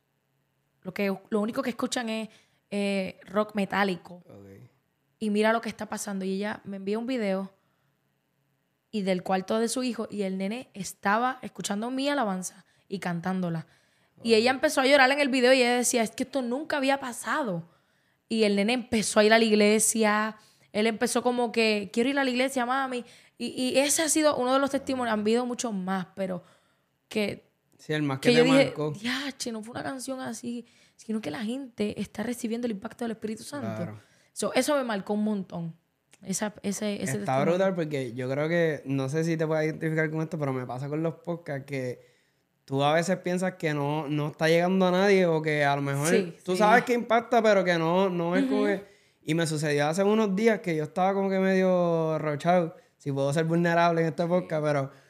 Lo, 0.87 0.95
que, 0.95 1.13
lo 1.31 1.41
único 1.41 1.63
que 1.63 1.71
escuchan 1.71 2.09
es 2.09 2.29
eh, 2.71 3.19
rock 3.25 3.57
metálico. 3.57 4.23
Y 5.19 5.31
mira 5.31 5.53
lo 5.53 5.61
que 5.61 5.69
está 5.69 5.87
pasando. 5.87 6.25
Y 6.25 6.35
ella 6.35 6.61
me 6.63 6.77
envía 6.77 6.97
un 6.97 7.09
video 7.09 7.53
y 8.93 9.03
del 9.03 9.25
cuarto 9.25 9.59
de 9.59 9.67
su 9.67 9.83
hijo 9.83 10.07
y 10.09 10.23
el 10.23 10.39
nene 10.39 10.71
estaba 10.75 11.41
escuchando 11.43 11.91
mi 11.91 12.09
alabanza 12.09 12.65
y 12.89 13.01
cantándola. 13.01 13.67
Y 14.23 14.35
ella 14.35 14.53
empezó 14.53 14.81
a 14.81 14.87
llorar 14.87 15.11
en 15.11 15.19
el 15.19 15.29
video 15.29 15.53
y 15.53 15.61
ella 15.61 15.77
decía, 15.77 16.05
es 16.05 16.13
que 16.13 16.23
esto 16.23 16.41
nunca 16.41 16.77
había 16.77 17.01
pasado. 17.01 17.69
Y 18.29 18.45
el 18.45 18.55
nene 18.55 18.75
empezó 18.75 19.19
a 19.19 19.25
ir 19.25 19.33
a 19.33 19.39
la 19.39 19.45
iglesia. 19.45 20.37
Él 20.73 20.87
empezó 20.87 21.21
como 21.21 21.51
que, 21.51 21.91
quiero 21.93 22.11
ir 22.11 22.19
a 22.21 22.23
la 22.23 22.31
iglesia, 22.31 22.65
mami. 22.65 23.05
Y, 23.39 23.47
y 23.49 23.79
ese 23.79 24.03
ha 24.03 24.09
sido 24.09 24.37
uno 24.37 24.55
de 24.55 24.61
los 24.61 24.71
testimonios. 24.71 25.13
Han 25.13 25.21
habido 25.21 25.45
muchos 25.47 25.75
más, 25.75 26.07
pero 26.15 26.45
que... 27.09 27.46
Sí, 27.79 27.93
el 27.93 28.03
más 28.03 28.21
que, 28.21 28.33
yo 28.33 28.45
dije, 28.45 28.75
che, 29.37 29.53
no 29.53 29.63
fue 29.63 29.73
una 29.73 29.83
canción 29.83 30.21
así, 30.21 30.67
sino 30.97 31.21
que 31.21 31.31
la 31.31 31.45
gente 31.45 32.01
está 32.01 32.23
recibiendo 32.23 32.67
el 32.67 32.73
impacto 32.73 33.05
del 33.05 33.13
Espíritu 33.13 33.43
Santo. 33.43 34.01
eso 34.55 34.77
me 34.77 34.85
marcó 34.85 35.15
un 35.15 35.25
montón. 35.25 35.75
Esa, 36.23 36.55
ese, 36.63 37.03
ese 37.03 37.19
Está 37.19 37.45
brutal 37.45 37.75
porque 37.75 38.15
yo 38.15 38.29
creo 38.29 38.49
que, 38.49 38.83
no 38.87 39.09
sé 39.09 39.23
si 39.23 39.37
te 39.37 39.47
puedes 39.47 39.67
identificar 39.67 40.11
con 40.11 40.23
esto, 40.23 40.39
pero 40.39 40.53
me 40.53 40.67
pasa 40.67 40.89
con 40.89 41.03
los 41.03 41.15
podcasts 41.15 41.67
que 41.67 42.01
tú 42.65 42.83
a 42.83 42.95
veces 42.95 43.19
piensas 43.19 43.55
que 43.55 43.75
no, 43.75 44.09
no 44.09 44.29
está 44.29 44.49
llegando 44.49 44.87
a 44.87 44.91
nadie 44.91 45.27
o 45.27 45.43
que 45.43 45.65
a 45.65 45.77
lo 45.77 45.83
mejor 45.83 46.35
tú 46.43 46.57
sabes 46.57 46.85
que 46.85 46.95
impacta, 46.95 47.43
pero 47.43 47.63
que 47.65 47.79
no, 47.79 48.09
no 48.09 48.37
es 48.37 48.45
como 48.47 48.65
que... 48.65 48.97
Y 49.29 49.35
me 49.35 49.47
sucedió 49.47 49.89
hace 49.89 50.05
unos 50.05 50.35
días 50.35 50.61
que 50.61 50.75
yo 50.75 50.85
estaba 50.85 51.13
como 51.13 51.29
que 51.29 51.39
medio 51.39 52.19
rochado, 52.19 52.77
si 52.97 53.13
puedo 53.13 53.33
ser 53.33 53.45
vulnerable 53.45 54.01
en 54.01 54.09
este 54.09 54.27
podcast, 54.27 54.65
pero... 54.65 55.06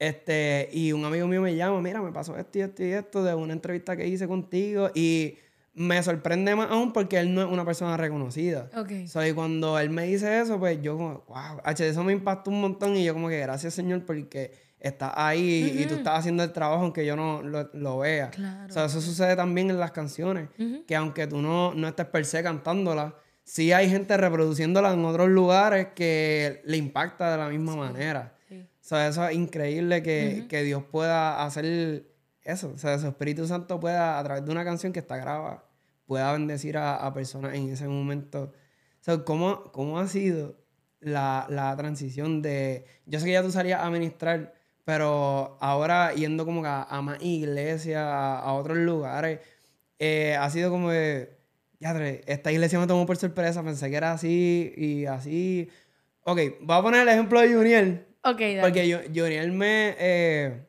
Este, 0.00 0.70
y 0.72 0.92
un 0.92 1.04
amigo 1.04 1.26
mío 1.26 1.42
me 1.42 1.54
llama, 1.54 1.78
mira, 1.82 2.00
me 2.00 2.10
pasó 2.10 2.34
esto 2.38 2.58
y 2.58 2.62
esto 2.62 2.82
y 2.82 2.92
esto 2.92 3.22
de 3.22 3.34
una 3.34 3.52
entrevista 3.52 3.98
que 3.98 4.08
hice 4.08 4.26
contigo 4.26 4.90
y 4.94 5.36
me 5.74 6.02
sorprende 6.02 6.56
más 6.56 6.70
aún 6.70 6.94
porque 6.94 7.18
él 7.18 7.34
no 7.34 7.42
es 7.42 7.48
una 7.48 7.66
persona 7.66 7.98
reconocida. 7.98 8.70
Ok. 8.74 9.06
So, 9.06 9.24
y 9.24 9.34
cuando 9.34 9.78
él 9.78 9.90
me 9.90 10.04
dice 10.04 10.40
eso, 10.40 10.58
pues 10.58 10.80
yo 10.80 10.96
como, 10.96 11.24
wow, 11.28 11.60
H, 11.64 11.86
eso 11.86 12.02
me 12.02 12.14
impactó 12.14 12.50
un 12.50 12.62
montón 12.62 12.96
y 12.96 13.04
yo 13.04 13.12
como 13.12 13.28
que 13.28 13.40
gracias 13.40 13.74
Señor 13.74 14.06
porque 14.06 14.52
estás 14.80 15.12
ahí 15.16 15.78
y 15.78 15.84
tú 15.84 15.96
estás 15.96 16.20
haciendo 16.20 16.42
el 16.44 16.52
trabajo 16.52 16.82
aunque 16.82 17.04
yo 17.04 17.14
no 17.14 17.42
lo, 17.42 17.98
vea. 17.98 18.30
Claro. 18.30 18.70
O 18.70 18.72
sea, 18.72 18.86
eso 18.86 19.02
sucede 19.02 19.36
también 19.36 19.68
en 19.68 19.78
las 19.78 19.90
canciones, 19.90 20.48
que 20.86 20.96
aunque 20.96 21.26
tú 21.26 21.42
no, 21.42 21.74
no 21.74 21.88
estés 21.88 22.06
per 22.06 22.24
se 22.24 22.42
cantándola, 22.42 23.14
sí 23.44 23.70
hay 23.72 23.90
gente 23.90 24.16
reproduciéndola 24.16 24.94
en 24.94 25.04
otros 25.04 25.28
lugares 25.28 25.88
que 25.94 26.62
le 26.64 26.78
impacta 26.78 27.32
de 27.32 27.36
la 27.36 27.50
misma 27.50 27.76
manera. 27.76 28.39
O 28.90 28.96
sea, 28.96 29.06
eso 29.06 29.24
es 29.28 29.36
increíble 29.36 30.02
que, 30.02 30.46
que 30.48 30.64
Dios 30.64 30.82
pueda 30.82 31.44
hacer 31.44 32.10
eso, 32.42 32.72
o 32.74 32.76
sea, 32.76 32.98
su 32.98 33.06
Espíritu 33.06 33.46
Santo 33.46 33.78
pueda, 33.78 34.18
a 34.18 34.24
través 34.24 34.44
de 34.44 34.50
una 34.50 34.64
canción 34.64 34.92
que 34.92 34.98
está 34.98 35.16
grabada, 35.16 35.64
pueda 36.06 36.32
bendecir 36.32 36.76
a, 36.76 37.14
personas 37.14 37.54
en 37.54 37.68
ese 37.68 37.86
momento. 37.86 38.52
O 39.00 39.04
sea, 39.04 39.18
¿cómo, 39.18 39.70
cómo 39.70 40.00
ha 40.00 40.08
sido 40.08 40.56
la, 40.98 41.72
transición 41.78 42.42
de... 42.42 42.84
Yo 43.06 43.20
sé 43.20 43.26
que 43.26 43.32
ya 43.32 43.44
tú 43.44 43.52
salías 43.52 43.80
a 43.80 43.90
ministrar, 43.90 44.54
pero 44.84 45.56
ahora 45.60 46.12
yendo 46.12 46.44
como 46.44 46.64
a, 46.66 47.00
más 47.00 47.22
iglesias, 47.22 48.02
a, 48.04 48.52
otros 48.54 48.78
lugares, 48.78 49.38
eh, 50.00 50.34
ha 50.34 50.50
sido 50.50 50.68
como 50.68 50.90
de... 50.90 51.38
Ya, 51.78 51.96
esta 52.26 52.50
iglesia 52.50 52.80
me 52.80 52.88
tomó 52.88 53.06
por 53.06 53.18
sorpresa, 53.18 53.62
pensé 53.62 53.88
que 53.88 53.96
era 53.96 54.12
así 54.14 54.74
y 54.76 55.06
así. 55.06 55.70
Ok, 56.24 56.40
voy 56.60 56.76
a 56.76 56.82
poner 56.82 57.02
el 57.02 57.08
ejemplo 57.08 57.40
de 57.40 57.54
Juniel. 57.54 58.09
Ok, 58.22 58.40
dale. 58.40 58.60
Porque 58.60 59.10
Juniel 59.14 59.52
me... 59.52 59.96
Eh, 59.98 60.66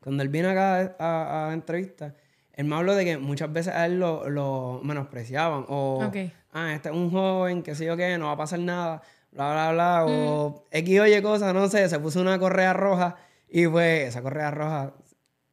cuando 0.00 0.22
él 0.22 0.28
vino 0.28 0.48
acá 0.48 0.96
a, 0.98 1.48
a, 1.48 1.52
entrevista, 1.52 2.14
él 2.52 2.64
me 2.66 2.76
habló 2.76 2.94
de 2.94 3.04
que 3.04 3.18
muchas 3.18 3.52
veces 3.52 3.74
a 3.74 3.86
él 3.86 3.98
lo, 3.98 4.80
menospreciaban. 4.82 5.64
O, 5.68 6.10
ah, 6.52 6.72
este 6.74 6.88
es 6.88 6.94
un 6.94 7.10
joven, 7.10 7.62
que 7.62 7.74
sé 7.74 7.84
yo 7.84 7.96
qué, 7.96 8.16
no 8.18 8.26
va 8.26 8.32
a 8.32 8.36
pasar 8.36 8.60
nada, 8.60 9.02
bla, 9.32 9.52
bla, 9.52 9.72
bla. 9.72 10.06
O 10.06 10.66
X 10.70 11.00
oye 11.00 11.22
cosas, 11.22 11.52
no 11.52 11.68
sé, 11.68 11.88
se 11.88 11.98
puso 11.98 12.20
una 12.20 12.38
correa 12.38 12.72
roja 12.72 13.16
y 13.48 13.66
pues 13.66 14.08
esa 14.08 14.22
correa 14.22 14.50
roja 14.50 14.94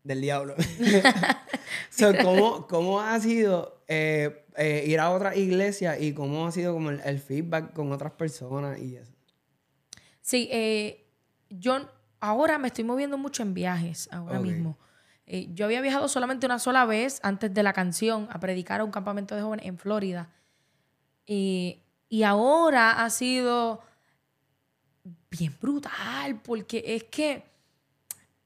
del 0.04 0.22
diablo. 0.22 0.56
¿cómo, 2.70 3.02
ha 3.02 3.20
sido 3.20 3.82
eh, 3.88 4.46
eh, 4.58 4.86
ir 4.88 5.00
a 5.00 5.12
otra 5.12 5.36
iglesia 5.36 6.00
y 6.00 6.14
cómo 6.14 6.48
ha 6.48 6.52
sido 6.52 6.74
como 6.74 6.92
el, 6.92 7.20
feedback 7.20 7.74
con 7.74 7.92
otras 7.92 8.14
personas 8.14 8.80
y 8.80 8.96
eso? 8.98 9.12
Sí, 10.22 10.50
eh, 10.52 11.05
yo 11.50 11.88
ahora 12.20 12.58
me 12.58 12.68
estoy 12.68 12.84
moviendo 12.84 13.18
mucho 13.18 13.44
en 13.44 13.54
viajes, 13.54 14.10
ahora 14.12 14.40
mismo. 14.40 14.78
Eh, 15.28 15.48
yo 15.54 15.66
había 15.66 15.82
viajado 15.82 16.08
solamente 16.08 16.46
una 16.46 16.60
sola 16.60 16.86
vez 16.86 17.20
antes 17.24 17.54
de 17.54 17.64
la 17.64 17.74
canción 17.74 18.28
a 18.32 18.40
predicar 18.40 18.82
a 18.82 18.84
un 18.84 18.92
campamento 18.92 19.36
de 19.36 19.42
jóvenes 19.42 19.66
en 19.66 19.78
Florida. 19.78 20.30
Y, 21.26 21.82
ahora 22.26 23.04
ha 23.04 23.10
sido 23.10 23.82
bien 25.30 25.56
brutal, 25.60 26.40
porque 26.42 26.82
es 26.86 27.04
que 27.04 27.44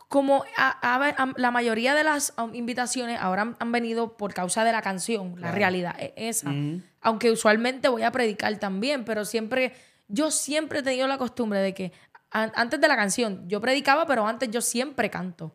como 0.07 0.43
la 0.55 1.51
mayoría 1.51 1.93
de 1.93 2.03
las 2.03 2.33
invitaciones 2.53 3.19
ahora 3.21 3.55
han, 3.59 3.71
venido 3.71 4.17
por 4.17 4.33
causa 4.33 4.63
de 4.63 4.71
la 4.71 4.81
canción, 4.81 5.39
la 5.39 5.51
realidad 5.51 5.95
es 5.99 6.13
esa. 6.15 6.51
Aunque 7.01 7.29
usualmente 7.29 7.89
voy 7.89 8.01
a 8.01 8.12
predicar 8.12 8.57
también, 8.57 9.05
pero 9.05 9.23
siempre, 9.23 9.73
yo 10.07 10.31
siempre 10.31 10.79
he 10.79 10.83
tenido 10.83 11.07
la 11.07 11.19
costumbre 11.19 11.59
de 11.59 11.73
que 11.75 11.91
antes 12.31 12.79
de 12.79 12.87
la 12.87 12.95
canción, 12.95 13.47
yo 13.47 13.59
predicaba, 13.59 14.05
pero 14.05 14.27
antes 14.27 14.49
yo 14.51 14.61
siempre 14.61 15.09
canto. 15.09 15.51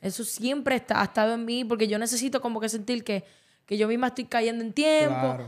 Eso 0.00 0.24
siempre 0.24 0.76
está, 0.76 1.00
ha 1.00 1.04
estado 1.04 1.34
en 1.34 1.44
mí 1.44 1.64
porque 1.64 1.88
yo 1.88 1.98
necesito 1.98 2.40
como 2.40 2.60
que 2.60 2.68
sentir 2.68 3.02
que, 3.02 3.24
que 3.64 3.78
yo 3.78 3.88
misma 3.88 4.08
estoy 4.08 4.26
cayendo 4.26 4.62
en 4.62 4.72
tiempo. 4.72 5.38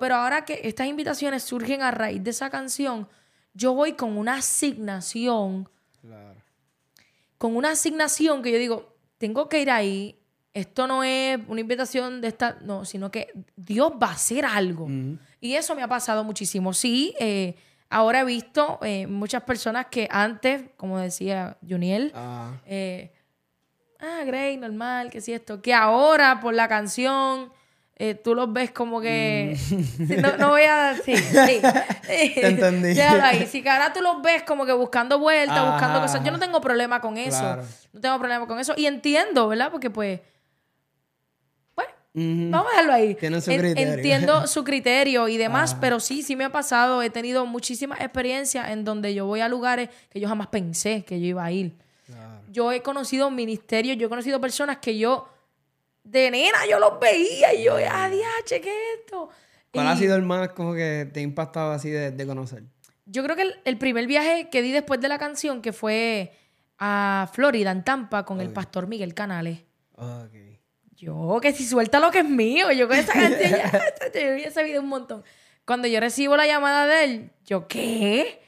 pero 0.00 0.16
ahora 0.16 0.44
que 0.44 0.60
estas 0.64 0.86
invitaciones 0.86 1.42
surgen 1.42 1.82
a 1.82 1.90
raíz 1.90 2.22
de 2.22 2.30
esa 2.30 2.50
canción, 2.50 3.08
yo 3.54 3.74
voy 3.74 3.92
con 3.92 4.16
una 4.16 4.36
asignación. 4.36 5.68
Con 7.36 7.56
una 7.56 7.72
asignación 7.72 8.42
que 8.42 8.52
yo 8.52 8.58
digo, 8.58 8.96
tengo 9.18 9.48
que 9.48 9.60
ir 9.60 9.70
ahí. 9.70 10.18
Esto 10.54 10.86
no 10.86 11.02
es 11.02 11.38
una 11.48 11.60
invitación 11.60 12.20
de 12.20 12.28
esta, 12.28 12.58
no, 12.62 12.84
sino 12.84 13.10
que 13.10 13.32
Dios 13.56 13.92
va 14.02 14.08
a 14.08 14.12
hacer 14.12 14.44
algo. 14.44 14.88
Y 15.40 15.54
eso 15.54 15.74
me 15.74 15.82
ha 15.82 15.88
pasado 15.88 16.24
muchísimo. 16.24 16.72
Sí, 16.72 17.14
eh, 17.18 17.54
Ahora 17.92 18.20
he 18.20 18.24
visto 18.24 18.78
eh, 18.80 19.06
muchas 19.06 19.42
personas 19.42 19.86
que 19.90 20.08
antes, 20.10 20.64
como 20.78 20.98
decía 20.98 21.58
Juniel, 21.68 22.10
ah. 22.14 22.52
Eh, 22.64 23.12
ah, 24.00 24.22
Grey, 24.24 24.56
normal, 24.56 25.10
que 25.10 25.20
si 25.20 25.34
esto, 25.34 25.60
que 25.60 25.74
ahora 25.74 26.40
por 26.40 26.54
la 26.54 26.68
canción 26.68 27.52
eh, 27.96 28.14
tú 28.14 28.34
los 28.34 28.50
ves 28.50 28.70
como 28.70 29.00
que. 29.00 29.56
Mm. 29.98 30.38
No, 30.38 30.48
voy 30.48 30.62
a. 30.62 30.96
Sí, 31.04 31.14
sí. 31.16 31.60
Te 32.06 32.46
entendí. 32.46 32.98
ahí. 33.00 33.46
Si 33.46 33.66
ahora 33.68 33.92
tú 33.92 34.00
los 34.00 34.22
ves 34.22 34.42
como 34.42 34.64
que 34.64 34.72
buscando 34.72 35.18
vueltas, 35.18 35.70
buscando 35.70 36.00
cosas. 36.00 36.24
Yo 36.24 36.32
no 36.32 36.38
tengo 36.38 36.62
problema 36.62 37.00
con 37.02 37.18
eso. 37.18 37.58
No 37.92 38.00
tengo 38.00 38.18
problema 38.18 38.46
con 38.46 38.58
eso. 38.58 38.72
Y 38.74 38.86
entiendo, 38.86 39.48
¿verdad? 39.48 39.70
Porque 39.70 39.90
pues 39.90 40.20
Vamos 42.14 42.66
a 42.66 42.70
dejarlo 42.70 42.92
ahí. 42.92 43.16
entiendo 43.20 44.46
su 44.46 44.64
criterio 44.64 45.28
y 45.28 45.38
demás, 45.38 45.74
pero 45.80 45.98
sí, 45.98 46.22
sí 46.22 46.36
me 46.36 46.44
ha 46.44 46.52
pasado. 46.52 47.02
He 47.02 47.10
tenido 47.10 47.46
muchísimas 47.46 48.00
experiencias 48.00 48.70
en 48.70 48.84
donde 48.84 49.14
yo 49.14 49.26
voy 49.26 49.40
a 49.40 49.48
lugares 49.48 49.88
que 50.10 50.20
yo 50.20 50.28
jamás 50.28 50.48
pensé 50.48 51.04
que 51.04 51.20
yo 51.20 51.26
iba 51.26 51.44
a 51.44 51.52
ir. 51.52 51.76
Yo 52.50 52.70
he 52.70 52.82
conocido 52.82 53.30
ministerios, 53.30 53.96
yo 53.96 54.06
he 54.06 54.10
conocido 54.10 54.38
personas 54.38 54.76
que 54.76 54.98
yo, 54.98 55.26
de 56.04 56.30
nena, 56.30 56.58
yo 56.68 56.78
los 56.78 57.00
veía 57.00 57.54
y 57.54 57.64
yo, 57.64 57.76
adiós, 57.76 58.26
¿qué 58.46 58.56
es 58.56 59.00
esto? 59.00 59.30
¿Cuál 59.72 59.86
ha 59.86 59.96
sido 59.96 60.16
el 60.16 60.22
más 60.22 60.50
como 60.50 60.74
que 60.74 61.08
te 61.10 61.20
ha 61.20 61.22
impactado 61.22 61.72
así 61.72 61.88
de, 61.88 62.26
conocer? 62.26 62.64
Yo 63.06 63.24
creo 63.24 63.36
que 63.36 63.54
el, 63.64 63.78
primer 63.78 64.06
viaje 64.06 64.50
que 64.50 64.60
di 64.60 64.70
después 64.70 65.00
de 65.00 65.08
la 65.08 65.18
canción, 65.18 65.62
que 65.62 65.72
fue 65.72 66.34
a 66.78 67.30
Florida, 67.32 67.70
en 67.70 67.84
Tampa, 67.84 68.26
con 68.26 68.42
el 68.42 68.50
pastor 68.50 68.86
Miguel 68.86 69.14
Canales. 69.14 69.60
Okay. 69.94 70.51
Yo, 71.02 71.40
que 71.42 71.52
si 71.52 71.64
suelta 71.66 71.98
lo 71.98 72.12
que 72.12 72.20
es 72.20 72.24
mío, 72.24 72.70
yo 72.70 72.86
con 72.86 72.96
esa 72.96 73.12
canción 73.12 73.50
ya, 73.50 73.72
yo 74.14 74.30
había 74.30 74.52
sabido 74.52 74.80
un 74.80 74.88
montón. 74.88 75.24
Cuando 75.64 75.88
yo 75.88 75.98
recibo 75.98 76.36
la 76.36 76.46
llamada 76.46 76.86
de 76.86 77.04
él, 77.04 77.30
yo, 77.44 77.66
¿qué? 77.66 78.40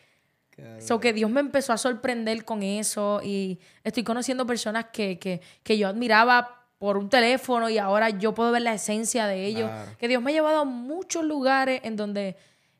So 0.78 1.00
que 1.00 1.12
Dios 1.12 1.28
me 1.32 1.40
empezó 1.40 1.72
a 1.72 1.78
sorprender 1.78 2.44
con 2.44 2.62
eso 2.62 3.20
y 3.24 3.58
estoy 3.82 4.04
conociendo 4.04 4.46
personas 4.46 4.86
que, 4.92 5.18
que, 5.18 5.40
que 5.64 5.76
yo 5.76 5.88
admiraba 5.88 6.68
por 6.78 6.96
un 6.96 7.08
teléfono 7.08 7.68
y 7.68 7.78
ahora 7.78 8.10
yo 8.10 8.34
puedo 8.34 8.52
ver 8.52 8.62
la 8.62 8.74
esencia 8.74 9.26
de 9.26 9.46
ellos. 9.46 9.68
Que 9.98 10.06
Dios 10.06 10.22
me 10.22 10.30
ha 10.30 10.34
llevado 10.34 10.60
a 10.60 10.64
muchos 10.64 11.24
lugares 11.24 11.80
en 11.82 11.96
donde 11.96 12.36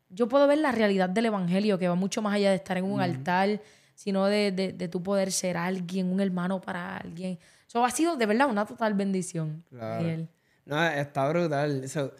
yo 0.07 0.29
puedo 0.29 0.47
ver 0.47 0.59
la 0.59 0.71
realidad 0.71 1.09
del 1.09 1.25
Evangelio, 1.25 1.77
que 1.77 1.89
va 1.89 1.95
mucho 1.95 2.21
más 2.21 2.33
allá 2.33 2.51
de 2.51 2.55
estar 2.55 2.77
en 2.77 2.85
un 2.85 3.01
altar, 3.01 3.59
sino 3.93 4.25
de, 4.27 4.53
de, 4.53 4.71
de 4.71 4.87
tu 4.87 5.03
poder 5.03 5.33
ser 5.33 5.57
alguien, 5.57 6.09
un 6.09 6.21
hermano 6.21 6.61
para 6.61 6.95
alguien. 6.95 7.37
Eso 7.75 7.83
ha 7.83 7.91
sido 7.91 8.15
de 8.15 8.25
verdad 8.25 8.49
una 8.49 8.65
total 8.65 8.93
bendición. 8.93 9.65
Claro. 9.69 10.29
No, 10.65 10.81
está 10.81 11.27
brutal. 11.27 11.89
So, 11.89 12.13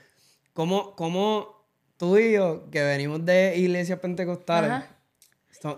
¿cómo, 0.51 0.97
¿Cómo 0.97 1.63
tú 1.95 2.17
y 2.17 2.33
yo, 2.33 2.69
que 2.69 2.83
venimos 2.83 3.23
de 3.23 3.55
iglesias 3.55 3.99
pentecostales, 3.99 4.83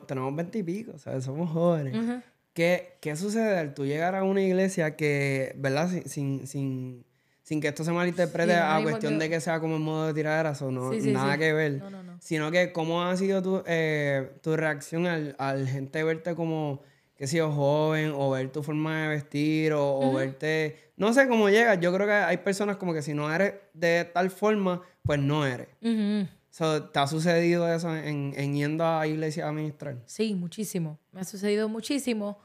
tenemos 0.07 0.35
veintipico, 0.35 0.97
sea, 0.97 1.21
somos 1.21 1.51
jóvenes. 1.51 2.23
¿Qué, 2.53 2.97
¿Qué, 3.01 3.15
sucede 3.15 3.59
al 3.59 3.75
tú 3.75 3.85
llegar 3.85 4.15
a 4.15 4.23
una 4.23 4.41
iglesia 4.41 4.95
que, 4.95 5.53
¿verdad? 5.57 5.91
Sin, 6.07 6.47
sin, 6.47 7.05
sin 7.43 7.61
que 7.61 7.67
esto 7.67 7.83
se 7.83 7.91
malinterprete 7.91 8.55
a 8.55 8.79
cuestión 8.81 9.19
de 9.19 9.29
que 9.29 9.39
sea 9.39 9.59
como 9.59 9.75
el 9.75 9.83
modo 9.83 10.07
de 10.07 10.15
tiradera, 10.15 10.53
o 10.59 10.71
no, 10.71 10.91
nada 10.91 11.37
que 11.37 11.53
ver. 11.53 11.83
Sino 12.19 12.49
que 12.49 12.73
cómo 12.73 13.03
ha 13.03 13.15
sido 13.15 13.43
tu, 13.43 13.61
eh, 13.67 14.31
tu 14.41 14.57
reacción 14.57 15.05
al, 15.05 15.35
al, 15.37 15.67
gente 15.67 16.03
verte 16.03 16.33
como, 16.33 16.81
que 17.17 17.27
si 17.27 17.37
yo, 17.37 17.51
joven, 17.51 18.13
o 18.15 18.31
ver 18.31 18.51
tu 18.51 18.63
forma 18.63 19.03
de 19.03 19.07
vestir, 19.09 19.73
o, 19.73 20.13
verte... 20.13 20.91
No 20.97 21.13
sé 21.13 21.27
cómo 21.27 21.49
llegas. 21.49 21.79
Yo 21.79 21.93
creo 21.93 22.07
que 22.07 22.13
hay 22.13 22.37
personas 22.37 22.77
como 22.77 22.93
que 22.93 23.01
si 23.01 23.13
no 23.13 23.33
eres 23.33 23.55
de 23.73 24.05
tal 24.05 24.29
forma, 24.29 24.81
pues 25.03 25.19
no 25.19 25.45
eres. 25.45 25.67
¿Te 25.81 26.99
ha 26.99 27.07
sucedido 27.07 27.71
eso 27.71 27.95
en, 27.95 28.33
en 28.35 28.55
yendo 28.55 28.85
a 28.85 29.05
iglesia 29.05 29.47
a 29.47 29.51
ministrar? 29.51 29.97
Sí, 30.05 30.33
muchísimo. 30.33 30.99
Me 31.11 31.21
ha 31.21 31.23
sucedido 31.23 31.69
muchísimo 31.69 32.39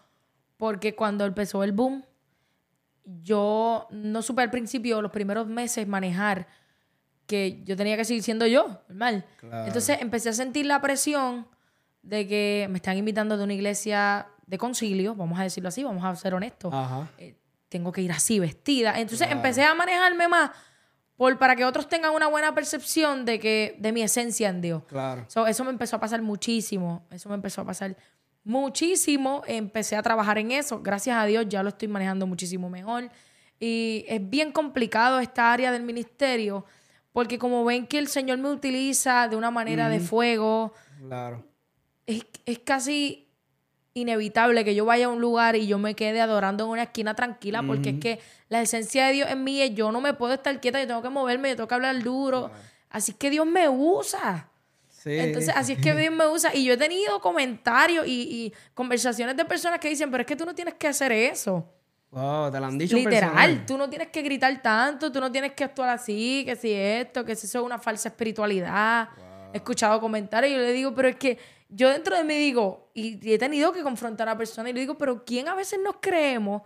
porque 0.56 0.94
cuando 0.94 1.24
empezó 1.24 1.64
el 1.64 1.72
boom 1.72 2.04
yo 3.04 3.88
no 3.90 4.22
supe 4.22 4.42
al 4.42 4.50
principio, 4.50 5.02
los 5.02 5.10
primeros 5.10 5.46
meses, 5.46 5.86
manejar 5.86 6.46
que 7.26 7.62
yo 7.64 7.76
tenía 7.76 7.96
que 7.96 8.04
seguir 8.04 8.22
siendo 8.22 8.46
yo, 8.46 8.80
normal. 8.88 9.24
Entonces 9.66 9.98
empecé 10.00 10.28
a 10.28 10.32
sentir 10.32 10.66
la 10.66 10.80
presión 10.80 11.46
de 12.02 12.26
que 12.26 12.66
me 12.70 12.76
están 12.76 12.96
invitando 12.96 13.36
de 13.36 13.44
una 13.44 13.54
iglesia 13.54 14.26
de 14.46 14.58
concilio, 14.58 15.14
vamos 15.14 15.38
a 15.38 15.44
decirlo 15.44 15.68
así, 15.68 15.82
vamos 15.82 16.04
a 16.04 16.14
ser 16.16 16.34
honestos. 16.34 16.72
Eh, 17.18 17.34
tengo 17.68 17.92
que 17.92 18.02
ir 18.02 18.12
así 18.12 18.38
vestida. 18.38 18.98
Entonces 18.98 19.28
empecé 19.30 19.64
a 19.64 19.74
manejarme 19.74 20.28
más 20.28 20.50
por, 21.16 21.38
para 21.38 21.56
que 21.56 21.64
otros 21.64 21.88
tengan 21.88 22.12
una 22.12 22.26
buena 22.26 22.54
percepción 22.54 23.24
de 23.24 23.38
que 23.38 23.76
de 23.78 23.92
mi 23.92 24.02
esencia 24.02 24.48
en 24.48 24.60
Dios. 24.60 24.82
Claro. 24.84 25.26
eso 25.46 25.64
me 25.64 25.70
empezó 25.70 25.96
a 25.96 26.00
pasar 26.00 26.20
muchísimo. 26.22 27.06
Eso 27.10 27.28
me 27.28 27.34
empezó 27.34 27.62
a 27.62 27.64
pasar 27.64 27.96
muchísimo. 28.44 29.42
Empecé 29.46 29.96
a 29.96 30.02
trabajar 30.02 30.38
en 30.38 30.50
eso. 30.50 30.82
Gracias 30.82 31.16
a 31.16 31.24
Dios 31.24 31.46
ya 31.48 31.62
lo 31.62 31.70
estoy 31.70 31.88
manejando 31.88 32.26
muchísimo 32.26 32.68
mejor. 32.68 33.10
Y 33.58 34.04
es 34.08 34.28
bien 34.28 34.52
complicado 34.52 35.20
esta 35.20 35.52
área 35.52 35.70
del 35.72 35.82
ministerio 35.82 36.66
porque 37.12 37.38
como 37.38 37.64
ven 37.64 37.86
que 37.86 37.98
el 37.98 38.08
Señor 38.08 38.38
me 38.38 38.50
utiliza 38.50 39.28
de 39.28 39.36
una 39.36 39.50
manera 39.50 39.88
de 39.88 40.00
fuego, 40.00 40.72
claro. 41.06 41.44
es, 42.06 42.24
es 42.46 42.58
casi 42.60 43.21
inevitable 43.94 44.64
que 44.64 44.74
yo 44.74 44.84
vaya 44.84 45.06
a 45.06 45.08
un 45.08 45.20
lugar 45.20 45.56
y 45.56 45.66
yo 45.66 45.78
me 45.78 45.94
quede 45.94 46.20
adorando 46.20 46.64
en 46.64 46.70
una 46.70 46.82
esquina 46.84 47.14
tranquila 47.14 47.62
porque 47.62 47.90
es 47.90 48.00
que 48.00 48.20
la 48.48 48.62
esencia 48.62 49.06
de 49.06 49.12
Dios 49.12 49.30
en 49.30 49.44
mí 49.44 49.60
es 49.60 49.74
yo 49.74 49.92
no 49.92 50.00
me 50.00 50.14
puedo 50.14 50.34
estar 50.34 50.58
quieta, 50.60 50.80
yo 50.80 50.86
tengo 50.86 51.02
que 51.02 51.10
moverme, 51.10 51.50
yo 51.50 51.56
tengo 51.56 51.68
que 51.68 51.74
hablar 51.74 52.02
duro. 52.02 52.50
Así 52.90 53.12
que 53.14 53.30
Dios 53.30 53.46
me 53.46 53.68
usa. 53.68 54.48
Entonces, 55.04 55.52
así 55.56 55.72
es 55.72 55.78
que 55.78 55.94
Dios 55.96 56.14
me 56.14 56.26
usa. 56.26 56.54
Y 56.54 56.64
yo 56.64 56.74
he 56.74 56.76
tenido 56.76 57.20
comentarios 57.20 58.06
y, 58.06 58.52
conversaciones 58.74 59.36
de 59.36 59.44
personas 59.44 59.80
que 59.80 59.88
dicen, 59.88 60.10
pero 60.10 60.22
es 60.22 60.26
que 60.26 60.36
tú 60.36 60.44
no 60.44 60.54
tienes 60.54 60.74
que 60.74 60.88
hacer 60.88 61.12
eso. 61.12 61.66
Wow, 62.10 62.50
te 62.50 62.60
lo 62.60 62.66
han 62.66 62.76
dicho 62.76 62.94
Literal, 62.94 63.64
tú 63.64 63.78
no 63.78 63.88
tienes 63.88 64.08
que 64.08 64.20
gritar 64.20 64.60
tanto, 64.60 65.10
tú 65.10 65.18
no 65.18 65.32
tienes 65.32 65.52
que 65.52 65.64
actuar 65.64 65.88
así, 65.88 66.42
que 66.44 66.56
si 66.56 66.70
esto, 66.70 67.24
que 67.24 67.34
si 67.34 67.46
eso 67.46 67.60
es 67.60 67.64
una 67.64 67.78
falsa 67.78 68.10
espiritualidad. 68.10 69.08
He 69.54 69.56
escuchado 69.56 69.98
comentarios 69.98 70.52
y 70.52 70.56
yo 70.56 70.60
le 70.60 70.72
digo, 70.72 70.94
pero 70.94 71.08
es 71.08 71.16
que 71.16 71.38
yo 71.74 71.88
dentro 71.88 72.16
de 72.16 72.24
mí 72.24 72.34
digo, 72.34 72.90
y, 72.94 73.18
he 73.32 73.38
tenido 73.38 73.72
que 73.72 73.82
confrontar 73.82 74.28
a 74.28 74.36
personas 74.36 74.70
y 74.70 74.74
le 74.74 74.80
digo, 74.80 74.98
pero 74.98 75.24
¿quién 75.24 75.48
a 75.48 75.54
veces 75.54 75.80
nos 75.82 75.96
creemos 76.00 76.62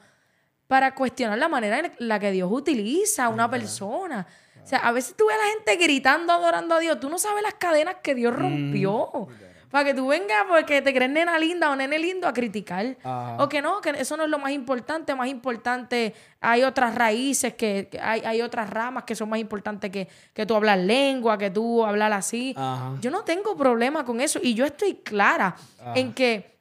para 0.66 0.94
cuestionar 0.94 1.38
la 1.38 1.48
manera 1.48 1.78
en 1.78 1.92
la 1.98 2.18
que 2.18 2.32
Dios 2.32 2.50
utiliza 2.50 3.26
a 3.26 3.28
una 3.28 3.48
persona? 3.48 4.26
O 4.62 4.66
sea, 4.66 4.80
a 4.80 4.90
veces 4.90 5.14
tú 5.16 5.26
ves 5.28 5.36
a 5.36 5.44
la 5.44 5.50
gente 5.52 5.76
gritando, 5.76 6.32
adorando 6.32 6.74
a 6.74 6.80
Dios. 6.80 6.98
Tú 6.98 7.08
no 7.08 7.18
sabes 7.18 7.40
las 7.44 7.54
cadenas 7.54 7.96
que 8.02 8.16
Dios 8.16 8.32
mm, 8.32 8.36
rompió. 8.36 9.28
Para 9.70 9.84
que 9.84 9.94
tú 9.94 10.06
vengas 10.08 10.44
porque 10.48 10.80
te 10.82 10.94
crees 10.94 11.10
nena 11.10 11.38
linda 11.38 11.70
o 11.70 11.76
nene 11.76 11.98
lindo 11.98 12.28
a 12.28 12.32
criticar. 12.32 12.96
O 13.38 13.48
que 13.48 13.60
no, 13.60 13.80
que 13.80 13.90
eso 13.90 14.16
no 14.16 14.24
es 14.24 14.30
lo 14.30 14.38
más 14.38 14.52
importante. 14.52 15.14
Más 15.14 15.28
importante, 15.28 16.14
hay 16.40 16.62
otras 16.62 16.94
raíces, 16.94 17.54
que, 17.54 17.88
hay, 18.00 18.20
hay, 18.20 18.42
otras 18.42 18.70
ramas 18.70 19.04
que 19.04 19.14
son 19.14 19.28
más 19.28 19.38
importantes 19.38 19.90
que, 19.90 20.08
que 20.32 20.46
tú 20.46 20.54
hablar 20.54 20.78
lengua, 20.78 21.36
que 21.38 21.50
tú 21.50 21.84
hablar 21.84 22.12
así. 22.12 22.54
Yo 23.00 23.10
no 23.10 23.22
tengo 23.22 23.56
problema 23.56 24.04
con 24.04 24.20
eso. 24.20 24.38
Y 24.42 24.54
yo 24.54 24.64
estoy 24.64 24.94
clara 24.94 25.56
en 25.94 26.12
que 26.12 26.56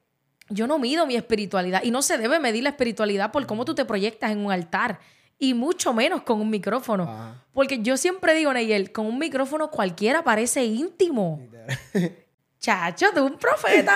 yo 0.49 0.68
no 0.68 0.80
mido 0.80 1.06
mi 1.06 1.16
espiritualidad. 1.16 1.84
Y 1.84 1.91
no 1.91 2.01
se 2.01 2.18
debe 2.18 2.39
medir 2.39 2.64
la 2.64 2.70
espiritualidad 2.70 3.32
por 3.32 3.45
cómo 3.45 3.66
tú 3.66 3.76
te 3.76 3.86
proyectas 3.86 4.32
en 4.32 4.45
un 4.45 4.51
altar 4.51 4.99
y 5.38 5.53
mucho 5.53 5.93
menos 5.93 6.24
con 6.24 6.41
un 6.41 6.49
micrófono. 6.49 7.36
Porque 7.53 7.82
yo 7.82 7.97
siempre 7.97 8.34
digo, 8.36 8.53
Neyel, 8.53 8.91
con 8.91 9.06
un 9.06 9.18
micrófono 9.18 9.70
cualquiera 9.70 10.24
parece 10.24 10.66
íntimo. 10.66 11.41
Chacho, 12.66 13.11
tú 13.13 13.24
un 13.24 13.38
profeta. 13.38 13.95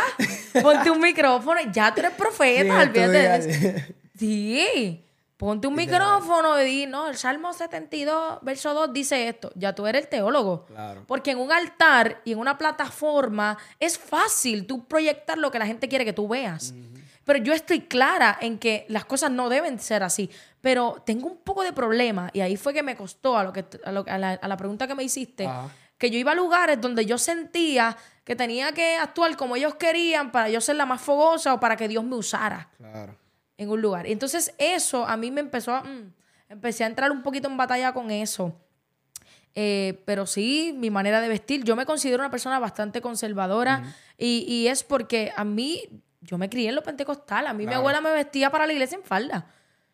Ponte 0.62 0.92
un 0.92 1.02
micrófono, 1.02 1.60
ya 1.72 1.92
tú 1.92 2.02
eres 2.02 2.12
profeta, 2.12 2.82
olvídate 2.82 3.96
Sí. 4.16 5.04
Ponte 5.38 5.68
un 5.68 5.74
micrófono 5.74 6.62
y 6.62 6.66
di, 6.66 6.86
no, 6.86 7.08
el 7.08 7.18
Salmo 7.18 7.52
72, 7.52 8.40
verso 8.44 8.74
2 8.76 8.94
dice 8.94 9.28
esto. 9.28 9.52
Ya 9.56 9.74
tú 9.74 9.88
eres 9.88 10.04
el 10.04 10.10
teólogo. 10.10 10.68
Porque 11.08 11.32
en 11.32 11.40
un 11.40 11.52
altar 11.52 12.22
y 12.26 12.34
en 12.34 12.38
una 12.38 12.60
plataforma 12.60 13.58
es 13.80 13.98
fácil 13.98 14.68
tú 14.68 14.86
proyectar 14.86 15.40
lo 15.40 15.50
que 15.50 15.58
la 15.58 15.66
gente 15.66 15.90
quiere 15.90 16.06
que 16.06 16.14
tú 16.14 16.28
veas. 16.28 16.76
Pero 17.24 17.40
yo 17.40 17.54
estoy 17.54 17.82
clara 17.82 18.38
en 18.40 18.60
que 18.60 18.86
las 18.88 19.06
cosas 19.06 19.32
no 19.32 19.50
deben 19.50 19.80
ser 19.80 20.04
así. 20.04 20.30
Pero 20.62 21.02
tengo 21.08 21.28
un 21.28 21.38
poco 21.38 21.64
de 21.64 21.74
problema, 21.74 22.30
y 22.34 22.42
ahí 22.42 22.56
fue 22.56 22.72
que 22.74 22.84
me 22.84 22.96
costó 22.96 23.36
a, 23.36 23.44
lo 23.44 23.52
que, 23.52 23.66
a, 23.84 24.18
la, 24.20 24.58
pregunta 24.58 24.88
que 24.88 24.94
me 24.94 25.04
hiciste, 25.04 25.50
que 26.00 26.10
yo 26.10 26.18
iba 26.18 26.32
a 26.32 26.36
lugares 26.36 26.82
donde 26.82 27.06
yo 27.06 27.20
sentía 27.20 27.96
que 28.24 28.36
tenía 28.36 28.72
que 28.72 28.96
actuar 28.96 29.36
como 29.38 29.56
ellos 29.56 29.76
querían 29.76 30.32
para 30.32 30.50
yo 30.50 30.62
ser 30.62 30.78
la 30.78 30.88
más 30.88 31.02
fogosa 31.02 31.54
o 31.54 31.60
para 31.60 31.76
que 31.76 31.88
Dios 31.88 32.04
me 32.04 32.16
usara 32.16 32.70
en 33.58 33.70
un 33.70 33.82
lugar. 33.82 34.08
Y 34.08 34.12
entonces 34.12 34.56
eso 34.58 35.06
a 35.06 35.16
mí 35.18 35.30
me 35.30 35.42
empezó 35.42 35.76
a... 35.76 35.84
Mm, 35.84 36.14
empecé 36.50 36.84
a 36.84 36.88
entrar 36.88 37.12
un 37.12 37.22
poquito 37.22 37.48
en 37.48 37.56
batalla 37.56 37.94
con 37.94 38.12
eso. 38.12 38.56
Eh, 39.56 40.02
pero 40.06 40.26
sí, 40.26 40.74
mi 40.76 40.90
manera 40.90 41.22
de 41.22 41.28
vestir, 41.28 41.64
yo 41.64 41.76
me 41.76 41.86
considero 41.86 42.22
una 42.22 42.32
persona 42.32 42.60
bastante 42.60 43.02
conservadora 43.02 43.96
y, 44.18 44.46
y, 44.48 44.68
es 44.68 44.84
porque 44.84 45.32
a 45.36 45.44
mí 45.44 46.02
yo 46.22 46.38
me 46.38 46.50
crié 46.50 46.70
en 46.70 46.76
lo 46.76 46.84
pentecostal. 46.84 47.48
A 47.48 47.54
mí 47.54 47.66
mi 47.66 47.74
abuela 47.74 48.02
me 48.02 48.12
vestía 48.12 48.50
para 48.50 48.68
la 48.68 48.74
iglesia 48.74 48.98
en 48.98 49.04
falda. 49.04 49.48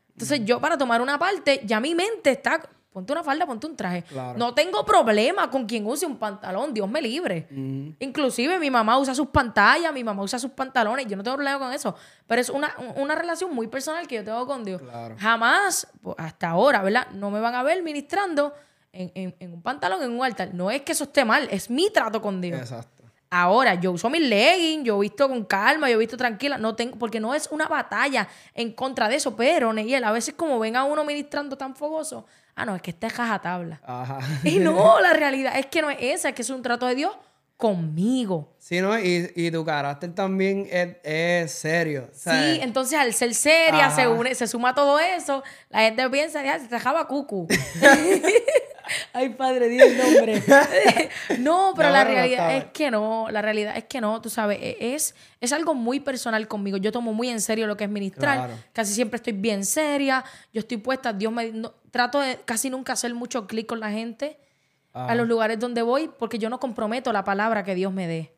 Entonces 0.10 0.42
yo 0.46 0.60
para 0.62 0.78
tomar 0.78 1.02
una 1.02 1.20
parte, 1.20 1.62
ya 1.66 1.80
mi 1.80 1.94
mente 1.94 2.32
está, 2.32 2.62
ponte 2.96 3.12
una 3.12 3.26
falda, 3.26 3.46
ponte 3.46 3.68
un 3.68 3.76
traje. 3.76 4.06
No 4.38 4.54
tengo 4.54 4.86
problema 4.86 5.52
con 5.52 5.66
quien 5.66 5.86
use 5.86 6.06
un 6.06 6.16
pantalón, 6.16 6.74
Dios 6.74 6.90
me 6.90 7.02
libre. 7.02 7.46
Inclusive 8.00 8.58
mi 8.58 8.72
mamá 8.72 8.98
usa 8.98 9.14
sus 9.14 9.28
pantallas, 9.28 9.92
mi 9.92 10.02
mamá 10.02 10.24
usa 10.24 10.40
sus 10.40 10.52
pantalones, 10.52 11.06
yo 11.06 11.18
no 11.18 11.24
tengo 11.24 11.36
problema 11.36 11.60
con 11.60 11.74
eso. 11.74 11.94
Pero 12.26 12.40
es 12.40 12.50
una, 12.50 12.74
relación 13.16 13.54
muy 13.54 13.68
personal 13.68 14.08
que 14.08 14.16
yo 14.16 14.24
tengo 14.24 14.48
con 14.48 14.64
Dios. 14.64 14.82
Jamás, 15.18 15.90
pues, 16.02 16.16
hasta 16.18 16.52
ahora, 16.52 16.82
¿verdad? 16.82 17.08
No 17.12 17.32
me 17.32 17.42
van 17.42 17.56
a 17.56 17.64
ver 17.64 17.84
ministrando 17.84 18.54
en, 18.94 19.36
en 19.38 19.54
un 19.54 19.62
pantalón, 19.62 20.02
en 20.02 20.12
un 20.12 20.24
altar. 20.24 20.54
No 20.54 20.72
es 20.72 20.84
que 20.84 20.94
eso 20.94 21.04
esté 21.04 21.26
mal, 21.26 21.50
es 21.52 21.70
mi 21.70 21.90
trato 21.90 22.22
con 22.22 22.40
Dios. 22.40 22.62
Exacto. 22.62 22.96
Ahora, 23.30 23.76
yo 23.76 23.92
uso 23.92 24.10
mis 24.10 24.22
leggings, 24.22 24.86
yo 24.86 24.96
he 24.96 25.02
visto 25.02 25.28
con 25.28 25.44
calma, 25.44 25.90
yo 25.90 25.96
he 25.96 26.00
visto 26.00 26.16
tranquila, 26.16 26.58
no 26.58 26.74
tengo, 26.76 26.98
porque 26.98 27.20
no 27.20 27.36
es 27.36 27.50
una 27.52 27.68
batalla 27.68 28.30
en 28.54 28.72
contra 28.72 29.10
de 29.10 29.16
eso, 29.16 29.36
pero, 29.36 29.74
Neyel, 29.74 30.06
a 30.06 30.14
veces 30.14 30.36
como 30.36 30.58
ven 30.60 30.78
a 30.78 30.86
uno 30.86 31.04
ministrando 31.04 31.58
tan 31.58 31.76
fogoso, 31.76 32.26
ah, 32.56 32.66
no, 32.66 32.76
es 32.76 32.82
que 32.82 32.92
este 32.92 33.08
es 33.08 33.14
tabla. 33.14 33.82
Ajá. 33.84 34.20
Y 34.44 34.60
no, 34.60 35.00
la 35.02 35.14
realidad 35.14 35.58
es 35.58 35.68
que 35.68 35.82
no 35.82 35.90
es 35.90 35.98
esa, 36.00 36.30
es 36.30 36.36
que 36.36 36.42
es 36.42 36.50
un 36.50 36.62
trato 36.62 36.86
de 36.88 36.96
Dios 36.96 37.16
conmigo. 37.58 38.56
Sí, 38.60 38.82
¿no? 38.82 38.98
Y, 39.00 39.50
tu 39.52 39.64
carácter 39.64 40.14
también 40.14 40.68
es, 41.04 41.52
serio. 41.52 42.10
Sí, 42.14 42.60
entonces 42.62 43.00
al 43.00 43.14
ser 43.14 43.34
seria, 43.34 43.90
se, 43.92 44.08
une, 44.08 44.36
se 44.36 44.48
suma 44.48 44.76
todo 44.76 45.00
eso, 45.00 45.44
la 45.70 45.82
gente 45.82 46.10
piensa, 46.10 46.44
ya, 46.44 46.60
se 46.60 46.68
dejaba 46.68 47.08
cucu. 47.08 47.48
Ay, 49.14 49.30
padre, 49.30 49.70
Dios 49.70 49.88
nombre. 49.94 50.44
no, 51.40 51.74
pero 51.76 51.90
la 51.90 52.04
realidad 52.04 52.56
es 52.56 52.66
que 52.66 52.92
no. 52.92 53.28
La 53.32 53.42
realidad 53.42 53.78
es 53.78 53.86
que 53.86 54.02
no, 54.02 54.22
tú 54.22 54.30
sabes, 54.30 54.60
e, 54.62 54.96
es, 54.96 55.16
es 55.42 55.54
algo 55.54 55.74
muy 55.74 56.00
personal 56.00 56.48
conmigo. 56.48 56.78
Yo 56.78 56.92
tomo 56.92 57.14
muy 57.14 57.30
en 57.30 57.42
serio 57.42 57.68
lo 57.68 57.78
que 57.78 57.86
es 57.86 57.90
ministrar. 57.90 58.50
Casi 58.74 58.94
siempre 58.94 59.18
estoy 59.18 59.34
bien 59.34 59.66
seria. 59.66 60.24
Yo 60.54 60.60
estoy 60.60 60.78
puesta, 60.78 61.14
Dios 61.14 61.32
me. 61.32 61.52
trato 61.92 62.20
de 62.20 62.40
casi 62.46 62.70
nunca 62.70 62.94
hacer 62.94 63.14
mucho 63.14 63.48
clic 63.48 63.68
con 63.68 63.80
la 63.80 63.92
gente 63.92 64.38
a 64.94 65.14
los 65.14 65.28
lugares 65.28 65.60
donde 65.60 65.82
voy 65.82 66.10
porque 66.18 66.40
yo 66.40 66.50
no 66.50 66.60
comprometo 66.60 67.12
la 67.12 67.26
palabra 67.26 67.64
que 67.64 67.76
Dios 67.76 67.92
me 67.92 68.08
dé. 68.08 68.32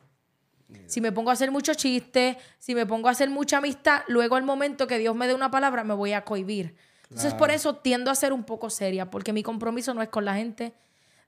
Si 0.86 1.00
me 1.00 1.12
pongo 1.12 1.30
a 1.30 1.32
hacer 1.32 1.50
mucho 1.50 1.72
chiste, 1.74 2.36
si 2.58 2.74
me 2.74 2.84
pongo 2.84 3.08
a 3.08 3.12
hacer 3.12 3.30
mucha 3.30 3.58
amistad, 3.58 4.02
luego 4.08 4.36
al 4.36 4.42
momento 4.42 4.86
que 4.86 4.98
Dios 4.98 5.16
me 5.16 5.26
dé 5.26 5.34
una 5.34 5.50
palabra 5.50 5.82
me 5.82 5.94
voy 5.94 6.12
a 6.12 6.24
cohibir. 6.24 6.76
Entonces, 7.10 7.34
por 7.34 7.50
eso 7.50 7.76
tiendo 7.76 8.10
a 8.10 8.14
ser 8.14 8.32
un 8.32 8.44
poco 8.44 8.68
seria, 8.68 9.10
porque 9.10 9.32
mi 9.32 9.42
compromiso 9.42 9.94
no 9.94 10.02
es 10.02 10.08
con 10.08 10.24
la 10.24 10.34
gente, 10.34 10.74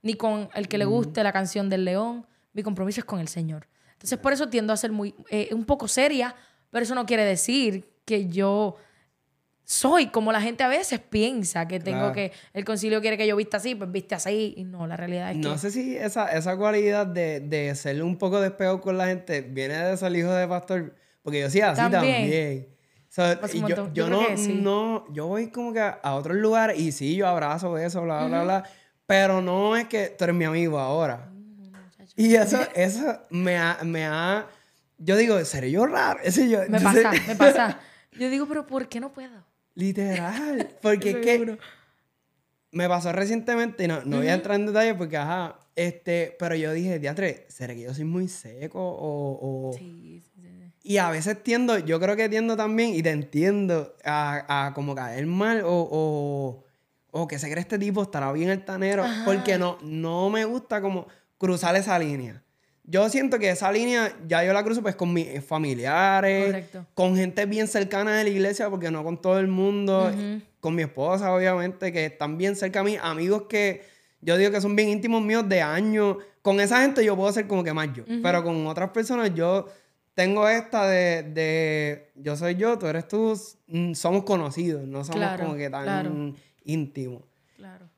ni 0.03 0.15
con 0.15 0.49
el 0.55 0.69
que 0.69 0.79
le 0.79 0.85
guste 0.85 1.23
la 1.23 1.33
canción 1.33 1.69
del 1.69 1.85
león. 1.85 2.27
Mi 2.53 2.63
compromiso 2.63 3.01
es 3.01 3.05
con 3.05 3.19
el 3.21 3.29
Señor. 3.29 3.67
Entonces, 3.93 4.19
por 4.19 4.33
eso 4.33 4.49
tiendo 4.49 4.73
a 4.73 4.77
ser 4.77 4.93
muy, 4.93 5.15
eh, 5.31 5.49
un 5.53 5.65
poco 5.65 5.89
seria, 5.89 6.35
pero 6.71 6.83
eso 6.83 6.95
no 6.95 7.07
quiere 7.07 7.25
decir 7.25 7.89
que 8.05 8.29
yo 8.29 8.77
soy 9.71 10.09
como 10.09 10.33
la 10.33 10.41
gente 10.41 10.65
a 10.65 10.69
veces 10.69 10.99
piensa 10.99 11.69
que 11.69 11.79
tengo 11.79 12.13
que 12.13 12.33
el 12.55 12.65
concilio 12.65 13.01
quiere 13.01 13.17
que 13.17 13.27
yo 13.27 13.37
vista 13.37 13.59
así, 13.59 13.77
pues 13.77 13.93
viste 13.93 14.17
así 14.17 14.55
y 14.57 14.65
no, 14.65 14.87
la 14.89 14.97
realidad 14.97 15.31
es 15.31 15.37
que 15.37 15.43
no 15.43 15.57
sé 15.59 15.71
si 15.71 15.97
esa, 15.97 16.27
esa 16.27 16.57
cualidad 16.57 17.07
de, 17.07 17.39
de 17.39 17.73
ser 17.77 18.03
un 18.03 18.19
poco 18.19 18.41
despegado 18.41 18.81
con 18.81 18.99
la 18.99 19.07
gente 19.07 19.43
viene 19.43 19.75
de 19.75 19.97
ser 19.97 20.17
hijo 20.17 20.33
de 20.33 20.49
pastor, 20.49 20.97
porque 21.23 21.41
yo 21.43 21.51
sí 21.51 21.61
así 21.61 21.89
también. 21.89 22.70
Yo, 23.17 23.93
yo, 23.93 24.09
no, 24.09 24.23
no, 24.37 25.13
yo 25.13 25.27
voy 25.27 25.49
como 25.49 25.73
que 25.73 25.81
a 25.81 26.15
otros 26.15 26.37
lugares 26.37 26.79
y 26.79 26.93
sí, 26.93 27.17
yo 27.17 27.27
abrazo 27.27 27.77
eso, 27.77 28.03
bla, 28.03 28.27
bla, 28.27 28.45
bla, 28.45 28.65
pero 29.07 29.43
no 29.43 29.77
es 29.77 29.89
que 29.89 30.15
tú 30.17 30.25
eres 30.25 30.37
mi 30.37 30.45
amigo 30.45 30.79
ahora. 30.79 31.29
Mm, 31.33 31.73
y 32.17 32.37
eso, 32.37 32.59
eso 32.75 33.21
me 33.31 33.59
ha, 33.59 33.79
me 33.83 34.07
ha, 34.07 34.47
yo 34.99 35.17
digo, 35.17 35.45
¿seré 35.45 35.71
yo 35.73 35.87
raro? 35.87 36.21
Ese 36.23 36.49
yo, 36.49 36.61
me 36.69 36.81
pasa, 36.81 37.13
me 37.27 37.37
pasa. 37.37 37.81
Yo 38.19 38.29
digo, 38.29 38.47
pero 38.49 38.67
¿por 38.67 38.89
qué 38.89 38.99
no 38.99 39.13
puedo? 39.13 39.47
Literal, 39.75 40.69
porque 40.83 41.11
es 41.11 41.17
que 41.19 41.59
me 42.73 42.89
pasó 42.89 43.13
recientemente, 43.13 43.87
no, 43.87 44.03
no 44.05 44.19
voy 44.19 44.27
a 44.27 44.35
entrar 44.35 44.59
en 44.59 44.67
detalle 44.67 44.95
porque, 44.95 45.17
ajá, 45.17 45.61
este, 45.77 46.37
pero 46.39 46.55
yo 46.57 46.73
dije, 46.73 46.99
diatre, 46.99 47.47
¿será 47.49 47.73
que 47.73 47.83
yo 47.83 47.95
soy 47.95 48.05
muy 48.05 48.29
seco 48.29 48.81
o...? 48.81 49.73
Sí. 49.79 50.23
Y 50.83 50.97
a 50.97 51.11
veces 51.11 51.43
tiendo, 51.43 51.79
yo 51.79 52.01
creo 52.01 52.17
que 52.17 52.29
tiendo 52.29 52.57
también, 52.57 52.95
y 52.95 53.03
te 53.03 53.11
entiendo, 53.11 53.95
a, 54.05 54.67
a 54.67 54.75
como 54.75 54.95
caer 54.95 55.27
mal 55.27 55.63
o, 55.65 55.89
o, 55.91 56.65
o, 57.11 57.29
que 57.29 57.39
se 57.39 57.51
cree 57.51 57.61
este 57.61 57.79
tipo 57.79 58.03
estará 58.03 58.33
bien 58.33 58.49
altanero, 58.51 59.05
porque 59.25 59.59
no, 59.59 59.77
no 59.83 60.31
me 60.31 60.45
gusta 60.47 60.81
como 60.81 61.07
cruzar 61.37 61.77
esa 61.77 61.99
línea. 61.99 62.43
Yo 62.85 63.09
siento 63.09 63.39
que 63.39 63.51
esa 63.51 63.71
línea 63.71 64.17
ya 64.27 64.43
yo 64.43 64.53
la 64.53 64.65
cruzo 64.65 64.83
pues 64.83 64.97
con 64.97 65.13
mis 65.13 65.45
familiares, 65.45 66.67
con 66.95 67.15
gente 67.15 67.47
bien 67.47 67.69
cercana 67.69 68.17
de 68.17 68.25
la 68.25 68.31
iglesia, 68.31 68.69
porque 68.71 68.91
no 68.91 69.05
con 69.05 69.21
todo 69.21 69.39
el 69.39 69.47
mundo, 69.49 70.11
con 70.61 70.75
mi 70.75 70.83
esposa 70.83 71.33
obviamente, 71.33 71.93
que 71.93 72.07
están 72.07 72.37
bien 72.39 72.57
cerca 72.57 72.81
a 72.81 72.85
mí, 72.85 72.97
amigos 73.01 73.45
que 73.49 73.83
yo 74.23 74.37
digo 74.37 74.51
que 74.51 74.61
son 74.61 74.77
bien 74.77 74.89
íntimos 74.89 75.23
míos 75.23 75.49
de 75.49 75.63
años. 75.63 76.17
Con 76.43 76.59
esa 76.59 76.81
gente 76.81 77.05
yo 77.05 77.17
puedo 77.17 77.31
ser 77.33 77.47
como 77.47 77.63
que 77.63 77.73
más 77.73 77.93
yo, 77.93 78.03
pero 78.23 78.43
con 78.43 78.67
otras 78.67 78.91
personas 78.91 79.33
yo 79.35 79.67
tengo 80.21 80.47
esta 80.47 80.87
de, 80.87 82.11
yo 82.15 82.37
soy 82.37 82.57
yo, 82.57 82.79
tú 82.79 82.87
eres 82.87 83.09
tú, 83.09 83.41
mm, 83.69 83.95
somos 83.95 84.25
conocidos, 84.25 84.87
no 84.87 85.03
somos 85.03 85.41
como 85.41 85.55
que 85.55 85.71
tan 85.71 86.37
íntimos. 86.63 87.23
Claro. 87.57 87.89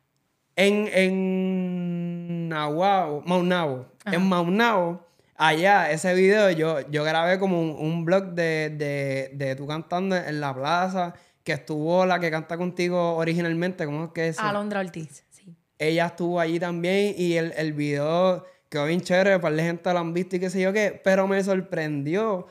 En, 0.55 0.89
en 0.93 2.49
Nahuatl, 2.49 3.29
Maunabo, 3.29 3.87
en 4.07 4.29
Maunabo, 4.29 5.05
allá, 5.35 5.91
ese 5.91 6.15
video, 6.15 6.53
yo, 6.53 6.89
yo 6.91 7.03
grabé 7.03 7.41
como 7.41 7.61
un, 7.61 8.05
blog 8.05 8.35
de, 8.35 8.71
de, 8.71 9.33
de 9.35 9.57
tú 9.57 9.67
cantando 9.67 10.15
en 10.15 10.41
la 10.41 10.55
plaza, 10.55 11.15
que 11.43 11.55
estuvo 11.55 12.07
la 12.07 12.21
que 12.21 12.31
canta 12.31 12.57
contigo 12.57 13.17
originalmente, 13.17 13.85
¿cómo 13.85 14.05
es 14.05 14.11
que 14.13 14.29
es? 14.29 14.39
Alondra 14.39 14.79
Ortiz, 14.79 15.25
sí. 15.31 15.57
Ella 15.77 16.07
estuvo 16.07 16.39
allí 16.39 16.61
también 16.61 17.17
y 17.19 17.33
el, 17.33 17.53
el 17.57 17.73
video 17.73 18.45
quedó 18.73 18.87
bien 18.87 19.03
chévere, 19.03 19.39
para 19.39 19.55
la 19.55 19.63
gente 19.63 19.93
lo 19.93 19.99
han 19.99 20.15
visto 20.15 20.37
y 20.37 20.41
qué 20.41 20.49
sé 20.49 20.61
yo 20.63 20.73
qué, 20.73 20.99
pero 21.05 21.29
me 21.29 21.45
sorprendió. 21.45 22.47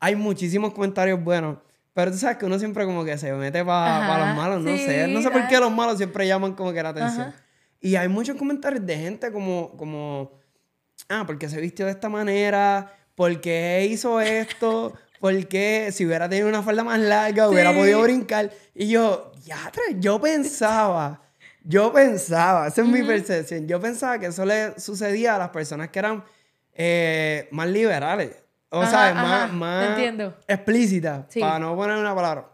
Hay 0.00 0.16
muchísimos 0.16 0.72
comentarios 0.72 1.22
buenos. 1.22 1.58
Pero 1.92 2.10
tú 2.10 2.16
sabes 2.16 2.38
que 2.38 2.46
uno 2.46 2.58
siempre 2.58 2.86
como 2.86 3.04
que 3.04 3.18
se 3.18 3.32
mete 3.34 3.62
para 3.64 4.26
los 4.26 4.36
malos, 4.36 4.62
no 4.62 4.76
sé. 4.76 5.06
No 5.08 5.20
sé 5.20 5.30
por 5.30 5.46
qué 5.46 5.58
los 5.58 5.70
malos 5.70 5.98
siempre 5.98 6.26
llaman 6.26 6.54
como 6.54 6.72
que 6.72 6.82
la 6.82 6.88
atención. 6.88 7.34
Y 7.80 7.96
hay 7.96 8.08
muchos 8.08 8.36
comentarios 8.36 8.84
de 8.86 8.96
gente 8.96 9.30
como, 9.30 9.76
como, 9.76 10.32
ah, 11.08 11.24
porque 11.26 11.48
se 11.48 11.60
vistió 11.60 11.84
de 11.84 11.92
esta 11.92 12.08
manera, 12.08 12.92
porque 13.14 13.86
hizo 13.90 14.20
esto, 14.20 14.94
porque 15.20 15.90
si 15.92 16.06
hubiera 16.06 16.28
tenido 16.28 16.48
una 16.48 16.62
falda 16.62 16.82
más 16.82 16.98
larga 16.98 17.48
hubiera 17.48 17.74
podido 17.74 18.00
brincar. 18.02 18.50
Y 18.74 18.88
yo, 18.88 19.32
ya, 19.44 19.70
yo 19.98 20.20
pensaba, 20.20 21.20
yo 21.68 21.92
pensaba, 21.92 22.66
esa 22.66 22.80
es 22.80 22.88
mi 22.88 23.02
percepción, 23.02 23.68
yo 23.68 23.78
pensaba 23.78 24.18
que 24.18 24.26
eso 24.26 24.42
le 24.46 24.80
sucedía 24.80 25.34
a 25.34 25.38
las 25.38 25.50
personas 25.50 25.90
que 25.90 25.98
eran 25.98 26.24
eh, 26.72 27.46
más 27.50 27.68
liberales. 27.68 28.42
O 28.70 28.86
sea, 28.86 29.12
más, 29.12 29.52
más 29.52 29.98
explícitas, 30.46 31.26
para 31.38 31.58
no 31.58 31.76
poner 31.76 31.98
una 31.98 32.14
palabra. 32.14 32.48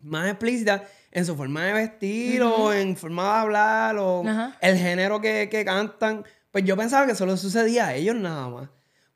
Más 0.00 0.30
explícitas 0.30 0.80
en 1.12 1.26
su 1.26 1.36
forma 1.36 1.64
de 1.64 1.74
vestir 1.74 2.42
o 2.42 2.72
en 2.72 2.96
forma 2.96 3.24
de 3.24 3.40
hablar 3.40 3.96
o 3.98 4.24
el 4.62 4.78
género 4.78 5.20
que, 5.20 5.50
que, 5.50 5.62
cantan. 5.62 6.24
Pues 6.50 6.64
yo 6.64 6.78
pensaba 6.78 7.06
que 7.06 7.14
solo 7.14 7.36
sucedía 7.36 7.88
a 7.88 7.94
ellos 7.94 8.16
nada 8.16 8.48
más. 8.48 8.70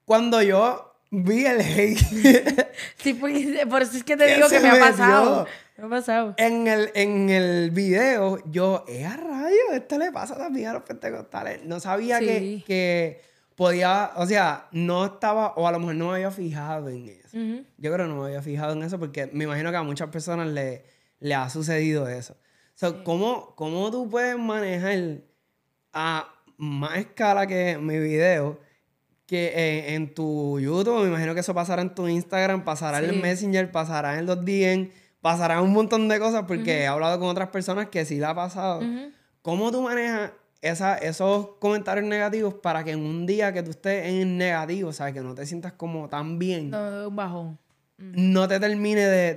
Cuando 0.04 0.42
yo 0.42 0.98
vi 1.10 1.46
el 1.46 1.62
hate. 1.62 1.98
sí, 2.96 3.14
pues, 3.14 3.64
por 3.70 3.80
eso 3.80 3.96
es 3.96 4.04
que 4.04 4.18
te 4.18 4.26
digo 4.34 4.50
que 4.50 4.60
me 4.60 4.68
ha 4.68 4.78
pasado. 4.78 5.46
Me 5.76 5.84
ha 5.84 5.88
pasado. 5.88 6.34
En 6.36 6.66
el, 6.66 6.90
en 6.94 7.30
el 7.30 7.70
video, 7.70 8.38
yo, 8.50 8.84
¡eh, 8.88 9.04
a 9.04 9.16
rayos! 9.16 9.72
Esto 9.72 9.98
le 9.98 10.12
pasa 10.12 10.36
también 10.36 10.68
a 10.68 10.72
los 10.74 10.82
pentecostales. 10.82 11.64
No 11.64 11.80
sabía 11.80 12.20
que, 12.20 12.62
que 12.66 13.20
podía, 13.56 14.12
o 14.16 14.26
sea, 14.26 14.68
no 14.72 15.04
estaba, 15.04 15.54
o 15.56 15.66
a 15.66 15.72
lo 15.72 15.80
mejor 15.80 15.94
no 15.96 16.08
me 16.08 16.14
había 16.14 16.30
fijado 16.30 16.88
en 16.88 17.08
eso. 17.08 17.36
Yo 17.76 17.92
creo 17.92 18.06
que 18.06 18.12
no 18.12 18.20
me 18.20 18.26
había 18.26 18.42
fijado 18.42 18.72
en 18.72 18.82
eso 18.82 18.98
porque 18.98 19.28
me 19.32 19.44
imagino 19.44 19.70
que 19.70 19.76
a 19.76 19.82
muchas 19.82 20.10
personas 20.10 20.48
le 20.48 20.94
le 21.24 21.34
ha 21.34 21.48
sucedido 21.48 22.06
eso. 22.06 22.36
¿cómo, 23.02 23.54
¿cómo, 23.56 23.90
tú 23.90 24.10
puedes 24.10 24.38
manejar 24.38 25.22
a 25.94 26.28
más 26.58 26.98
escala 26.98 27.46
que 27.46 27.78
mi 27.78 27.98
video 27.98 28.60
que 29.24 29.94
en, 29.94 30.12
tu 30.12 30.60
YouTube? 30.60 31.02
Me 31.02 31.08
imagino 31.08 31.32
que 31.32 31.40
eso 31.40 31.54
pasará 31.54 31.80
en 31.80 31.94
tu 31.94 32.06
Instagram, 32.06 32.62
pasará 32.62 32.98
en 32.98 33.06
el 33.06 33.22
Messenger, 33.22 33.72
pasará 33.72 34.18
en 34.18 34.26
los 34.26 34.44
DM, 34.44 34.90
pasará 35.24 35.62
un 35.62 35.72
montón 35.72 36.06
de 36.06 36.20
cosas 36.20 36.44
porque 36.46 36.82
he 36.82 36.86
hablado 36.86 37.18
con 37.18 37.30
otras 37.30 37.48
personas 37.48 37.88
que 37.88 38.04
sí 38.04 38.18
la 38.18 38.30
ha 38.30 38.34
pasado. 38.34 38.82
¿Cómo 39.40 39.72
tú 39.72 39.80
manejas 39.80 40.32
esa, 40.60 40.98
esos 40.98 41.56
comentarios 41.60 42.04
negativos 42.06 42.52
para 42.52 42.84
que 42.84 42.90
en 42.90 43.00
un 43.00 43.24
día 43.24 43.50
que 43.50 43.62
tú 43.62 43.70
estés 43.70 44.06
en 44.06 44.36
negativo, 44.36 44.92
¿sabes? 44.92 45.14
Que 45.14 45.22
no 45.22 45.34
te 45.34 45.46
sientas 45.46 45.72
como 45.72 46.10
tan 46.10 46.38
bien. 46.38 46.68
No, 46.68 47.08
un 47.08 47.16
bajón 47.16 47.58
no 47.96 48.48
te 48.48 48.58
termine 48.58 49.02
de, 49.02 49.34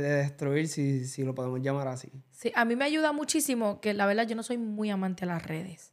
destruir, 0.00 0.68
si, 0.68 1.24
lo 1.24 1.34
podemos 1.34 1.60
llamar 1.60 1.88
así. 1.88 2.10
Sí, 2.30 2.52
a 2.54 2.64
mí 2.64 2.76
me 2.76 2.84
ayuda 2.84 3.12
muchísimo 3.12 3.80
que 3.80 3.94
la 3.94 4.06
verdad 4.06 4.26
yo 4.26 4.36
no 4.36 4.42
soy 4.42 4.58
muy 4.58 4.90
amante 4.90 5.24
a 5.24 5.28
las 5.28 5.44
redes. 5.44 5.92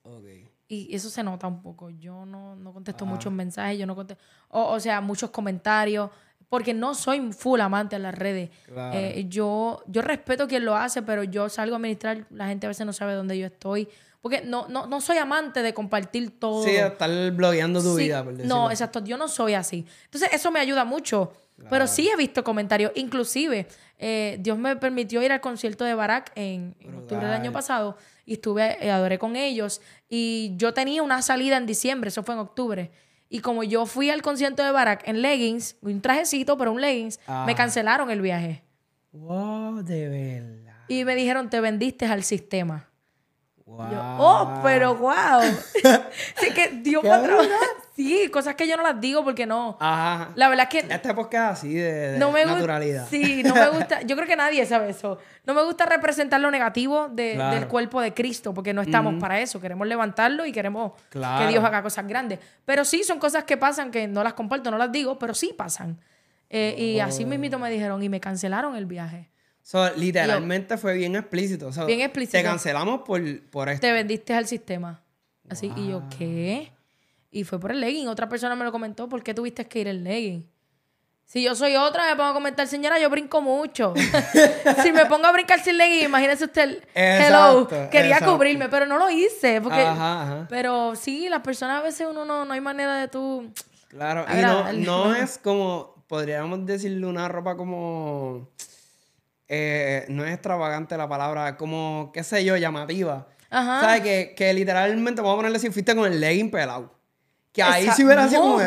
Y 0.68 0.96
eso 0.96 1.10
se 1.10 1.24
nota 1.24 1.48
un 1.48 1.62
poco. 1.62 1.90
Yo 1.90 2.26
no, 2.26 2.58
contesto 2.74 3.06
muchos 3.06 3.32
mensajes, 3.32 3.78
yo 3.78 3.86
no 3.86 3.96
contesto, 3.96 4.24
o, 4.50 4.80
sea, 4.80 5.02
muchos 5.02 5.32
comentarios, 5.32 6.10
porque 6.54 6.76
no 6.76 6.94
soy 6.94 7.32
full 7.34 7.60
amante 7.62 7.96
a 7.96 8.00
las 8.00 8.14
redes. 8.14 8.52
Eh, 8.94 9.26
yo, 9.28 9.82
yo 9.88 10.04
respeto 10.04 10.48
quien 10.48 10.64
lo 10.64 10.76
hace, 10.76 11.02
pero 11.02 11.24
yo 11.24 11.50
salgo 11.50 11.74
a 11.74 11.78
administrar, 11.78 12.28
la 12.30 12.46
gente 12.46 12.68
a 12.68 12.70
veces 12.70 12.86
no 12.86 12.94
sabe 12.94 13.16
dónde 13.16 13.36
yo 13.40 13.48
estoy. 13.48 13.90
Porque 14.22 14.42
no, 14.42 14.68
no, 14.68 14.86
no 14.86 15.02
soy 15.02 15.18
amante 15.18 15.64
de 15.64 15.74
compartir 15.74 16.40
todo. 16.40 16.64
Sí, 16.64 16.76
estar 16.76 17.32
blogueando 17.32 17.82
tu 17.82 17.96
vida, 17.96 18.24
por 18.24 18.34
No, 18.34 18.70
exacto, 18.70 19.04
yo 19.04 19.18
no 19.18 19.30
soy 19.30 19.56
así. 19.56 19.88
Entonces, 20.06 20.30
eso 20.32 20.52
me 20.52 20.60
ayuda 20.60 20.86
mucho. 20.86 21.34
Pero 21.72 21.88
sí 21.88 22.08
he 22.08 22.16
visto 22.16 22.44
comentarios. 22.44 22.92
Inclusive, 22.94 23.66
eh, 23.98 24.38
Dios 24.40 24.56
me 24.56 24.76
permitió 24.76 25.24
ir 25.24 25.32
al 25.32 25.42
concierto 25.42 25.86
de 25.86 25.96
Barack 25.96 26.34
en, 26.36 26.76
octubre 26.96 27.26
del 27.26 27.34
año 27.34 27.52
pasado 27.52 27.98
y 28.28 28.34
estuve, 28.34 28.78
eh, 28.80 28.92
adoré 28.92 29.18
con 29.18 29.36
ellos. 29.36 29.82
Y 30.08 30.54
yo 30.56 30.72
tenía 30.72 31.02
una 31.02 31.24
salida 31.24 31.58
en 31.58 31.66
diciembre, 31.66 32.10
eso 32.10 32.22
fue 32.22 32.36
en 32.36 32.42
octubre. 32.42 32.92
Y 33.34 33.40
como 33.40 33.64
yo 33.64 33.88
fui 33.88 34.12
al 34.12 34.22
concierto 34.22 34.64
de 34.64 34.70
Barack 34.70 35.08
en 35.08 35.24
leggings, 35.24 35.76
un 35.82 36.02
trajecito, 36.02 36.56
pero 36.56 36.72
un 36.72 36.80
leggings, 36.80 37.18
me 37.28 37.34
ah. 37.34 37.56
cancelaron 37.58 38.12
el 38.12 38.22
viaje. 38.22 38.62
Wow, 39.12 39.82
de 39.82 40.08
verdad. 40.08 40.76
Y 40.88 41.04
me 41.04 41.16
dijeron, 41.16 41.50
te 41.50 41.60
vendiste 41.60 42.06
al 42.06 42.22
sistema. 42.22 42.92
Wow. 43.66 44.18
oh, 44.20 44.60
pero 44.62 44.96
wow. 44.96 45.42
sí 46.38 46.54
que 46.54 46.70
Dios 46.82 47.02
me 47.04 47.10
Sí, 47.96 48.28
cosas 48.30 48.56
que 48.56 48.68
yo 48.68 48.76
no 48.76 48.82
las 48.82 49.00
digo 49.00 49.24
porque 49.24 49.46
no. 49.46 49.78
Ajá. 49.80 50.32
La 50.36 50.50
verdad 50.50 50.68
es 50.72 50.82
que. 50.82 50.94
Esta 50.94 51.12
época 51.12 51.52
es 51.52 51.60
así 51.60 51.76
de, 51.76 52.18
naturalidad. 52.18 53.08
Sí, 53.08 53.44
no 53.44 53.54
me 53.54 53.70
gusta. 53.70 54.02
Yo 54.06 54.16
creo 54.16 54.28
que 54.28 54.36
nadie 54.36 54.66
sabe 54.66 54.90
eso. 54.90 55.20
No 55.46 55.54
me 55.54 55.64
gusta 55.64 55.86
representar 55.86 56.42
lo 56.42 56.50
negativo 56.50 57.08
del 57.10 57.68
cuerpo 57.68 58.02
de 58.02 58.14
Cristo 58.14 58.52
porque 58.54 58.74
no 58.74 58.82
estamos 58.82 59.16
para 59.20 59.40
eso. 59.40 59.62
Queremos 59.62 59.88
levantarlo 59.88 60.46
y 60.46 60.52
queremos 60.52 60.94
que 61.12 61.48
Dios 61.48 61.64
haga 61.64 61.84
cosas 61.84 62.08
grandes. 62.08 62.40
Pero 62.66 62.84
sí, 62.84 63.04
son 63.04 63.20
cosas 63.20 63.44
que 63.44 63.58
pasan 63.58 63.92
que 63.92 64.08
no 64.08 64.24
las 64.24 64.34
comparto, 64.34 64.72
no 64.72 64.78
las 64.80 64.92
digo, 64.92 65.20
pero 65.20 65.36
sí 65.36 65.54
pasan. 65.56 66.00
Eh, 66.50 66.76
y 66.78 67.00
así 67.00 67.26
mismito 67.26 67.60
me 67.60 67.70
dijeron 67.70 68.02
y 68.02 68.10
me 68.10 68.20
cancelaron 68.20 68.76
el 68.76 68.88
viaje. 68.88 69.30
Literalmente 69.96 70.78
fue 70.78 70.96
bien 70.96 71.16
explícito. 71.16 71.72
bien 71.86 72.02
explícito. 72.02 72.38
Te 72.38 72.44
cancelamos 72.44 73.02
por, 73.02 73.22
por 73.50 73.70
esto. 73.70 73.82
Te 73.82 73.92
vendiste 73.92 74.34
al 74.34 74.48
sistema. 74.48 75.02
Así, 75.50 75.72
y 75.76 75.90
yo, 75.90 76.04
¿qué? 76.18 76.72
Y 77.32 77.44
fue 77.44 77.60
por 77.60 77.72
el 77.72 77.82
legging. 77.82 78.08
Otra 78.08 78.30
persona 78.30 78.56
me 78.56 78.64
lo 78.64 78.72
comentó, 78.72 79.10
¿por 79.10 79.24
qué 79.24 79.34
tuviste 79.34 79.66
que 79.68 79.80
ir 79.80 79.88
el 79.88 80.04
legging? 80.04 80.48
Si 81.26 81.42
yo 81.42 81.56
soy 81.56 81.76
otra, 81.76 82.08
me 82.10 82.16
pongo 82.16 82.30
a 82.30 82.34
comentar, 82.34 82.68
señora, 82.68 83.00
yo 83.00 83.10
brinco 83.10 83.42
mucho. 83.42 83.94
si 84.84 84.92
me 84.92 85.06
pongo 85.06 85.26
a 85.26 85.32
brincar 85.32 85.60
sin 85.60 85.78
legging, 85.78 86.06
imagínese 86.06 86.46
usted, 86.46 86.84
hello, 86.94 87.68
quería 87.90 88.20
cubrirme, 88.20 88.70
pero 88.70 88.86
no 88.86 88.98
lo 88.98 89.10
hice. 89.10 89.62
Porque, 89.62 89.86
Pero 90.50 90.96
sí, 90.96 91.30
las 91.30 91.42
personas 91.42 91.80
a 91.80 91.84
veces 91.84 92.08
uno 92.10 92.26
no, 92.26 92.46
no 92.46 92.54
hay 92.54 92.62
manera 92.62 92.98
de 92.98 93.08
tú... 93.08 93.52
Claro, 93.88 94.26
y 94.32 94.42
no, 94.42 94.74
no 94.74 95.16
es 95.16 95.38
como, 95.38 96.04
podríamos 96.08 96.66
decirle 96.66 97.06
una 97.08 97.28
ropa 97.28 97.56
como... 97.56 98.50
Eh, 99.56 100.06
no 100.10 100.26
es 100.26 100.34
extravagante 100.34 100.98
la 100.98 101.08
palabra, 101.08 101.58
como, 101.58 102.10
qué 102.12 102.24
sé 102.24 102.44
yo, 102.44 102.58
llamativa. 102.58 103.28
Ajá. 103.52 103.82
¿Sabes? 103.82 104.02
Que, 104.02 104.34
que 104.36 104.52
literalmente, 104.52 105.22
vamos 105.22 105.36
a 105.36 105.38
ponerle 105.38 105.60
si 105.60 105.70
fuiste 105.70 105.96
con 105.96 106.12
el 106.12 106.20
legging 106.20 106.50
pelado 106.50 106.92
Que 107.52 107.62
ahí 107.62 107.88
sí 107.96 108.04
hubiera 108.04 108.28
sido 108.28 108.42
como... 108.42 108.60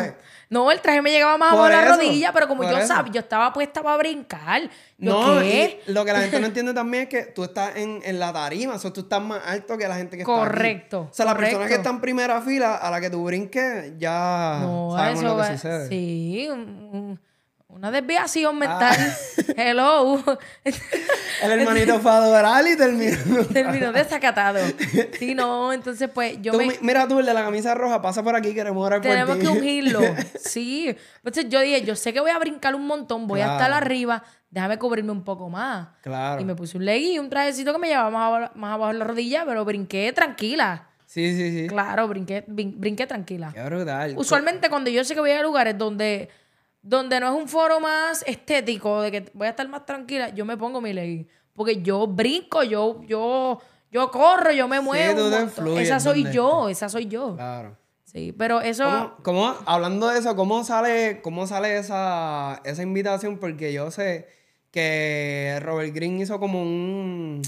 No, 0.49 0.71
el 0.71 0.79
traje 0.79 1.01
me 1.01 1.11
llegaba 1.11 1.37
más 1.37 1.53
a 1.53 1.69
la 1.69 1.85
rodilla, 1.89 2.31
pero 2.31 2.47
como 2.47 2.63
yo 2.63 2.87
sabía, 2.87 3.11
yo 3.11 3.19
estaba 3.19 3.51
puesta 3.51 3.83
para 3.83 3.97
brincar. 3.97 4.61
no, 4.97 5.43
Y 5.43 5.77
lo 5.87 6.05
que 6.05 6.13
la 6.13 6.21
gente 6.21 6.39
no 6.39 6.47
entiende 6.47 6.73
también 6.73 7.03
es 7.03 7.09
que 7.09 7.23
tú 7.23 7.43
estás 7.43 7.75
en, 7.75 7.99
en 8.05 8.17
la 8.17 8.31
tarima, 8.31 8.75
o 8.75 8.79
sea, 8.79 8.93
tú 8.93 9.01
estás 9.01 9.21
más 9.21 9.41
alto 9.45 9.77
que 9.77 9.89
la 9.89 9.97
gente 9.97 10.15
que 10.15 10.23
está 10.23 10.33
Correcto. 10.33 11.09
O 11.11 11.13
sea, 11.13 11.25
la 11.25 11.35
persona 11.35 11.67
que 11.67 11.73
está 11.73 11.89
en 11.89 11.99
primera 11.99 12.41
fila, 12.41 12.77
a 12.77 12.89
la 12.89 13.01
que 13.01 13.09
tú 13.09 13.25
brinques, 13.25 13.91
ya 13.97 14.59
no, 14.61 14.93
sabemos 14.95 15.23
lo 15.23 15.37
que 15.37 15.47
sucede. 15.47 15.89
Sí, 15.89 16.49
una 17.69 17.91
desviación 17.91 18.57
mental. 18.57 18.95
Ah. 18.97 19.53
Hello. 19.57 20.23
El 21.43 21.51
hermanito 21.51 21.99
fue 21.99 22.11
a 22.11 22.17
adorar 22.17 22.67
y 22.67 22.77
terminó. 22.77 23.45
terminó 23.53 23.91
desacatado. 23.91 24.59
Sí, 25.19 25.35
no, 25.35 25.73
entonces 25.73 26.09
pues 26.13 26.41
yo 26.41 26.53
me... 26.53 26.69
Mira 26.81 27.07
tú, 27.07 27.19
el 27.19 27.25
de 27.25 27.33
la 27.33 27.43
camisa 27.43 27.75
roja, 27.75 28.01
pasa 28.01 28.23
por 28.23 28.35
aquí, 28.35 28.53
queremos 28.53 28.85
orar 28.85 29.01
por 29.01 29.11
Tenemos 29.11 29.37
que 29.37 29.47
ungirlo. 29.47 29.99
Sí. 30.39 30.95
Entonces 31.17 31.49
yo 31.49 31.59
dije, 31.61 31.83
yo 31.83 31.95
sé 31.95 32.13
que 32.13 32.19
voy 32.19 32.31
a 32.31 32.39
brincar 32.39 32.73
un 32.73 32.87
montón, 32.87 33.27
voy 33.27 33.41
a 33.41 33.53
estar 33.53 33.71
arriba, 33.71 34.23
déjame 34.49 34.79
cubrirme 34.79 35.11
un 35.11 35.23
poco 35.23 35.49
más. 35.49 35.89
Claro. 36.01 36.41
Y 36.41 36.45
me 36.45 36.55
puse 36.55 36.77
un 36.77 36.85
leggy 36.85 37.13
y 37.13 37.19
un 37.19 37.29
trajecito 37.29 37.73
que 37.73 37.79
me 37.79 37.87
llevaba 37.89 38.09
más 38.09 38.27
abajo, 38.27 38.51
más 38.55 38.73
abajo 38.73 38.93
de 38.93 38.99
la 38.99 39.05
rodilla, 39.05 39.45
pero 39.45 39.65
brinqué 39.65 40.11
tranquila. 40.13 40.87
Sí, 41.05 41.35
sí, 41.35 41.51
sí. 41.51 41.67
Claro, 41.67 42.07
brinqué, 42.07 42.43
brinqué 42.47 43.07
tranquila. 43.07 43.51
Qué 43.53 43.63
brutal. 43.63 44.13
Usualmente 44.17 44.69
cuando 44.69 44.89
yo 44.89 45.03
sé 45.03 45.13
que 45.13 45.21
voy 45.21 45.31
a 45.31 45.41
lugares 45.41 45.77
donde 45.77 46.29
donde 46.87 47.19
no 47.19 47.27
es 47.27 47.41
un 47.41 47.49
foro 47.49 47.81
más 47.81 48.23
estético, 48.25 49.01
de 49.01 49.11
que 49.11 49.25
voy 49.33 49.47
a 49.47 49.49
estar 49.49 49.67
más 49.67 49.85
tranquila, 49.85 50.29
yo 50.29 50.45
me 50.45 50.55
pongo 50.55 50.79
mi 50.79 50.93
ley. 50.93 51.27
Porque 51.51 51.81
yo 51.81 52.07
brinco, 52.07 52.63
yo, 52.63 53.01
yo, 53.03 53.59
yo 53.91 54.09
corro, 54.09 54.51
yo 54.51 54.69
me 54.69 54.79
muevo. 54.79 55.29
esa 55.77 55.99
soy 55.99 56.31
yo, 56.31 56.69
esa 56.69 56.87
soy 56.87 57.07
yo. 57.07 57.35
Claro. 57.35 57.77
Sí, 58.05 58.31
pero 58.31 58.61
eso. 58.61 59.17
¿Cómo, 59.21 59.53
hablando 59.65 60.07
de 60.07 60.19
eso, 60.19 60.33
cómo 60.37 60.63
sale, 60.63 61.19
cómo 61.21 61.45
sale 61.45 61.77
esa, 61.77 62.61
esa 62.63 62.83
invitación? 62.83 63.37
Porque 63.37 63.73
yo 63.73 63.91
sé 63.91 64.29
que 64.71 65.59
Robert 65.61 65.93
Green 65.93 66.21
hizo 66.21 66.39
como 66.39 66.61
un. 66.61 67.41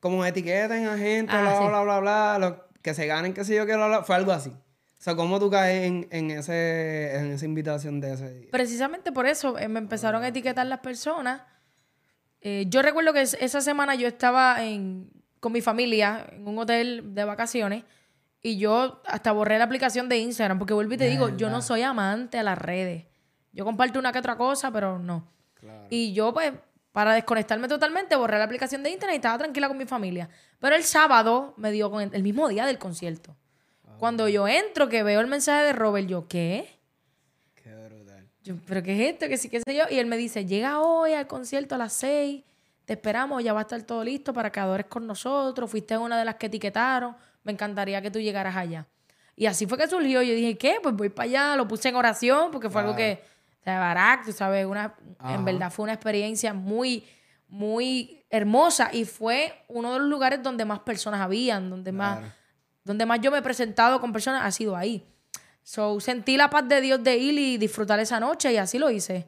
como 0.00 0.22
etiqueta 0.26 0.76
en 0.76 0.86
agente, 0.86 1.32
ah, 1.34 1.40
bla, 1.40 1.60
bla, 1.60 1.82
bla, 1.82 2.00
bla, 2.00 2.36
bla, 2.38 2.66
que 2.82 2.92
se 2.92 3.06
ganen, 3.06 3.32
qué 3.32 3.42
sé 3.42 3.54
yo, 3.54 3.64
que 3.64 3.74
bla, 3.74 4.02
Fue 4.02 4.16
algo 4.16 4.32
así. 4.32 4.52
O 5.00 5.02
sea, 5.02 5.16
¿cómo 5.16 5.40
tú 5.40 5.48
caes 5.48 5.86
en, 5.86 6.06
en, 6.10 6.30
ese, 6.30 7.16
en 7.16 7.32
esa 7.32 7.46
invitación 7.46 8.02
de 8.02 8.12
ese 8.12 8.34
día? 8.34 8.48
Precisamente 8.52 9.12
por 9.12 9.24
eso 9.24 9.56
eh, 9.56 9.66
me 9.66 9.78
empezaron 9.78 10.22
a 10.22 10.28
etiquetar 10.28 10.66
las 10.66 10.80
personas. 10.80 11.40
Eh, 12.42 12.66
yo 12.68 12.82
recuerdo 12.82 13.14
que 13.14 13.22
esa 13.22 13.62
semana 13.62 13.94
yo 13.94 14.06
estaba 14.06 14.62
en, 14.62 15.10
con 15.40 15.52
mi 15.52 15.62
familia 15.62 16.26
en 16.30 16.46
un 16.46 16.58
hotel 16.58 17.14
de 17.14 17.24
vacaciones 17.24 17.84
y 18.42 18.58
yo 18.58 19.00
hasta 19.06 19.32
borré 19.32 19.56
la 19.56 19.64
aplicación 19.64 20.06
de 20.10 20.18
Instagram 20.18 20.58
porque 20.58 20.74
vuelvo 20.74 20.92
y 20.92 20.98
te 20.98 21.08
digo, 21.08 21.34
yo 21.34 21.48
no 21.48 21.62
soy 21.62 21.80
amante 21.80 22.38
a 22.38 22.42
las 22.42 22.58
redes. 22.58 23.06
Yo 23.52 23.64
comparto 23.64 23.98
una 23.98 24.12
que 24.12 24.18
otra 24.18 24.36
cosa, 24.36 24.70
pero 24.70 24.98
no. 24.98 25.26
Y 25.88 26.12
yo 26.12 26.34
pues 26.34 26.52
para 26.92 27.14
desconectarme 27.14 27.68
totalmente, 27.68 28.16
borré 28.16 28.36
la 28.36 28.44
aplicación 28.44 28.82
de 28.82 28.90
Instagram 28.90 29.14
y 29.14 29.16
estaba 29.16 29.38
tranquila 29.38 29.66
con 29.68 29.78
mi 29.78 29.86
familia. 29.86 30.28
Pero 30.58 30.76
el 30.76 30.84
sábado 30.84 31.54
me 31.56 31.72
dio 31.72 31.90
con 31.90 32.02
el 32.02 32.22
mismo 32.22 32.48
día 32.48 32.66
del 32.66 32.76
concierto. 32.76 33.34
Cuando 34.00 34.28
yo 34.28 34.48
entro, 34.48 34.88
que 34.88 35.02
veo 35.02 35.20
el 35.20 35.26
mensaje 35.26 35.62
de 35.62 35.72
Robert, 35.74 36.08
yo, 36.08 36.26
¿qué? 36.26 36.80
Qué 37.54 37.74
brutal. 37.74 38.26
Yo, 38.42 38.56
¿pero 38.66 38.82
qué 38.82 38.94
es 38.94 39.12
esto? 39.12 39.28
¿Qué 39.28 39.36
sí, 39.36 39.50
qué 39.50 39.60
sé 39.60 39.74
yo? 39.76 39.84
Y 39.90 39.98
él 39.98 40.06
me 40.06 40.16
dice, 40.16 40.46
llega 40.46 40.80
hoy 40.80 41.12
al 41.12 41.26
concierto 41.26 41.74
a 41.74 41.78
las 41.78 41.92
seis, 41.92 42.42
te 42.86 42.94
esperamos, 42.94 43.44
ya 43.44 43.52
va 43.52 43.60
a 43.60 43.62
estar 43.62 43.82
todo 43.82 44.02
listo 44.02 44.32
para 44.32 44.50
que 44.50 44.58
adores 44.58 44.86
con 44.86 45.06
nosotros, 45.06 45.70
fuiste 45.70 45.98
una 45.98 46.18
de 46.18 46.24
las 46.24 46.36
que 46.36 46.46
etiquetaron, 46.46 47.14
me 47.44 47.52
encantaría 47.52 48.00
que 48.00 48.10
tú 48.10 48.18
llegaras 48.18 48.56
allá. 48.56 48.86
Y 49.36 49.44
así 49.44 49.66
fue 49.66 49.76
que 49.76 49.86
surgió. 49.86 50.22
Yo 50.22 50.34
dije, 50.34 50.56
¿qué? 50.56 50.78
Pues 50.82 50.94
voy 50.94 51.10
para 51.10 51.24
allá, 51.24 51.56
lo 51.56 51.68
puse 51.68 51.90
en 51.90 51.96
oración, 51.96 52.50
porque 52.50 52.70
fue 52.70 52.80
algo 52.80 52.96
que, 52.96 53.22
o 53.60 53.64
sea, 53.64 53.78
Barak, 53.78 54.24
tú 54.24 54.32
sabes, 54.32 54.64
una, 54.64 54.94
en 55.28 55.44
verdad 55.44 55.70
fue 55.70 55.82
una 55.82 55.92
experiencia 55.92 56.54
muy, 56.54 57.06
muy 57.48 58.24
hermosa 58.30 58.88
y 58.92 59.04
fue 59.04 59.64
uno 59.68 59.92
de 59.92 59.98
los 59.98 60.08
lugares 60.08 60.42
donde 60.42 60.64
más 60.64 60.80
personas 60.80 61.20
habían, 61.20 61.68
donde 61.68 61.92
más 61.92 62.20
donde 62.90 63.06
más 63.06 63.20
yo 63.20 63.30
me 63.30 63.38
he 63.38 63.42
presentado 63.42 64.00
con 64.00 64.12
personas 64.12 64.42
ha 64.44 64.50
sido 64.50 64.74
ahí. 64.74 65.06
So, 65.62 66.00
sentí 66.00 66.36
la 66.36 66.50
paz 66.50 66.68
de 66.68 66.80
Dios 66.80 67.00
de 67.04 67.16
ir 67.16 67.38
y 67.38 67.56
disfrutar 67.56 68.00
esa 68.00 68.18
noche 68.18 68.52
y 68.52 68.56
así 68.56 68.80
lo 68.80 68.90
hice. 68.90 69.26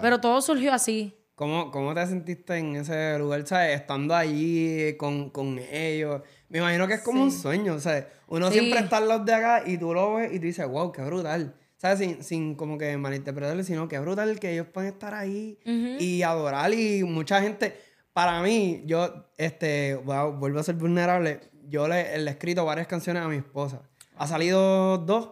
Pero 0.00 0.18
todo 0.18 0.40
surgió 0.40 0.72
así. 0.72 1.14
¿Cómo, 1.34 1.70
¿Cómo 1.70 1.92
te 1.92 2.06
sentiste 2.06 2.56
en 2.56 2.76
ese 2.76 3.18
lugar, 3.18 3.46
sabes? 3.46 3.78
Estando 3.78 4.14
allí 4.14 4.96
con, 4.96 5.28
con 5.28 5.58
ellos. 5.58 6.22
Me 6.48 6.60
imagino 6.60 6.88
que 6.88 6.94
es 6.94 7.02
como 7.02 7.22
un 7.22 7.30
sueño, 7.30 7.78
¿sabes? 7.80 8.06
Uno 8.28 8.50
siempre 8.50 8.80
está 8.80 8.96
en 8.96 9.08
los 9.08 9.26
de 9.26 9.34
acá 9.34 9.62
y 9.66 9.76
tú 9.76 9.92
lo 9.92 10.14
ves 10.14 10.32
y 10.32 10.38
tú 10.38 10.46
dices, 10.46 10.66
wow, 10.66 10.90
qué 10.90 11.02
brutal. 11.02 11.54
¿Sabes? 11.76 11.98
Sin, 11.98 12.24
sin 12.24 12.54
como 12.54 12.78
que 12.78 12.96
malinterpretarlo, 12.96 13.62
sino 13.62 13.88
que 13.88 13.98
brutal 13.98 14.40
que 14.40 14.52
ellos 14.52 14.68
pueden 14.72 14.94
estar 14.94 15.12
ahí 15.12 15.58
y 16.00 16.22
adorar 16.22 16.72
y 16.72 17.04
mucha 17.04 17.42
gente... 17.42 17.92
Para 18.14 18.42
mí, 18.42 18.82
yo, 18.84 19.30
este, 19.38 19.94
vuelvo 19.94 20.58
a 20.58 20.62
ser 20.62 20.74
vulnerable 20.74 21.40
yo 21.72 21.88
le, 21.88 22.14
he 22.14 22.30
escrito 22.30 22.66
varias 22.66 22.86
canciones 22.86 23.22
a 23.22 23.28
mi 23.28 23.36
esposa. 23.36 23.80
Ha 24.16 24.26
salido 24.26 24.98
dos, 24.98 25.30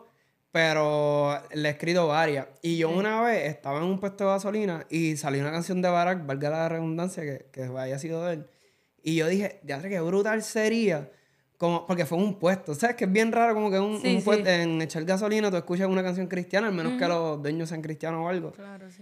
pero 0.51 1.39
le 1.53 1.69
he 1.69 1.73
escrito 1.73 2.09
varias. 2.09 2.47
Y 2.63 2.79
yo 2.79 2.89
una 2.89 3.21
vez 3.21 3.47
estaba 3.47 3.79
en 3.79 3.85
un 3.85 4.01
puesto 4.01 4.25
de 4.25 4.31
gasolina 4.31 4.87
y 4.89 5.19
salió 5.19 5.43
una 5.43 5.53
canción 5.53 5.83
de 5.83 5.91
Barack, 5.91 6.25
valga 6.25 6.49
la 6.49 6.69
redundancia, 6.71 7.23
que, 7.23 7.47
que 7.53 7.65
haya 7.65 7.99
sido 7.99 8.25
de 8.25 8.33
él. 8.33 8.47
Y 9.03 9.17
yo 9.17 9.29
dije, 9.29 9.61
ya 9.65 9.83
qué 9.83 10.01
brutal 10.01 10.43
sería. 10.43 11.11
Como, 11.59 11.87
porque 11.87 12.07
fue 12.07 12.17
un 12.17 12.39
puesto. 12.39 12.75
¿Sabes? 12.75 12.97
Que 12.97 13.05
es 13.05 13.13
bien 13.13 13.33
raro 13.33 13.53
como 13.53 13.71
que 13.71 13.79
un, 13.79 14.01
puesto 14.23 14.49
en 14.49 14.81
echar 14.81 15.05
gasolina 15.05 15.51
tú 15.51 15.59
escuchas 15.59 15.89
una 15.89 16.03
canción 16.03 16.27
cristiana, 16.27 16.69
al 16.69 16.73
menos 16.73 16.99
que 16.99 17.07
los 17.07 17.43
dueños 17.43 17.69
sean 17.69 17.83
cristianos 17.83 18.25
o 18.25 18.29
algo. 18.31 18.55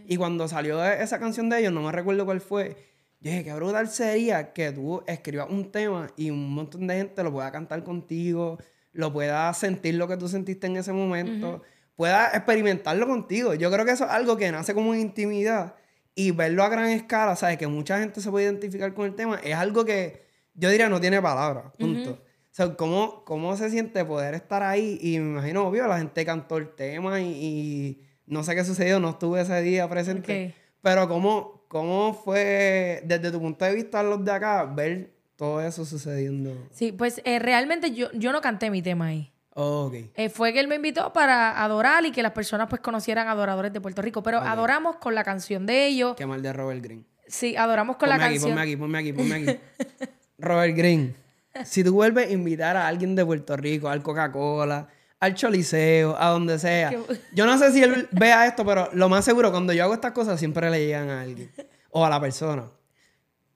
y 0.09 0.17
cuando 0.17 0.49
salió 0.49 0.85
esa 0.85 1.21
canción 1.21 1.49
de 1.49 1.61
ellos, 1.61 1.73
no 1.73 1.83
me 1.83 1.93
recuerdo 1.93 2.25
cuál 2.25 2.41
fue, 2.41 2.77
yo 3.21 3.31
dije, 3.31 3.45
qué 3.45 3.53
brutal 3.53 3.89
sería 3.89 4.53
que 4.53 4.71
tú 4.71 5.03
escribas 5.07 5.49
un 5.51 5.73
tema 5.73 6.09
y 6.17 6.31
un 6.31 6.53
montón 6.53 6.87
de 6.87 6.97
gente 6.97 7.23
lo 7.25 7.33
pueda 7.33 7.51
cantar 7.51 7.83
contigo, 7.83 8.59
lo 8.93 9.13
pueda 9.13 9.53
sentir 9.55 9.97
lo 9.97 10.07
que 10.07 10.17
tú 10.17 10.29
sentiste 10.29 10.69
en 10.69 10.77
ese 10.77 10.93
momento, 10.93 11.63
pueda 11.97 12.29
experimentarlo 12.29 13.09
contigo. 13.09 13.55
Yo 13.55 13.73
creo 13.73 13.85
que 13.85 13.93
eso 13.93 14.05
es 14.05 14.11
algo 14.11 14.37
que 14.37 14.53
nace 14.53 14.73
como 14.73 14.91
una 14.91 15.01
intimidad 15.01 15.75
y 16.15 16.31
verlo 16.31 16.63
a 16.63 16.69
gran 16.69 16.89
escala, 16.91 17.35
¿sabes? 17.35 17.59
Que 17.59 17.67
mucha 17.67 17.99
gente 17.99 18.21
se 18.21 18.31
puede 18.31 18.47
identificar 18.47 18.95
con 18.95 19.07
el 19.07 19.15
tema, 19.15 19.41
es 19.43 19.55
algo 19.55 19.85
que 19.85 20.27
yo 20.55 20.71
diría 20.71 20.89
no 20.89 21.01
tiene 21.01 21.21
palabras, 21.21 21.73
punto. 21.79 22.11
O 22.11 22.55
sea, 22.59 22.75
¿cómo, 22.75 23.25
¿cómo 23.25 23.57
se 23.57 23.71
siente 23.71 24.05
poder 24.05 24.35
estar 24.35 24.63
ahí? 24.63 24.99
Y 25.01 25.19
me 25.19 25.31
imagino, 25.33 25.67
obvio, 25.67 25.87
la 25.87 25.99
gente 25.99 26.25
cantó 26.25 26.57
el 26.57 26.75
tema 26.75 27.21
y, 27.21 28.01
no 28.27 28.43
sé 28.43 28.55
qué 28.55 28.65
sucedió, 28.65 28.99
no 28.99 29.11
estuve 29.11 29.41
ese 29.41 29.61
día 29.63 29.89
presente. 29.89 30.55
Pero 30.83 31.09
¿cómo, 31.09 31.58
¿Cómo 31.69 32.15
fue, 32.15 33.03
desde 33.05 33.31
tu 33.31 33.41
punto 33.41 33.65
de 33.65 33.75
vista, 33.75 34.03
los 34.03 34.25
de 34.25 34.33
acá, 34.33 34.65
ver 34.65 35.11
todo 35.37 35.61
eso 35.61 35.85
sucediendo? 35.85 36.57
Sí, 36.73 36.93
pues 36.93 37.21
eh, 37.25 37.39
realmente 37.39 37.93
yo, 37.93 38.11
yo 38.13 38.33
no 38.33 38.41
canté 38.41 38.71
mi 38.71 38.81
tema 38.81 39.07
ahí. 39.07 39.31
Oh, 39.55 39.87
ok. 39.87 39.95
Eh, 40.15 40.29
fue 40.31 40.53
que 40.53 40.61
él 40.61 40.69
me 40.69 40.77
invitó 40.77 41.13
para 41.13 41.63
adorar 41.63 42.07
y 42.07 42.13
que 42.13 42.23
las 42.23 42.33
personas 42.33 42.69
pues 42.69 42.81
conocieran 42.81 43.29
adoradores 43.29 43.73
de 43.73 43.81
Puerto 43.81 44.01
Rico. 44.01 44.23
Pero 44.23 44.39
adoramos 44.39 44.97
con 44.97 45.15
la 45.15 45.25
canción 45.25 45.67
de 45.67 45.87
ellos. 45.87 46.15
Qué 46.17 46.27
mal 46.27 46.41
de 46.43 46.53
Robert 46.53 46.83
Green. 46.83 47.05
Sí, 47.27 47.57
adoramos 47.57 47.97
con 47.97 48.09
la 48.09 48.15
aquí, 48.15 48.25
canción. 48.25 48.51
Ponme 48.51 48.63
aquí, 48.63 48.77
ponme 48.77 48.99
aquí, 48.99 49.13
ponme 49.13 49.35
aquí. 49.35 49.61
Robert 50.39 50.77
Green. 50.77 51.17
Si 51.65 51.83
tú 51.83 51.93
vuelves 51.93 52.29
a 52.29 52.33
invitar 52.33 52.77
a 52.77 52.87
alguien 52.87 53.15
de 53.17 53.27
Puerto 53.27 53.57
Rico, 53.57 53.89
al 53.89 54.03
Coca-Cola, 54.03 54.89
al 55.21 55.35
Choliseo, 55.35 56.17
a 56.19 56.29
donde 56.29 56.59
sea. 56.59 56.93
Yo 57.33 57.47
no 57.47 57.59
sé 57.59 57.73
si 57.73 57.83
él 57.83 58.09
vea 58.13 58.47
esto, 58.47 58.65
pero 58.65 58.89
lo 58.93 59.09
más 59.09 59.25
seguro, 59.25 59.51
cuando 59.51 59.73
yo 59.73 59.85
hago 59.85 59.95
estas 59.95 60.13
cosas, 60.13 60.39
siempre 60.39 60.71
le 60.71 60.85
llegan 60.87 61.11
a 61.11 61.23
alguien. 61.23 61.51
O 61.91 62.05
a 62.05 62.11
la 62.11 62.21
persona. 62.21 62.71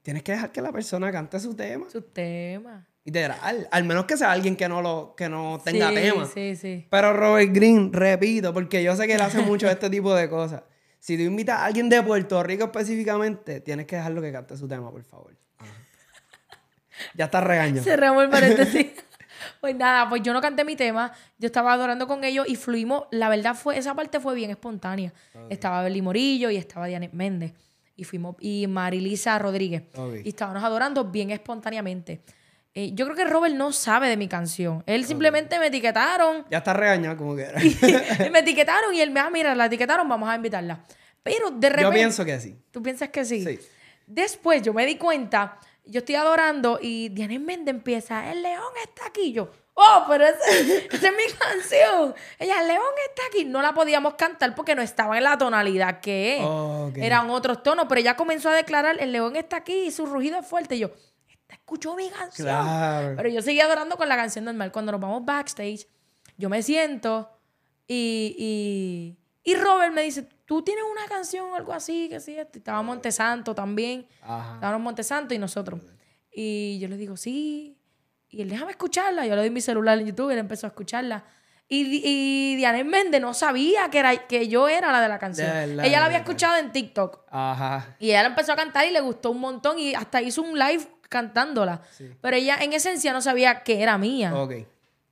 Tienes 0.02 0.22
que 0.22 0.32
dejar 0.32 0.50
que 0.50 0.60
la 0.60 0.72
persona 0.72 1.12
cante 1.12 1.38
su 1.38 1.54
tema. 1.54 1.86
Su 1.90 2.02
tema. 2.02 2.86
Literal. 3.04 3.68
Al 3.70 3.84
menos 3.84 4.04
que 4.04 4.16
sea 4.16 4.32
alguien 4.32 4.56
que 4.56 4.68
no 4.68 4.80
lo 4.82 5.14
que 5.16 5.28
no 5.28 5.60
tenga 5.64 5.92
tema. 5.92 6.26
Sí, 6.26 6.56
sí. 6.56 6.86
Pero 6.90 7.12
Robert 7.12 7.52
Green, 7.52 7.92
repito, 7.92 8.52
porque 8.52 8.82
yo 8.82 8.96
sé 8.96 9.06
que 9.06 9.14
él 9.14 9.20
hace 9.20 9.42
mucho 9.42 9.68
este 9.68 9.90
tipo 9.90 10.14
de 10.14 10.28
cosas. 10.28 10.62
Si 10.98 11.16
tú 11.16 11.22
invitas 11.24 11.58
a 11.58 11.64
alguien 11.64 11.88
de 11.88 12.00
Puerto 12.02 12.42
Rico 12.42 12.64
específicamente, 12.64 13.60
tienes 13.60 13.86
que 13.86 13.96
dejarlo 13.96 14.22
que 14.22 14.30
cante 14.32 14.56
su 14.56 14.68
tema, 14.68 14.90
por 14.90 15.02
favor. 15.04 15.36
Ya 17.14 17.24
está 17.24 17.40
regaño. 17.40 17.82
Cerramos 17.82 18.22
el 18.22 18.30
paréntesis. 18.30 18.86
Pues 19.62 19.76
nada, 19.76 20.08
pues 20.08 20.22
yo 20.22 20.32
no 20.32 20.40
canté 20.40 20.64
mi 20.64 20.74
tema, 20.74 21.12
yo 21.38 21.46
estaba 21.46 21.72
adorando 21.72 22.08
con 22.08 22.24
ellos 22.24 22.46
y 22.48 22.56
fluimos, 22.56 23.04
la 23.12 23.28
verdad 23.28 23.54
fue, 23.54 23.78
esa 23.78 23.94
parte 23.94 24.18
fue 24.18 24.34
bien 24.34 24.50
espontánea. 24.50 25.12
Estaba 25.50 25.84
Beli 25.84 26.02
Morillo 26.02 26.50
y 26.50 26.56
estaba 26.56 26.88
Diane 26.88 27.10
Méndez. 27.12 27.52
Y 27.94 28.02
fuimos, 28.02 28.34
y 28.40 28.66
Marilisa 28.66 29.38
Rodríguez. 29.38 29.84
Y 30.24 30.30
estábamos 30.30 30.64
adorando 30.64 31.04
bien 31.04 31.30
espontáneamente. 31.30 32.22
Eh, 32.74 32.90
yo 32.94 33.04
creo 33.04 33.16
que 33.16 33.24
Robert 33.24 33.54
no 33.54 33.70
sabe 33.70 34.08
de 34.08 34.16
mi 34.16 34.26
canción. 34.26 34.82
Él 34.84 35.04
simplemente 35.04 35.56
me 35.60 35.68
etiquetaron. 35.68 36.44
Ya 36.50 36.58
está 36.58 36.72
regañado 36.72 37.16
como 37.16 37.36
que 37.36 37.46
me 38.32 38.40
etiquetaron 38.40 38.92
y 38.92 39.00
él 39.00 39.12
me 39.12 39.20
ah, 39.20 39.30
mira, 39.30 39.54
la 39.54 39.66
etiquetaron, 39.66 40.08
vamos 40.08 40.28
a 40.28 40.34
invitarla. 40.34 40.82
Pero 41.22 41.52
de 41.52 41.68
repente. 41.68 41.84
Yo 41.84 41.92
pienso 41.92 42.24
que 42.24 42.40
sí. 42.40 42.56
¿Tú 42.72 42.82
piensas 42.82 43.10
que 43.10 43.24
sí? 43.24 43.44
Sí. 43.44 43.60
Después 44.08 44.60
yo 44.60 44.74
me 44.74 44.84
di 44.86 44.96
cuenta 44.96 45.60
yo 45.84 45.98
estoy 46.00 46.14
adorando 46.14 46.78
y 46.80 47.08
Diana 47.10 47.38
Méndez 47.38 47.74
empieza, 47.74 48.30
el 48.30 48.42
león 48.42 48.72
está 48.84 49.06
aquí. 49.06 49.32
Yo, 49.32 49.50
oh, 49.74 50.04
pero 50.08 50.24
esa, 50.26 50.50
es 50.50 51.02
mi 51.02 51.32
canción. 51.38 52.14
Ella, 52.38 52.62
León 52.62 52.82
está 53.08 53.22
aquí. 53.28 53.44
No 53.44 53.62
la 53.62 53.74
podíamos 53.74 54.14
cantar 54.14 54.54
porque 54.54 54.74
no 54.74 54.82
estaba 54.82 55.18
en 55.18 55.24
la 55.24 55.38
tonalidad 55.38 56.00
que 56.00 56.38
es. 56.38 56.96
Eran 56.96 57.30
otros 57.30 57.62
tonos, 57.62 57.86
pero 57.88 58.00
ella 58.00 58.16
comenzó 58.16 58.48
a 58.48 58.54
declarar, 58.54 58.96
el 59.00 59.12
León 59.12 59.36
está 59.36 59.58
aquí 59.58 59.86
y 59.86 59.90
su 59.90 60.06
rugido 60.06 60.38
es 60.38 60.46
fuerte. 60.46 60.76
Y 60.76 60.80
yo, 60.80 60.90
esta 61.28 61.54
escuchó 61.54 61.94
mi 61.94 62.10
canción. 62.10 63.16
Pero 63.16 63.28
yo 63.28 63.42
seguía 63.42 63.64
adorando 63.64 63.96
con 63.96 64.08
la 64.08 64.16
canción 64.16 64.44
normal. 64.44 64.72
Cuando 64.72 64.92
nos 64.92 65.00
vamos 65.00 65.24
backstage, 65.24 65.86
yo 66.36 66.48
me 66.48 66.62
siento 66.62 67.30
y, 67.86 69.16
y, 69.44 69.54
Robert 69.56 69.92
me 69.92 70.02
dice, 70.02 70.28
tú 70.52 70.60
tienes 70.60 70.84
una 70.84 71.06
canción 71.06 71.50
o 71.50 71.54
algo 71.54 71.72
así, 71.72 72.10
que 72.10 72.20
sí, 72.20 72.36
estaba 72.36 72.82
Montesanto 72.82 73.54
también. 73.54 74.06
Estábamos 74.20 74.82
Montesanto 74.82 75.32
y 75.32 75.38
nosotros. 75.38 75.80
Y 76.30 76.78
yo 76.78 76.88
le 76.88 76.98
digo, 76.98 77.16
sí. 77.16 77.78
Y 78.28 78.42
él, 78.42 78.50
déjame 78.50 78.72
escucharla. 78.72 79.24
Yo 79.24 79.34
le 79.34 79.40
doy 79.40 79.50
mi 79.50 79.62
celular 79.62 79.98
en 79.98 80.08
YouTube 80.08 80.28
y 80.28 80.34
él 80.34 80.40
empezó 80.40 80.66
a 80.66 80.68
escucharla. 80.68 81.24
Y, 81.68 82.02
y 82.04 82.56
Diana 82.56 82.84
Méndez 82.84 83.22
no 83.22 83.32
sabía 83.32 83.88
que, 83.88 84.00
era, 84.00 84.14
que 84.26 84.46
yo 84.46 84.68
era 84.68 84.92
la 84.92 85.00
de 85.00 85.08
la 85.08 85.18
canción. 85.18 85.48
ella 85.80 86.00
la 86.00 86.04
había 86.04 86.18
escuchado 86.18 86.58
en 86.58 86.70
TikTok. 86.70 87.20
Ajá. 87.30 87.96
Y 87.98 88.10
ella 88.10 88.20
la 88.24 88.28
empezó 88.28 88.52
a 88.52 88.56
cantar 88.56 88.86
y 88.86 88.90
le 88.90 89.00
gustó 89.00 89.30
un 89.30 89.40
montón 89.40 89.78
y 89.78 89.94
hasta 89.94 90.20
hizo 90.20 90.42
un 90.42 90.58
live 90.58 90.86
cantándola. 91.08 91.80
Pero 92.20 92.36
ella 92.36 92.58
en 92.60 92.74
esencia 92.74 93.14
no 93.14 93.22
sabía 93.22 93.62
que 93.62 93.82
era 93.82 93.96
mía. 93.96 94.34
Ok. 94.34 94.52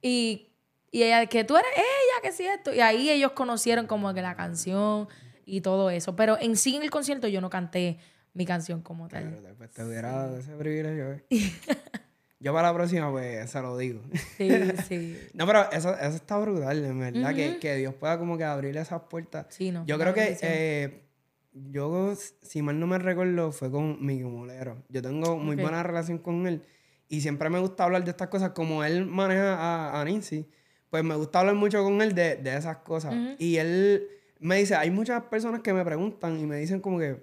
Y, 0.03 0.49
y 0.91 1.03
ella, 1.03 1.24
que 1.24 1.45
tú 1.45 1.57
eres 1.57 1.72
ella, 1.74 2.22
que 2.22 2.30
sí 2.30 2.45
esto. 2.45 2.74
Y 2.74 2.80
ahí 2.80 3.09
ellos 3.09 3.32
conocieron 3.32 3.86
como 3.86 4.12
que 4.12 4.20
la 4.20 4.36
canción 4.36 5.09
y 5.47 5.61
todo 5.61 5.91
eso. 5.91 6.16
Pero 6.16 6.38
en 6.41 6.57
sí 6.57 6.76
en 6.76 6.82
el 6.82 6.91
concierto 6.91 7.28
yo 7.28 7.41
no 7.41 7.51
canté 7.51 7.99
mi 8.34 8.47
canción 8.47 8.82
como 8.82 9.09
tal. 9.09 9.24
Pero 9.24 9.43
después 9.43 9.70
te 9.70 9.84
hubiera 9.84 10.38
ese 10.38 10.53
privilegio. 10.57 11.12
¿eh? 11.12 11.24
Yo 12.43 12.55
para 12.55 12.68
la 12.68 12.74
próxima, 12.74 13.11
pues, 13.11 13.51
se 13.51 13.61
lo 13.61 13.76
digo. 13.76 14.01
Sí, 14.38 14.49
sí. 14.88 15.18
no, 15.34 15.47
pero 15.47 15.70
eso, 15.72 15.95
eso 15.95 16.16
está 16.16 16.38
brutal, 16.38 16.82
en 16.82 16.99
verdad, 16.99 17.34
que, 17.34 17.59
que, 17.59 17.76
Dios 17.76 17.95
pueda 17.95 18.18
como 18.18 18.38
que 18.38 18.45
abrirle 18.45 18.80
esas 18.80 19.03
puertas. 19.11 19.47
Sí, 19.51 19.70
no. 19.70 19.84
Yo 19.84 19.99
creo 19.99 20.14
que, 20.14 20.38
eh, 20.41 21.03
yo, 21.53 22.14
si 22.41 22.62
mal 22.62 22.80
no 22.80 22.86
me 22.86 22.99
recuerdo, 22.99 23.53
fue 23.53 23.70
con 23.70 24.05
mi 24.05 24.22
Molero. 24.22 24.82
Yo 24.88 25.03
tengo 25.03 25.36
muy 25.36 25.57
buena 25.57 25.82
relación 25.82 26.16
con 26.16 26.47
él 26.47 26.62
y 27.09 27.20
siempre 27.20 27.51
me 27.51 27.59
gusta 27.59 27.84
hablar 27.84 28.05
de 28.05 28.11
estas 28.11 28.28
cosas. 28.28 28.53
Como 28.53 28.84
él 28.84 29.05
maneja 29.05 29.57
a, 29.57 30.01
a 30.01 30.05
Nancy, 30.07 30.49
pues 30.88 31.05
me 31.05 31.16
gusta 31.16 31.41
hablar 31.41 31.57
mucho 31.57 31.82
con 31.84 32.01
él 32.01 32.14
de, 32.14 32.36
de 32.36 32.57
esas 32.57 32.78
cosas. 32.78 33.14
Y 33.38 33.57
él 33.57 34.09
me 34.41 34.57
dice, 34.57 34.74
hay 34.74 34.91
muchas 34.91 35.22
personas 35.24 35.61
que 35.61 35.72
me 35.72 35.84
preguntan 35.84 36.38
y 36.41 36.47
me 36.47 36.57
dicen 36.57 36.80
como 36.80 36.99
que, 36.99 37.22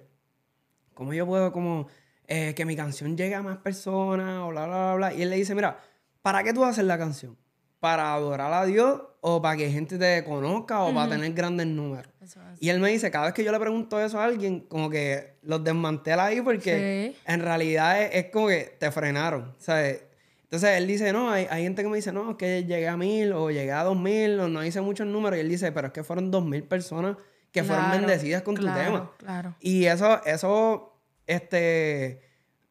¿cómo 0.94 1.12
yo 1.12 1.26
puedo 1.26 1.52
como 1.52 1.88
eh, 2.26 2.54
que 2.54 2.64
mi 2.64 2.76
canción 2.76 3.16
llegue 3.16 3.34
a 3.34 3.42
más 3.42 3.58
personas 3.58 4.40
o 4.40 4.48
bla, 4.48 4.66
bla, 4.66 4.76
bla, 4.76 4.94
bla? 4.94 5.14
Y 5.14 5.22
él 5.22 5.30
le 5.30 5.36
dice, 5.36 5.54
mira, 5.54 5.78
¿para 6.22 6.42
qué 6.42 6.52
tú 6.52 6.64
haces 6.64 6.84
la 6.84 6.96
canción? 6.96 7.36
¿Para 7.80 8.14
adorar 8.14 8.52
a 8.52 8.64
Dios 8.64 9.02
o 9.20 9.42
para 9.42 9.56
que 9.56 9.70
gente 9.70 9.98
te 9.98 10.24
conozca 10.24 10.80
o 10.82 10.94
para 10.94 11.10
tener 11.10 11.32
grandes 11.32 11.66
números? 11.66 12.12
Y 12.60 12.68
él 12.70 12.80
me 12.80 12.90
dice, 12.90 13.10
cada 13.10 13.26
vez 13.26 13.34
que 13.34 13.44
yo 13.44 13.52
le 13.52 13.60
pregunto 13.60 14.00
eso 14.00 14.20
a 14.20 14.24
alguien, 14.24 14.60
como 14.60 14.90
que 14.90 15.38
los 15.42 15.62
desmantela 15.62 16.26
ahí 16.26 16.40
porque 16.40 17.16
en 17.24 17.40
realidad 17.40 18.02
es, 18.02 18.26
como 18.30 18.48
que 18.48 18.76
te 18.78 18.90
frenaron, 18.90 19.54
¿sabes? 19.58 20.02
Entonces 20.48 20.78
él 20.78 20.86
dice, 20.86 21.12
no, 21.12 21.30
hay, 21.30 21.46
hay, 21.50 21.62
gente 21.62 21.82
que 21.82 21.88
me 21.90 21.96
dice, 21.96 22.10
no, 22.10 22.30
es 22.30 22.36
que 22.36 22.64
llegué 22.64 22.88
a 22.88 22.96
mil 22.96 23.34
o 23.34 23.50
llegué 23.50 23.70
a 23.70 23.84
dos 23.84 23.98
mil 23.98 24.40
o 24.40 24.48
no 24.48 24.64
hice 24.64 24.80
muchos 24.80 25.06
números. 25.06 25.36
Y 25.36 25.40
él 25.40 25.48
dice, 25.50 25.72
pero 25.72 25.88
es 25.88 25.92
que 25.92 26.02
fueron 26.02 26.30
dos 26.30 26.42
mil 26.42 26.62
personas 26.64 27.18
que 27.52 27.62
fueron 27.62 27.90
bendecidas 27.90 28.40
con 28.42 28.54
tu 28.54 28.64
tema. 28.64 29.12
Claro. 29.18 29.54
Y 29.60 29.84
eso, 29.84 30.24
eso, 30.24 30.98
este, 31.26 32.22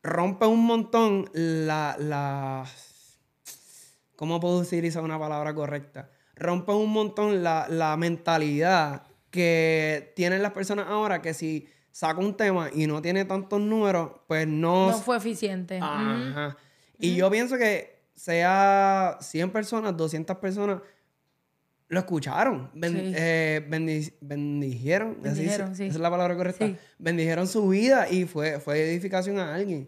rompe 0.02 0.48
un 0.48 0.66
montón 0.66 1.30
la, 1.34 1.96
la, 2.00 2.66
¿cómo 4.16 4.40
puedo 4.40 4.58
utilizar 4.58 5.04
una 5.04 5.20
palabra 5.20 5.54
correcta? 5.54 6.10
Rompe 6.36 6.72
un 6.72 6.92
montón 6.92 7.44
la, 7.44 7.68
la 7.70 7.96
mentalidad 7.96 9.04
que 9.30 10.14
tienen 10.16 10.42
las 10.42 10.54
personas 10.54 10.88
ahora 10.88 11.22
que 11.22 11.36
si 11.36 11.70
saca 11.92 12.20
un 12.20 12.36
tema 12.36 12.70
y 12.74 12.88
no 12.88 13.04
tiene 13.04 13.26
tantos 13.26 13.60
números, 13.60 14.12
pues 14.28 14.48
no... 14.48 14.90
No 14.90 14.98
fue 14.98 15.18
eficiente. 15.18 15.80
Ajá. 15.80 16.58
Y 17.00 17.16
yo 17.16 17.30
pienso 17.30 17.58
que 17.58 17.98
sea 18.16 19.18
100 19.22 19.52
personas, 19.52 19.96
200 19.96 20.38
personas, 20.38 20.82
lo 21.90 22.00
escucharon, 22.00 22.70
eh, 22.76 23.66
bendijeron, 24.20 25.18
esa 25.24 25.72
es 25.84 25.96
la 25.98 26.10
palabra 26.10 26.36
correcta, 26.36 26.70
bendijeron 27.00 27.48
su 27.48 27.70
vida 27.70 28.10
y 28.10 28.26
fue, 28.26 28.60
fue 28.60 28.82
edificación 28.90 29.40
a 29.40 29.56
alguien. 29.56 29.88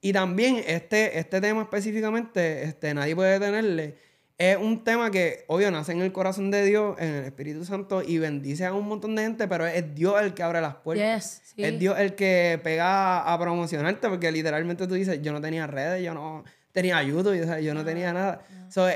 Y 0.00 0.12
también 0.12 0.62
este, 0.66 1.18
este 1.18 1.40
tema 1.40 1.62
específicamente, 1.62 2.64
este, 2.64 2.92
nadie 2.92 3.14
puede 3.16 3.40
tenerle, 3.40 3.96
es 4.38 4.56
un 4.56 4.84
tema 4.84 5.10
que, 5.10 5.44
obvio, 5.48 5.70
nace 5.72 5.90
en 5.90 6.00
el 6.00 6.12
corazón 6.12 6.52
de 6.52 6.64
Dios, 6.64 6.96
en 7.00 7.08
el 7.12 7.24
Espíritu 7.24 7.64
Santo 7.64 8.02
y 8.02 8.18
bendice 8.18 8.64
a 8.64 8.72
un 8.72 8.86
montón 8.86 9.16
de 9.16 9.22
gente, 9.22 9.48
pero 9.48 9.66
es 9.66 9.94
Dios 9.96 10.22
el 10.22 10.32
que 10.32 10.44
abre 10.44 10.60
las 10.60 10.76
puertas. 10.76 11.42
Es 11.56 11.78
Dios 11.78 11.98
el 11.98 12.14
que 12.14 12.60
pega 12.62 13.32
a 13.32 13.38
promocionarte, 13.38 14.08
porque 14.08 14.30
literalmente 14.30 14.86
tú 14.86 14.94
dices, 14.94 15.20
yo 15.22 15.32
no 15.32 15.40
tenía 15.40 15.66
redes, 15.66 16.04
yo 16.04 16.14
no 16.14 16.44
tenía 16.70 16.98
ayuda, 16.98 17.58
yo 17.58 17.74
no 17.74 17.84
tenía 17.84 18.12
nada. 18.12 18.42
So, 18.68 18.86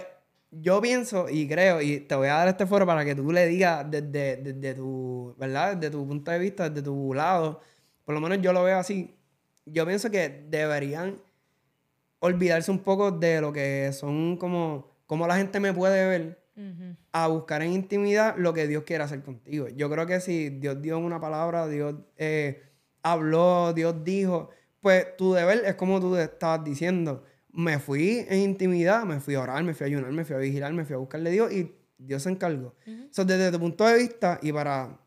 yo 0.52 0.80
pienso 0.80 1.28
y 1.28 1.48
creo, 1.48 1.80
y 1.80 2.00
te 2.00 2.14
voy 2.14 2.28
a 2.28 2.34
dar 2.34 2.48
este 2.48 2.66
foro 2.66 2.86
para 2.86 3.04
que 3.04 3.16
tú 3.16 3.32
le 3.32 3.46
digas 3.46 3.84
desde, 3.90 4.74
tu, 4.74 5.34
¿verdad? 5.38 5.76
Desde 5.76 5.90
tu 5.90 6.06
punto 6.06 6.30
de 6.30 6.38
vista, 6.38 6.68
desde 6.68 6.82
tu 6.82 7.14
lado, 7.14 7.60
por 8.04 8.14
lo 8.14 8.20
menos 8.20 8.38
yo 8.42 8.52
lo 8.52 8.62
veo 8.62 8.78
así. 8.78 9.16
Yo 9.64 9.84
pienso 9.86 10.08
que 10.08 10.44
deberían 10.48 11.18
olvidarse 12.20 12.70
un 12.70 12.78
poco 12.78 13.10
de 13.10 13.40
lo 13.40 13.52
que 13.52 13.90
son 13.92 14.36
como, 14.36 14.91
como 15.12 15.26
la 15.26 15.36
gente 15.36 15.60
me 15.60 15.74
puede 15.74 16.08
ver, 16.08 16.42
a 17.12 17.26
buscar 17.26 17.60
en 17.60 17.72
intimidad 17.72 18.34
lo 18.38 18.54
que 18.54 18.66
Dios 18.66 18.84
quiere 18.84 19.04
hacer 19.04 19.20
contigo. 19.20 19.68
Yo 19.68 19.90
creo 19.90 20.06
que 20.06 20.20
si 20.20 20.48
Dios 20.48 20.80
dio 20.80 20.98
una 20.98 21.20
palabra, 21.20 21.68
Dios 21.68 21.96
eh, 22.16 22.62
habló, 23.02 23.74
Dios 23.74 24.02
dijo, 24.02 24.48
pues 24.80 25.14
tu 25.18 25.34
deber 25.34 25.64
es 25.66 25.74
como 25.74 26.00
tú 26.00 26.16
estabas 26.16 26.64
diciendo 26.64 27.24
me 27.50 27.78
fui 27.78 28.24
en 28.26 28.38
intimidad, 28.38 29.04
me 29.04 29.20
fui 29.20 29.34
a 29.34 29.42
orar, 29.42 29.62
me 29.62 29.74
fui 29.74 29.84
a 29.84 29.88
ayunar, 29.88 30.10
me 30.12 30.24
fui 30.24 30.34
a 30.34 30.38
vigilar, 30.38 30.72
me 30.72 30.86
fui 30.86 30.94
a 30.94 30.96
buscarle 30.96 31.28
a 31.28 31.32
Dios 31.34 31.52
y 31.52 31.74
Dios 31.98 32.22
se 32.22 32.30
encargó. 32.30 32.74
desde 32.86 33.52
tu 33.52 33.60
punto 33.60 33.84
de 33.84 33.98
vista 33.98 34.40
y 34.40 34.50
para... 34.50 34.98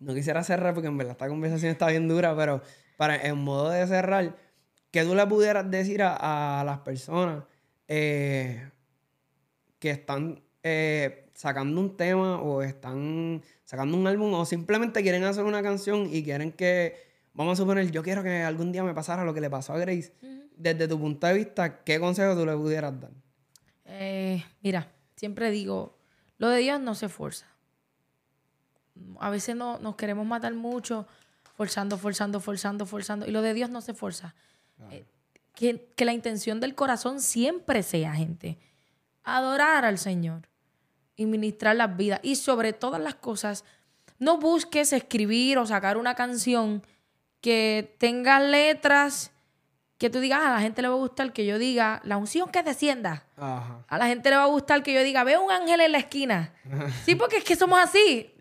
No 0.00 0.14
quisiera 0.14 0.42
cerrar 0.42 0.74
porque 0.74 0.88
en 0.88 0.98
verdad 0.98 1.12
esta 1.12 1.28
conversación 1.28 1.70
está 1.70 1.86
bien 1.86 2.08
dura, 2.08 2.36
pero 2.36 2.60
para 2.96 3.14
en 3.24 3.38
modo 3.38 3.70
de 3.70 3.86
cerrar, 3.86 4.36
que 4.90 5.04
tú 5.04 5.14
le 5.14 5.24
pudieras 5.28 5.70
decir 5.70 6.02
a, 6.02 6.64
las 6.66 6.80
personas 6.80 7.44
eh, 7.86 8.68
que 9.82 9.90
están 9.90 10.40
eh, 10.62 11.28
sacando 11.34 11.80
un 11.80 11.96
tema 11.96 12.40
o 12.40 12.62
están 12.62 13.42
sacando 13.64 13.96
un 13.96 14.06
álbum 14.06 14.32
o 14.32 14.44
simplemente 14.44 15.02
quieren 15.02 15.24
hacer 15.24 15.42
una 15.42 15.60
canción 15.60 16.08
y 16.08 16.22
quieren 16.22 16.52
que, 16.52 16.94
vamos 17.34 17.58
a 17.58 17.62
suponer, 17.62 17.90
yo 17.90 18.04
quiero 18.04 18.22
que 18.22 18.42
algún 18.44 18.70
día 18.70 18.84
me 18.84 18.94
pasara 18.94 19.24
lo 19.24 19.34
que 19.34 19.40
le 19.40 19.50
pasó 19.50 19.72
a 19.72 19.78
Grace 19.78 20.12
desde 20.56 20.86
tu 20.86 21.00
punto 21.00 21.26
de 21.26 21.34
vista, 21.34 21.82
¿qué 21.82 21.98
consejo 21.98 22.36
tú 22.36 22.46
le 22.46 22.54
pudieras 22.54 23.00
dar? 23.00 23.10
Eh, 23.86 24.44
mira, 24.60 24.88
siempre 25.16 25.50
digo, 25.50 25.98
lo 26.38 26.48
de 26.48 26.58
Dios 26.58 26.80
no 26.80 26.94
se 26.94 27.08
fuerza. 27.08 27.48
A 29.18 29.30
veces 29.30 29.56
no, 29.56 29.80
nos 29.80 29.96
queremos 29.96 30.24
matar 30.24 30.54
mucho, 30.54 31.08
forzando, 31.56 31.98
forzando, 31.98 32.38
forzando, 32.38 32.86
forzando. 32.86 33.26
Y 33.26 33.32
lo 33.32 33.42
de 33.42 33.52
Dios 33.52 33.68
no 33.68 33.80
se 33.80 33.94
fuerza. 33.94 34.36
Eh, 34.92 35.04
que, 35.56 35.88
que 35.96 36.04
la 36.04 36.12
intención 36.12 36.60
del 36.60 36.76
corazón 36.76 37.20
siempre 37.20 37.82
sea, 37.82 38.14
gente, 38.14 38.58
adorar 39.24 39.84
al 39.84 39.98
Señor 39.98 40.48
y 41.16 41.26
ministrar 41.26 41.76
las 41.76 41.96
vidas. 41.96 42.20
Y 42.22 42.36
sobre 42.36 42.72
todas 42.72 43.00
las 43.00 43.14
cosas, 43.14 43.64
no 44.18 44.38
busques 44.38 44.92
escribir 44.92 45.58
o 45.58 45.66
sacar 45.66 45.96
una 45.96 46.14
canción 46.14 46.82
que 47.40 47.94
tenga 47.98 48.40
letras 48.40 49.32
que 50.02 50.10
tú 50.10 50.18
digas, 50.18 50.40
ah, 50.42 50.48
a 50.48 50.54
la 50.56 50.60
gente 50.60 50.82
le 50.82 50.88
va 50.88 50.94
a 50.94 50.98
gustar 50.98 51.32
que 51.32 51.46
yo 51.46 51.58
diga 51.58 52.00
la 52.02 52.16
unción 52.16 52.50
que 52.50 52.64
descienda. 52.64 53.22
A 53.36 53.98
la 53.98 54.06
gente 54.08 54.30
le 54.30 54.36
va 54.36 54.42
a 54.42 54.46
gustar 54.46 54.82
que 54.82 54.92
yo 54.92 55.00
diga, 55.04 55.22
veo 55.22 55.40
un 55.40 55.52
ángel 55.52 55.80
en 55.80 55.92
la 55.92 55.98
esquina. 55.98 56.52
sí, 57.04 57.14
porque 57.14 57.36
es 57.36 57.44
que 57.44 57.54
somos 57.54 57.78
así. 57.78 58.34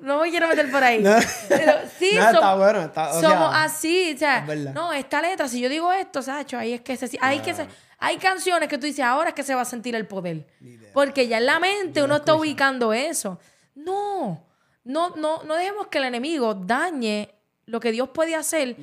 No, 0.00 0.22
me 0.22 0.30
quiero 0.30 0.48
meter 0.48 0.70
por 0.70 0.82
ahí. 0.82 1.04
Pero 1.50 1.74
sí, 1.98 2.10
somos, 2.32 2.56
bueno, 2.56 2.90
somos 3.20 3.50
así. 3.54 4.14
O 4.14 4.18
sea, 4.18 4.46
no, 4.72 4.94
esta 4.94 5.20
letra, 5.20 5.46
si 5.46 5.60
yo 5.60 5.68
digo 5.68 5.92
esto, 5.92 6.22
Sacho, 6.22 6.56
ahí 6.56 6.72
es 6.72 6.80
que 6.80 6.96
se, 6.96 7.10
que 7.10 7.54
hay 7.98 8.16
canciones 8.18 8.68
que 8.68 8.78
tú 8.78 8.86
dices, 8.86 9.04
ahora 9.04 9.30
es 9.30 9.34
que 9.34 9.42
se 9.42 9.54
va 9.54 9.62
a 9.62 9.66
sentir 9.66 9.94
el 9.94 10.06
poder. 10.06 10.46
Porque 10.92 11.28
ya 11.28 11.38
en 11.38 11.46
la 11.46 11.58
mente 11.58 12.02
uno 12.02 12.16
está 12.16 12.34
ubicando 12.34 12.92
eso. 12.92 13.38
No, 13.74 14.46
no, 14.84 15.10
no, 15.16 15.42
no 15.44 15.54
dejemos 15.54 15.88
que 15.88 15.98
el 15.98 16.04
enemigo 16.04 16.54
dañe 16.54 17.34
lo 17.66 17.80
que 17.80 17.92
Dios 17.92 18.10
puede 18.10 18.34
hacer 18.34 18.76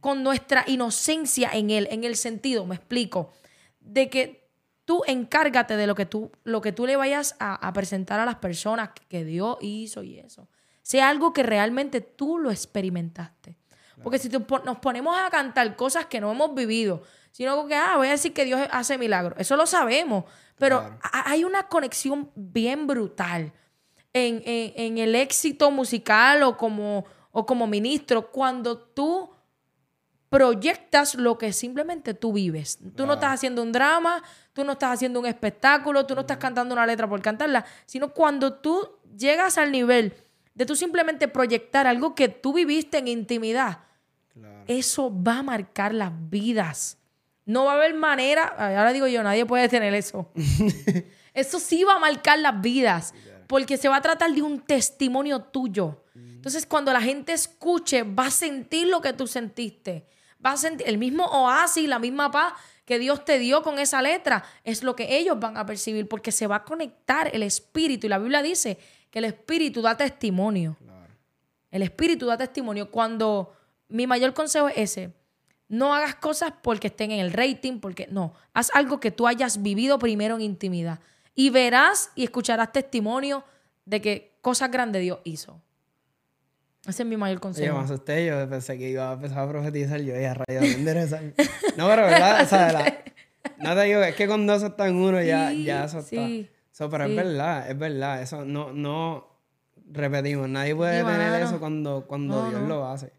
con 0.00 0.22
nuestra 0.22 0.64
inocencia 0.66 1.50
en 1.52 1.70
Él, 1.70 1.88
en 1.90 2.04
el 2.04 2.16
sentido, 2.16 2.64
me 2.66 2.76
explico, 2.76 3.32
de 3.80 4.08
que 4.08 4.48
tú 4.84 5.02
encárgate 5.06 5.76
de 5.76 5.86
lo 5.86 5.94
que 5.94 6.06
tú, 6.06 6.30
lo 6.44 6.60
que 6.60 6.72
tú 6.72 6.86
le 6.86 6.96
vayas 6.96 7.36
a, 7.40 7.72
presentar 7.72 8.20
a 8.20 8.24
las 8.24 8.36
personas 8.36 8.90
que 9.08 9.24
Dios 9.24 9.58
hizo 9.60 10.02
y 10.02 10.18
eso. 10.18 10.48
Sea 10.82 11.08
algo 11.08 11.32
que 11.32 11.42
realmente 11.42 12.00
tú 12.00 12.38
lo 12.38 12.50
experimentaste. 12.50 13.56
Porque 14.02 14.18
si 14.18 14.28
nos 14.28 14.78
ponemos 14.78 15.16
a 15.18 15.28
cantar 15.28 15.74
cosas 15.74 16.06
que 16.06 16.20
no 16.20 16.30
hemos 16.30 16.54
vivido, 16.54 17.02
sino 17.38 17.68
que, 17.68 17.76
ah, 17.76 17.96
voy 17.96 18.08
a 18.08 18.10
decir 18.10 18.32
que 18.32 18.44
Dios 18.44 18.60
hace 18.72 18.98
milagros. 18.98 19.34
Eso 19.38 19.54
lo 19.54 19.64
sabemos, 19.64 20.24
pero 20.58 20.98
hay 21.00 21.44
una 21.44 21.68
conexión 21.68 22.32
bien 22.34 22.88
brutal 22.88 23.52
en, 24.12 24.42
en, 24.44 24.98
el 24.98 25.14
éxito 25.14 25.70
musical 25.70 26.42
o 26.42 26.56
como, 26.56 27.04
o 27.30 27.46
como 27.46 27.68
ministro 27.68 28.32
cuando 28.32 28.76
tú 28.76 29.30
proyectas 30.28 31.14
lo 31.14 31.38
que 31.38 31.52
simplemente 31.52 32.12
tú 32.12 32.32
vives. 32.32 32.80
Tú 32.96 33.06
no 33.06 33.12
estás 33.12 33.34
haciendo 33.34 33.62
un 33.62 33.70
drama, 33.70 34.20
tú 34.52 34.64
no 34.64 34.72
estás 34.72 34.94
haciendo 34.94 35.20
un 35.20 35.26
espectáculo, 35.26 36.06
tú 36.06 36.16
no 36.16 36.22
estás 36.22 36.38
cantando 36.38 36.74
una 36.74 36.86
letra 36.86 37.08
por 37.08 37.22
cantarla, 37.22 37.64
sino 37.86 38.12
cuando 38.12 38.54
tú 38.54 38.98
llegas 39.16 39.58
al 39.58 39.70
nivel 39.70 40.12
de 40.54 40.66
tú 40.66 40.74
simplemente 40.74 41.28
proyectar 41.28 41.86
algo 41.86 42.16
que 42.16 42.28
tú 42.28 42.52
viviste 42.52 42.98
en 42.98 43.06
intimidad, 43.06 43.84
eso 44.66 45.08
va 45.22 45.38
a 45.38 45.42
marcar 45.44 45.94
las 45.94 46.10
vidas. 46.28 46.98
No 47.48 47.64
va 47.64 47.72
a 47.72 47.74
haber 47.74 47.94
manera, 47.94 48.44
ahora 48.44 48.92
digo 48.92 49.06
yo, 49.06 49.22
nadie 49.22 49.44
puede 49.44 49.68
tener 49.68 49.92
eso. 49.94 50.30
eso 51.34 51.58
sí 51.58 51.82
va 51.82 51.94
a 51.94 51.98
marcar 51.98 52.38
las 52.38 52.60
vidas, 52.60 53.14
porque 53.46 53.76
se 53.76 53.88
va 53.88 53.96
a 53.96 54.02
tratar 54.02 54.30
de 54.32 54.42
un 54.42 54.60
testimonio 54.60 55.40
tuyo. 55.40 56.04
Entonces, 56.14 56.66
cuando 56.66 56.92
la 56.92 57.00
gente 57.00 57.32
escuche, 57.32 58.04
va 58.04 58.26
a 58.26 58.30
sentir 58.30 58.86
lo 58.86 59.00
que 59.00 59.12
tú 59.12 59.26
sentiste 59.26 60.06
va 60.44 60.52
a 60.52 60.56
sentir 60.56 60.88
el 60.88 60.98
mismo 60.98 61.24
oasis, 61.24 61.88
la 61.88 61.98
misma 61.98 62.30
paz 62.30 62.54
que 62.84 62.98
Dios 62.98 63.24
te 63.24 63.38
dio 63.38 63.62
con 63.62 63.78
esa 63.78 64.00
letra, 64.00 64.44
es 64.64 64.82
lo 64.82 64.96
que 64.96 65.18
ellos 65.18 65.38
van 65.38 65.56
a 65.58 65.66
percibir 65.66 66.08
porque 66.08 66.32
se 66.32 66.46
va 66.46 66.56
a 66.56 66.64
conectar 66.64 67.30
el 67.34 67.42
espíritu. 67.42 68.06
Y 68.06 68.10
la 68.10 68.18
Biblia 68.18 68.40
dice 68.40 68.78
que 69.10 69.18
el 69.18 69.26
espíritu 69.26 69.82
da 69.82 69.96
testimonio. 69.96 70.78
El 71.70 71.82
espíritu 71.82 72.26
da 72.26 72.38
testimonio. 72.38 72.90
Cuando 72.90 73.52
mi 73.88 74.06
mayor 74.06 74.32
consejo 74.32 74.68
es 74.68 74.78
ese, 74.96 75.12
no 75.68 75.94
hagas 75.94 76.14
cosas 76.14 76.52
porque 76.62 76.88
estén 76.88 77.10
en 77.10 77.20
el 77.20 77.32
rating, 77.32 77.80
porque 77.80 78.08
no, 78.10 78.32
haz 78.54 78.70
algo 78.74 79.00
que 79.00 79.10
tú 79.10 79.26
hayas 79.26 79.62
vivido 79.62 79.98
primero 79.98 80.36
en 80.36 80.42
intimidad. 80.42 81.00
Y 81.34 81.50
verás 81.50 82.10
y 82.14 82.24
escucharás 82.24 82.72
testimonio 82.72 83.44
de 83.84 84.00
que 84.00 84.38
cosas 84.40 84.70
grandes 84.70 85.02
Dios 85.02 85.20
hizo. 85.24 85.60
Ese 86.86 87.02
es 87.02 87.08
mi 87.08 87.16
mayor 87.16 87.38
consejo. 87.38 87.66
Yo 87.66 87.78
me 87.78 87.84
asusté, 87.84 88.26
yo 88.26 88.48
pensé 88.48 88.78
que 88.78 88.88
iba 88.88 89.10
a 89.10 89.12
empezar 89.12 89.40
a 89.40 89.48
profetizar, 89.48 90.00
yo 90.00 90.14
a 90.14 90.34
rayo 90.34 90.60
de 90.60 91.34
No, 91.76 91.86
pero 91.86 92.02
verdad, 92.02 92.42
o 92.42 92.46
sea, 92.46 93.04
no 93.58 93.74
te 93.74 93.82
digo, 93.82 94.00
es 94.00 94.14
que 94.14 94.26
con 94.26 94.46
dos 94.46 94.62
está 94.62 94.88
en 94.88 94.96
uno 94.96 95.20
ya, 95.22 95.52
ya 95.52 95.84
eso 95.84 95.98
está. 95.98 96.08
Sí, 96.08 96.48
pero 96.90 97.04
es 97.04 97.14
verdad, 97.14 97.70
es 97.70 97.78
verdad, 97.78 98.22
eso 98.22 98.44
no, 98.44 98.72
no, 98.72 99.28
repetimos, 99.90 100.48
nadie 100.48 100.74
puede 100.74 101.04
tener 101.04 101.42
eso 101.42 101.58
cuando, 101.58 102.06
cuando 102.06 102.48
Dios 102.48 102.62
lo 102.62 102.86
hace. 102.86 103.12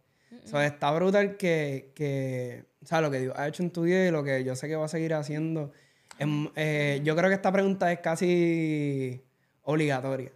O 0.50 0.58
sea, 0.58 0.66
está 0.66 0.91
brutal 0.91 1.38
que, 1.38 1.91
que, 1.95 2.66
o 2.84 2.86
sea, 2.86 3.02
lo 3.02 3.12
que 3.12 3.20
Dios 3.20 3.34
ha 3.38 3.47
hecho 3.47 3.64
en 3.64 3.72
tu 3.72 3.84
vida 3.84 4.08
y 4.08 4.12
lo 4.12 4.24
que 4.24 4.43
yo 4.43 4.56
sé 4.56 4.68
que 4.68 4.76
va 4.76 4.86
a 4.86 4.89
seguir 4.89 5.14
haciendo. 5.14 5.72
Em, 6.18 6.50
eh, 6.56 7.02
yo 7.04 7.16
creo 7.16 7.30
que 7.30 7.36
esta 7.36 7.52
pregunta 7.52 7.91
es 7.91 8.00
casi 8.00 9.22
obligatoria 9.64 10.32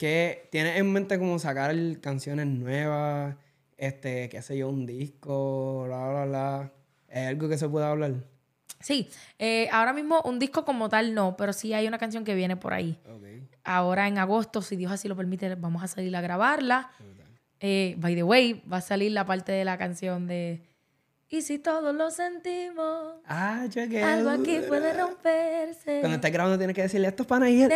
que 0.00 0.48
tienes 0.50 0.78
en 0.78 0.90
mente 0.90 1.18
como 1.18 1.38
sacar 1.38 1.76
canciones 2.00 2.46
nuevas, 2.46 3.36
este, 3.76 4.30
qué 4.30 4.40
sé 4.40 4.56
yo, 4.56 4.70
un 4.70 4.86
disco, 4.86 5.84
bla, 5.84 6.08
bla, 6.08 6.24
bla? 6.24 6.72
¿Es 7.06 7.28
algo 7.28 7.50
que 7.50 7.58
se 7.58 7.68
pueda 7.68 7.90
hablar? 7.90 8.14
Sí, 8.78 9.10
eh, 9.38 9.68
ahora 9.70 9.92
mismo 9.92 10.22
un 10.24 10.38
disco 10.38 10.64
como 10.64 10.88
tal 10.88 11.12
no, 11.12 11.36
pero 11.36 11.52
sí 11.52 11.74
hay 11.74 11.86
una 11.86 11.98
canción 11.98 12.24
que 12.24 12.34
viene 12.34 12.56
por 12.56 12.72
ahí. 12.72 12.98
Ahora 13.62 14.08
en 14.08 14.16
agosto, 14.16 14.62
si 14.62 14.74
Dios 14.74 14.90
así 14.90 15.06
lo 15.06 15.16
permite, 15.16 15.54
vamos 15.56 15.82
a 15.82 15.86
salir 15.86 16.16
a 16.16 16.22
grabarla. 16.22 16.90
Eh, 17.60 17.94
by 17.98 18.14
the 18.14 18.22
way, 18.22 18.62
va 18.70 18.78
a 18.78 18.80
salir 18.80 19.12
la 19.12 19.24
parte 19.26 19.52
de 19.52 19.64
la 19.64 19.76
canción 19.78 20.26
de 20.26 20.62
y 21.32 21.42
si 21.42 21.60
todos 21.60 21.94
lo 21.94 22.10
sentimos, 22.10 23.14
ah, 23.24 23.64
que 23.72 24.02
algo 24.02 24.30
aquí 24.30 24.58
puede 24.66 24.92
romperse. 24.92 26.00
Cuando 26.00 26.16
estás 26.16 26.32
grabando 26.32 26.58
tienes 26.58 26.74
que 26.74 26.82
decirle 26.82 27.06
esto 27.06 27.22
es 27.22 27.28
para 27.28 27.44
Nayel. 27.44 27.70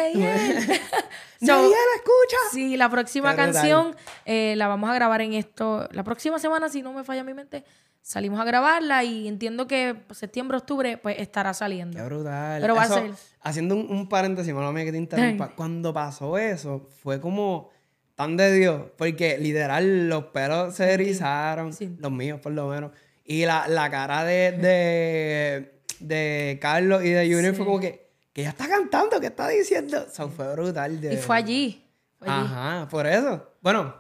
so, 1.41 1.65
escucha. 1.65 2.37
Sí, 2.51 2.77
la 2.77 2.89
próxima 2.89 3.37
canción 3.37 3.95
eh, 4.25 4.55
la 4.57 4.67
vamos 4.67 4.91
a 4.91 4.95
grabar 4.95 5.21
en 5.21 5.35
esto. 5.35 5.89
La 5.93 6.03
próxima 6.03 6.41
semana, 6.41 6.69
si 6.69 6.83
no 6.83 6.93
me 6.93 7.05
falla 7.05 7.23
mi 7.23 7.33
mente, 7.33 7.65
salimos 8.03 8.41
a 8.41 8.45
grabarla 8.45 9.05
y 9.05 9.29
entiendo 9.29 9.69
que 9.69 10.03
septiembre, 10.11 10.59
octubre, 10.59 10.99
pues 10.99 11.21
estará 11.21 11.55
saliendo. 11.55 11.97
Qué 11.97 12.03
brutal. 12.03 12.61
Pero 12.61 12.75
va 12.75 12.83
a 12.83 12.89
ser. 12.89 13.13
Haciendo 13.41 13.77
un, 13.77 14.09
paréntesis, 14.09 14.53
no 14.53 14.75
que 14.75 14.91
te 14.91 14.99
interrumpa. 14.99 15.55
Cuando 15.55 15.95
pasó 15.95 16.39
eso, 16.39 16.89
fue 17.05 17.21
como 17.21 17.71
tan 18.15 18.37
de 18.37 18.53
Dios, 18.53 18.83
porque 18.97 19.39
literal 19.39 20.09
los 20.09 20.27
pelos 20.27 20.75
se 20.75 20.93
erizaron, 20.93 21.73
los 21.99 22.13
míos 22.13 22.41
por 22.41 22.53
lo 22.53 22.69
menos. 22.69 22.93
Y 23.25 23.47
la, 23.47 23.69
la 23.69 23.91
cara 23.91 24.25
de, 24.25 24.53
de, 24.53 25.81
de, 26.01 26.59
Carlos 26.61 27.03
y 27.05 27.11
de 27.11 27.33
Junior 27.33 27.55
fue 27.55 27.65
como 27.65 27.81
que, 27.81 28.11
que 28.33 28.43
ya 28.43 28.51
está 28.51 28.69
cantando, 28.69 29.21
¿qué 29.21 29.29
está 29.29 29.49
diciendo? 29.49 30.05
O 30.07 30.11
sea, 30.11 30.29
fue 30.29 30.53
brutal. 30.53 31.01
y 31.03 31.17
fue 31.17 31.37
allí, 31.37 31.81
Ajá, 32.21 32.89
por 32.91 33.07
eso. 33.07 33.55
Bueno, 33.61 33.95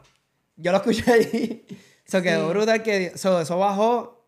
yo 0.56 0.72
lo 0.72 0.78
escuché 0.78 1.10
allí. 1.10 1.66
Eso 2.06 2.20
quedó 2.20 2.50
brutal 2.50 2.82
que 2.82 3.06
eso 3.14 3.58
bajó 3.58 4.26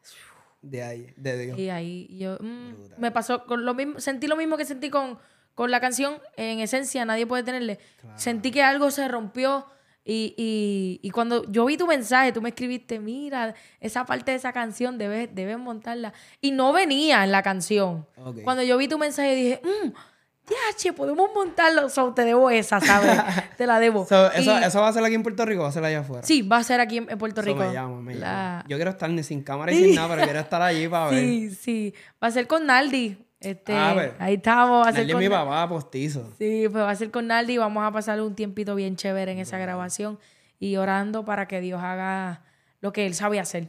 de 0.62 0.82
ahí, 0.82 1.12
de 1.16 1.38
Dios. 1.38 1.58
Y 1.58 1.68
ahí 1.68 2.08
yo 2.18 2.38
mm, 2.40 2.98
me 2.98 3.10
pasó 3.10 3.44
con 3.44 3.66
lo 3.66 3.74
mismo, 3.74 4.00
sentí 4.00 4.26
lo 4.26 4.36
mismo 4.36 4.56
que 4.56 4.64
sentí 4.64 4.88
con, 4.88 5.18
con 5.54 5.70
la 5.70 5.78
canción, 5.78 6.18
en 6.36 6.60
esencia, 6.60 7.04
nadie 7.04 7.26
puede 7.26 7.42
tenerle. 7.42 7.78
Sentí 8.16 8.50
que 8.50 8.62
algo 8.62 8.90
se 8.90 9.06
rompió 9.08 9.66
y, 10.06 10.34
y, 10.36 11.00
y, 11.02 11.10
cuando 11.10 11.50
yo 11.50 11.64
vi 11.66 11.76
tu 11.76 11.86
mensaje, 11.86 12.32
tú 12.32 12.40
me 12.40 12.50
escribiste, 12.50 13.00
mira, 13.00 13.54
esa 13.80 14.06
parte 14.06 14.30
de 14.30 14.36
esa 14.36 14.52
canción 14.52 14.98
debes, 14.98 15.34
debes 15.34 15.58
montarla. 15.58 16.12
Y 16.40 16.52
no 16.52 16.72
venía 16.72 17.24
en 17.24 17.32
la 17.32 17.42
canción. 17.42 18.06
Cuando 18.44 18.62
yo 18.62 18.76
vi 18.76 18.86
tu 18.86 18.98
mensaje 18.98 19.34
dije, 19.34 19.60
mmm, 19.64 19.88
che, 20.76 20.92
podemos 20.92 21.30
montarlo. 21.34 21.88
So, 21.88 22.12
te 22.14 22.24
debo 22.24 22.50
esa, 22.50 22.80
¿sabes? 22.80 23.10
te 23.56 23.66
la 23.66 23.80
debo. 23.80 24.04
eso, 24.04 24.30
¿Eso 24.32 24.80
va 24.80 24.88
a 24.88 24.92
ser 24.92 25.04
aquí 25.04 25.14
en 25.14 25.22
Puerto 25.22 25.44
Rico 25.44 25.60
o 25.60 25.64
va 25.64 25.70
a 25.70 25.72
ser 25.72 25.84
allá 25.84 26.00
afuera? 26.00 26.22
Sí, 26.24 26.42
va 26.42 26.58
a 26.58 26.62
ser 26.62 26.80
aquí 26.80 26.98
en, 26.98 27.18
Puerto 27.18 27.42
Rico. 27.42 27.58
me 27.58 27.72
llamo, 27.72 28.00
me 28.00 28.14
Yo 28.68 28.76
quiero 28.76 28.90
estar 28.90 29.10
ni 29.10 29.22
sin 29.22 29.42
cámara 29.42 29.72
y 29.72 29.82
sin 29.82 29.94
nada, 29.94 30.14
pero 30.14 30.22
quiero 30.22 30.38
estar 30.40 30.62
allí 30.62 30.86
para 30.88 31.10
ver. 31.10 31.20
Sí, 31.20 31.50
sí. 31.50 31.94
Va 32.22 32.28
a 32.28 32.30
ser 32.30 32.46
con 32.46 32.66
Naldi. 32.66 33.25
Este, 33.40 33.72
ah, 33.72 34.14
ahí 34.18 34.34
estamos. 34.34 34.86
Va 34.86 34.90
a 34.90 34.92
ser 34.92 35.10
con... 35.10 35.20
mi 35.20 35.28
papá 35.28 35.68
postizo. 35.68 36.32
Sí, 36.38 36.66
pues 36.70 36.82
va 36.82 36.90
a 36.90 36.96
ser 36.96 37.10
con 37.10 37.26
Naldi 37.26 37.54
y 37.54 37.58
vamos 37.58 37.84
a 37.84 37.92
pasar 37.92 38.20
un 38.20 38.34
tiempito 38.34 38.74
bien 38.74 38.96
chévere 38.96 39.32
en 39.32 39.38
esa 39.38 39.58
grabación 39.58 40.18
y 40.58 40.76
orando 40.76 41.24
para 41.24 41.46
que 41.46 41.60
Dios 41.60 41.82
haga 41.82 42.44
lo 42.80 42.92
que 42.92 43.06
Él 43.06 43.14
sabe 43.14 43.40
hacer. 43.40 43.68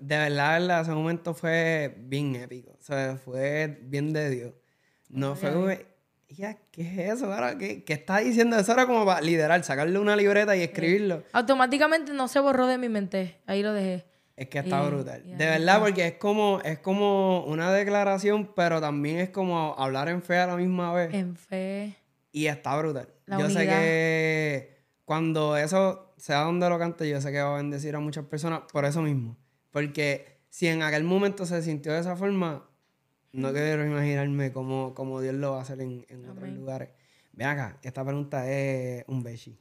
De 0.00 0.16
verdad, 0.16 0.80
ese 0.80 0.92
momento 0.92 1.34
fue 1.34 1.94
bien 1.98 2.34
épico. 2.36 2.72
O 2.78 2.82
sea, 2.82 3.16
fue 3.16 3.78
bien 3.82 4.12
de 4.12 4.30
Dios. 4.30 4.52
No 5.08 5.36
fue 5.36 5.52
como, 5.52 5.68
ya, 6.28 6.58
¿qué 6.72 6.82
es 6.82 7.14
eso? 7.14 7.30
¿Qué, 7.58 7.84
¿Qué 7.84 7.92
está 7.92 8.18
diciendo? 8.18 8.56
Eso 8.56 8.72
era 8.72 8.86
como 8.86 9.04
para 9.04 9.20
liderar, 9.20 9.62
sacarle 9.62 9.98
una 9.98 10.16
libreta 10.16 10.56
y 10.56 10.62
escribirlo. 10.62 11.22
Automáticamente 11.32 12.12
no 12.12 12.26
se 12.26 12.40
borró 12.40 12.66
de 12.66 12.78
mi 12.78 12.88
mente. 12.88 13.40
Ahí 13.46 13.62
lo 13.62 13.72
dejé. 13.72 14.06
Es 14.36 14.48
que 14.48 14.58
está 14.58 14.82
brutal. 14.82 15.22
de 15.24 15.46
verdad, 15.46 15.80
porque 15.80 16.06
es 16.08 16.14
como, 16.14 16.60
es 16.64 16.80
como 16.80 17.44
una 17.44 17.72
declaración, 17.72 18.50
pero 18.56 18.80
también 18.80 19.18
es 19.18 19.30
como 19.30 19.74
hablar 19.78 20.08
en 20.08 20.22
fe 20.22 20.38
a 20.38 20.46
la 20.46 20.56
misma 20.56 20.92
vez. 20.92 21.14
En 21.14 21.36
fe. 21.36 21.94
Y 22.32 22.46
está 22.46 22.76
brutal. 22.76 23.08
yo 23.26 23.48
sé 23.48 23.66
que 23.66 24.74
cuando 25.04 25.56
eso 25.56 26.14
sea 26.16 26.40
donde 26.40 26.68
lo 26.68 26.78
cante, 26.78 27.08
yo 27.08 27.20
sé 27.20 27.30
que 27.30 27.40
va 27.40 27.54
a 27.54 27.56
bendecir 27.58 27.94
a 27.94 28.00
muchas 28.00 28.24
personas 28.24 28.62
por 28.72 28.84
eso 28.84 29.02
mismo. 29.02 29.36
Porque 29.70 30.40
si 30.48 30.66
en 30.66 30.82
aquel 30.82 31.04
momento 31.04 31.46
se 31.46 31.62
sintió 31.62 31.92
de 31.92 32.00
esa 32.00 32.16
forma, 32.16 32.68
no 33.32 33.52
quiero 33.52 33.84
imaginarme 33.84 34.52
cómo, 34.52 34.94
cómo 34.94 35.20
Dios 35.20 35.34
lo 35.34 35.52
va 35.52 35.58
a 35.58 35.62
hacer 35.62 35.80
en, 35.80 36.04
otros 36.30 36.48
lugares. 36.50 36.90
Ven 37.32 37.48
acá, 37.48 37.78
esta 37.82 38.04
pregunta 38.04 38.50
es 38.50 39.04
un 39.08 39.22
beshi. 39.22 39.58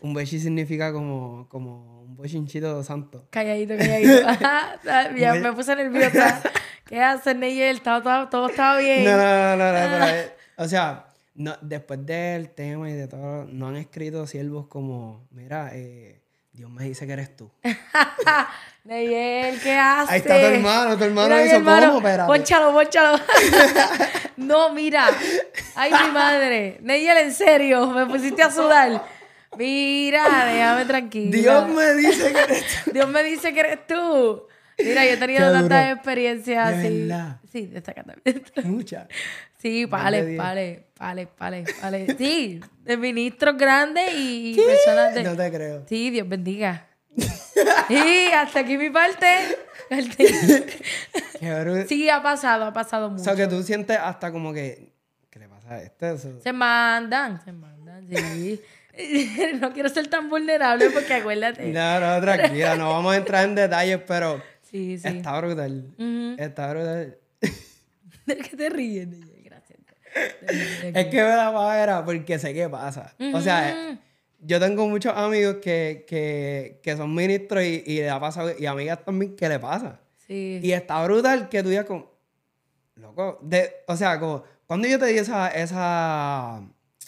Un 0.00 0.14
beshi 0.14 0.38
significa 0.38 0.92
como, 0.92 1.48
como 1.48 2.02
un 2.02 2.16
bochinchito 2.16 2.82
santo. 2.82 3.26
Calladito, 3.30 3.74
calladito. 3.78 4.26
ya 5.16 5.34
me 5.34 5.52
puse 5.52 5.74
nerviosa. 5.76 6.42
¿Qué 6.86 7.02
haces, 7.02 7.36
Neyel? 7.36 7.80
Todo, 7.80 8.28
todo, 8.28 8.48
estaba 8.48 8.78
bien. 8.78 9.04
No, 9.04 9.16
no, 9.16 9.56
no, 9.56 9.98
no. 9.98 10.06
o 10.56 10.68
sea, 10.68 11.06
no, 11.34 11.56
después 11.60 12.06
del 12.06 12.50
tema 12.50 12.88
y 12.88 12.92
de 12.92 13.08
todo, 13.08 13.44
no 13.46 13.68
han 13.68 13.76
escrito 13.76 14.26
siervos 14.26 14.68
como, 14.68 15.26
mira, 15.32 15.70
eh, 15.72 16.20
Dios 16.52 16.70
me 16.70 16.84
dice 16.84 17.06
que 17.06 17.12
eres 17.12 17.36
tú. 17.36 17.50
Neyel, 18.84 19.60
¿qué 19.60 19.72
haces? 19.72 20.10
Ahí 20.10 20.18
está 20.20 20.38
tu 20.38 20.46
hermano, 20.46 20.96
tu 20.96 21.04
hermano 21.04 21.44
hizo 21.44 21.62
cómo, 21.62 22.00
pero. 22.00 22.26
Pónchalo, 22.26 22.72
pónchalo. 22.72 23.18
no, 24.36 24.72
mira. 24.72 25.08
Ay, 25.74 25.90
mi 25.90 26.12
madre. 26.12 26.78
Neyel, 26.82 27.18
en 27.18 27.34
serio, 27.34 27.88
me 27.88 28.06
pusiste 28.06 28.44
a 28.44 28.50
sudar. 28.50 29.15
Mira, 29.58 30.46
déjame 30.46 30.84
tranquilo. 30.84 31.30
Dios 31.32 31.68
me 31.68 31.94
dice 31.94 32.32
que 32.32 32.40
eres 32.40 32.64
tú. 32.84 32.90
Dios 32.92 33.08
me 33.08 33.22
dice 33.22 33.52
que 33.52 33.60
eres 33.60 33.86
tú. 33.86 34.46
Mira, 34.78 35.04
yo 35.06 35.12
he 35.12 35.16
tenido 35.16 35.52
tantas 35.52 35.92
experiencias 35.94 36.68
así. 36.68 37.08
Sí, 37.50 37.66
de 37.66 37.78
esta 37.78 37.94
Muchas. 38.64 39.08
Sí, 39.58 39.86
vale, 39.86 40.36
vale, 40.36 40.86
vale, 40.98 41.28
vale, 41.38 41.64
vale. 41.80 42.16
Sí, 42.18 42.60
de 42.84 42.96
ministros 42.96 43.56
grandes 43.56 44.12
y 44.14 44.54
personas 44.54 45.14
de. 45.14 45.22
No 45.22 45.34
te 45.36 45.50
creo. 45.50 45.84
Sí, 45.88 46.10
Dios 46.10 46.28
bendiga. 46.28 46.86
y 47.88 48.26
hasta 48.32 48.60
aquí 48.60 48.76
mi 48.76 48.90
parte. 48.90 49.26
sí, 51.88 52.10
ha 52.10 52.22
pasado, 52.22 52.64
ha 52.66 52.72
pasado 52.72 53.08
mucho. 53.08 53.22
O 53.22 53.24
sea, 53.24 53.34
que 53.34 53.46
tú 53.46 53.62
sientes 53.62 53.96
hasta 53.98 54.30
como 54.30 54.52
que. 54.52 54.92
¿Qué 55.30 55.38
le 55.38 55.48
pasa 55.48 55.74
a 55.74 55.82
este? 55.82 56.18
Se 56.18 56.52
mandan, 56.52 57.42
se 57.42 57.52
mandan, 57.52 58.06
sí. 58.08 58.60
no 59.60 59.72
quiero 59.72 59.88
ser 59.88 60.08
tan 60.08 60.28
vulnerable 60.28 60.90
porque 60.90 61.14
acuérdate. 61.14 61.66
No, 61.66 62.00
no, 62.00 62.20
tranquila, 62.20 62.76
no 62.76 62.90
vamos 62.90 63.14
a 63.14 63.16
entrar 63.16 63.44
en 63.44 63.54
detalles, 63.54 64.00
pero. 64.06 64.42
Sí, 64.66 64.98
sí. 64.98 65.06
Está 65.06 65.40
brutal. 65.40 65.94
Está 66.38 66.72
brutal. 66.72 67.16
¿De 68.26 68.36
qué 68.36 68.56
te 68.56 68.68
ríes? 68.68 69.08
Gracias. 69.44 69.78
Es 70.82 71.06
que 71.06 71.16
me 71.16 71.28
da 71.28 71.52
pavera 71.52 72.04
porque 72.04 72.36
sé 72.40 72.52
qué 72.52 72.68
pasa. 72.68 73.14
O 73.32 73.40
sea, 73.40 73.96
yo 74.40 74.58
tengo 74.58 74.88
muchos 74.88 75.16
amigos 75.16 75.58
que, 75.62 76.04
que, 76.06 76.80
que 76.82 76.96
son 76.96 77.14
ministros 77.14 77.62
y, 77.62 77.84
y, 77.86 77.96
le 77.98 78.10
ha 78.10 78.18
pasado, 78.18 78.50
y 78.58 78.66
amigas 78.66 79.04
también 79.04 79.36
que 79.36 79.48
le 79.48 79.60
pasa. 79.60 80.00
Sí. 80.26 80.58
Y 80.60 80.72
está 80.72 81.02
brutal 81.04 81.48
que 81.48 81.62
tú 81.62 81.68
digas 81.68 81.86
como, 81.86 82.10
loco, 82.96 83.38
de, 83.42 83.72
o 83.86 83.96
sea, 83.96 84.18
como, 84.18 84.42
cuando 84.66 84.88
yo 84.88 84.98
te 84.98 85.06
di 85.06 85.18
esa, 85.18 85.48
esa, 85.48 86.60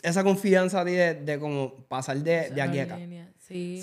esa 0.03 0.25
confianza 0.25 0.85
de, 0.85 1.15
de 1.15 1.39
como 1.39 1.75
pasar 1.89 2.17
de, 2.19 2.51
de 2.51 2.63
aquí 2.63 2.79
a 2.81 2.85
acá. 2.85 2.99
Sí. 3.39 3.83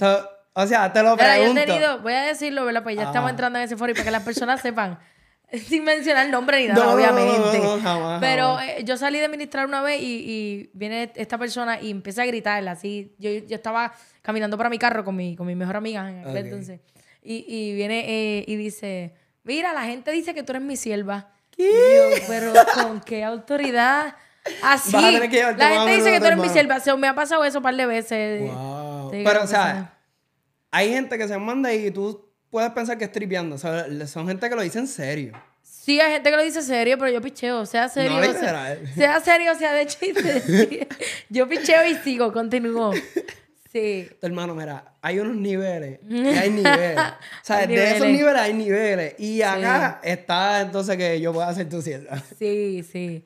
o 0.53 0.68
sea, 0.68 0.93
te 0.93 1.01
lo 1.03 1.18
pregunto. 1.18 1.53
Yo 1.53 1.61
he 1.61 1.66
tenido, 1.66 1.99
voy 2.01 2.13
a 2.13 2.22
decirlo, 2.22 2.66
¿verdad? 2.66 2.84
Pues 2.84 2.95
ya 2.95 3.03
estamos 3.03 3.30
entrando 3.30 3.59
en 3.59 3.66
ese 3.66 3.76
foro 3.78 3.91
y 3.91 3.93
para 3.93 4.05
que 4.05 4.11
las 4.11 4.24
personas 4.24 4.61
sepan. 4.61 4.99
Sin 5.68 5.84
mencionar 5.84 6.26
el 6.26 6.32
nombre 6.32 6.59
ni 6.59 6.68
nada, 6.68 6.93
obviamente. 6.93 7.61
Pero 8.20 8.59
eh, 8.59 8.84
yo 8.84 8.97
salí 8.97 9.20
de 9.20 9.30
ministrar 9.30 9.68
una 9.68 9.82
vez 9.82 10.01
y, 10.01 10.05
y, 10.05 10.70
viene 10.74 11.11
esta 11.16 11.38
persona 11.38 11.80
y 11.80 11.91
empieza 11.91 12.24
a 12.24 12.26
gritarla 12.26 12.72
así. 12.72 13.16
Yo, 13.20 13.30
yo 13.32 13.55
estaba 13.55 13.93
caminando 14.22 14.57
para 14.57 14.70
mi 14.70 14.80
carro 14.80 15.03
con 15.03 15.16
mi, 15.16 15.36
con 15.36 15.45
mi 15.45 15.55
mejor 15.55 15.78
amiga 15.78 16.09
en 16.09 16.20
aquel 16.20 16.38
entonces. 16.38 16.80
Y, 17.22 17.45
y 17.47 17.76
viene 17.76 18.05
eh, 18.07 18.45
y 18.47 18.55
dice, 18.55 19.16
mira, 19.43 19.74
la 19.74 19.84
gente 19.84 20.11
dice 20.11 20.34
que 20.34 20.43
tú 20.43 20.53
eres 20.53 20.63
mi 20.63 20.78
sierva. 20.78 21.32
¿Qué? 21.51 22.24
pero 22.28 22.53
¿con 22.74 22.99
qué 23.01 23.24
autoridad? 23.24 24.16
Así. 24.62 24.91
La 24.91 25.02
gente 25.02 25.96
dice 25.96 26.12
que 26.12 26.20
tú 26.20 26.26
eres 26.26 26.39
mi 26.39 26.50
sierva. 26.50 26.78
O 26.93 26.98
me 26.98 27.08
ha 27.08 27.16
pasado 27.16 27.43
eso 27.43 27.60
un 27.60 27.64
par 27.64 27.76
de 27.76 27.86
veces. 27.86 28.52
Pero, 29.12 29.43
o 29.43 29.48
sea, 29.48 29.93
hay 30.72 30.91
gente 30.91 31.18
que 31.18 31.28
se 31.28 31.38
manda 31.38 31.74
y 31.74 31.91
tú 31.91 32.30
puedes 32.50 32.72
pensar 32.72 32.98
que 32.98 33.06
es 33.06 33.12
tripeando. 33.12 33.56
O 33.56 33.58
sea, 33.58 33.86
son 34.08 34.28
gente 34.28 34.50
que 34.50 34.56
lo 34.56 34.62
dice 34.62 34.80
en 34.80 34.88
serio. 34.88 35.34
Sí, 35.62 36.00
hay 36.00 36.14
gente 36.14 36.30
que 36.30 36.36
lo 36.36 36.43
dice 36.43 36.62
serio, 36.62 36.98
pero 36.98 37.12
yo 37.12 37.22
picheo. 37.22 37.66
Sea 37.66 37.89
serio. 37.89 38.20
No, 38.20 38.34
sea, 38.34 38.78
sea 38.96 39.20
serio, 39.20 39.56
sea 39.56 39.74
de 39.74 39.86
chiste. 39.86 40.88
yo 41.30 41.48
picheo 41.48 41.86
y 41.86 41.96
sigo, 41.96 42.32
continúo. 42.34 42.93
Sí. 43.72 44.10
Tu 44.20 44.26
hermano, 44.26 44.56
mira, 44.56 44.93
hay 45.02 45.20
unos 45.20 45.36
niveles 45.36 46.00
hay 46.10 46.50
niveles. 46.50 46.98
o 46.98 47.43
sea, 47.43 47.68
de 47.68 47.91
esos 47.91 48.08
niveles 48.08 48.41
hay 48.41 48.54
niveles. 48.54 49.16
Y 49.20 49.41
acá 49.41 50.00
está 50.02 50.62
entonces 50.62 50.96
que 50.98 51.20
yo 51.20 51.34
pueda 51.34 51.50
hacer 51.50 51.68
tu 51.68 51.82
cierta. 51.82 52.24
Sí, 52.39 52.84
sí 52.89 53.26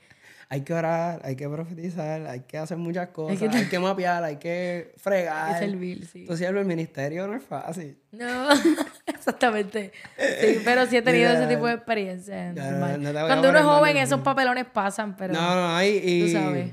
hay 0.52 0.62
que 0.62 0.74
orar, 0.74 1.22
hay 1.24 1.36
que 1.36 1.48
profetizar, 1.48 2.26
hay 2.26 2.40
que 2.40 2.58
hacer 2.58 2.76
muchas 2.76 3.10
cosas, 3.10 3.54
hay 3.54 3.68
que, 3.68 3.78
mapear, 3.78 4.24
hay 4.24 4.38
que 4.38 4.94
fregar. 4.98 5.54
Hay 5.54 5.54
que 5.54 5.68
servir, 5.68 6.08
sí. 6.08 6.26
Tú 6.26 6.34
el 6.34 6.66
ministerio 6.66 7.28
no 7.28 7.36
es 7.36 7.44
fácil. 7.44 8.00
No, 8.12 8.50
exactamente. 9.06 9.92
Sí, 10.18 10.62
pero 10.66 10.88
sí 10.88 10.98
he 10.98 11.04
tenido 11.04 11.32
ese 11.32 11.46
tipo 11.46 11.68
de 11.68 11.74
experiencia. 11.74 12.52
Cuando 12.56 13.50
uno 13.50 13.60
es 13.60 13.64
joven, 13.64 13.98
esos 13.98 14.22
papelones 14.22 14.66
pasan, 14.66 15.16
pero. 15.16 15.36
No, 15.36 15.54
no, 15.54 15.76
hay. 15.76 16.02
Y... 16.04 16.26
Tú 16.26 16.32
sabes. 16.32 16.72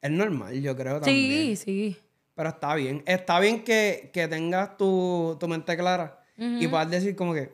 Es 0.00 0.10
normal, 0.10 0.54
yo 0.60 0.76
creo 0.76 1.00
también. 1.00 1.56
Sí, 1.56 1.56
sí. 1.56 1.96
Pero 2.36 2.50
está 2.50 2.76
bien. 2.76 3.02
Está 3.04 3.40
bien 3.40 3.64
que, 3.64 4.10
que 4.12 4.28
tengas 4.28 4.76
tu, 4.76 5.36
tu 5.40 5.48
mente 5.48 5.76
clara 5.76 6.20
y 6.36 6.68
puedas 6.68 6.88
decir, 6.88 7.16
como 7.16 7.34
que. 7.34 7.52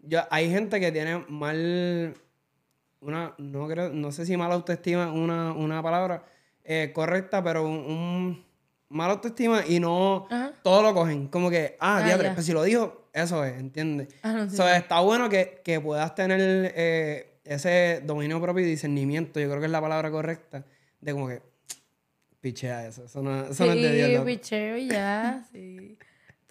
Yo, 0.00 0.20
hay 0.30 0.50
gente 0.50 0.80
que 0.80 0.90
tiene 0.90 1.24
mal 1.28 2.14
una, 3.00 3.34
no 3.38 3.68
creo, 3.68 3.90
no 3.90 4.12
sé 4.12 4.26
si 4.26 4.36
mala 4.36 4.54
autoestima 4.54 5.04
es 5.04 5.14
una, 5.14 5.52
una 5.52 5.82
palabra 5.82 6.24
eh, 6.64 6.90
correcta, 6.94 7.42
pero 7.42 7.66
un, 7.66 8.44
mala 8.88 9.14
autoestima 9.14 9.64
y 9.66 9.80
no 9.80 10.28
todo 10.62 10.82
lo 10.82 10.94
cogen. 10.94 11.28
Como 11.28 11.50
que, 11.50 11.76
ah, 11.80 12.02
ah 12.04 12.32
pues 12.34 12.46
si 12.46 12.52
lo 12.52 12.62
dijo, 12.62 13.08
eso 13.12 13.44
es, 13.44 13.58
¿entiendes? 13.58 14.08
Ah, 14.22 14.46
está 14.76 15.00
bueno 15.00 15.28
que, 15.28 15.80
puedas 15.82 16.14
tener 16.14 16.40
eh, 16.74 17.40
ese 17.44 18.02
dominio 18.04 18.40
propio 18.40 18.64
y 18.64 18.68
discernimiento, 18.68 19.40
yo 19.40 19.48
creo 19.48 19.60
que 19.60 19.66
es 19.66 19.72
la 19.72 19.80
palabra 19.80 20.10
correcta, 20.10 20.64
de 21.00 21.12
como 21.12 21.28
que, 21.28 21.42
pichea 22.40 22.86
eso, 22.86 23.04
eso 23.04 23.22
no, 23.22 23.46
eso 23.46 23.66
no 23.66 23.72
es 23.72 23.82
de 23.82 24.08
Dios. 24.08 24.24
picheo 24.24 24.76
ya, 24.76 25.44
sí. 25.52 25.98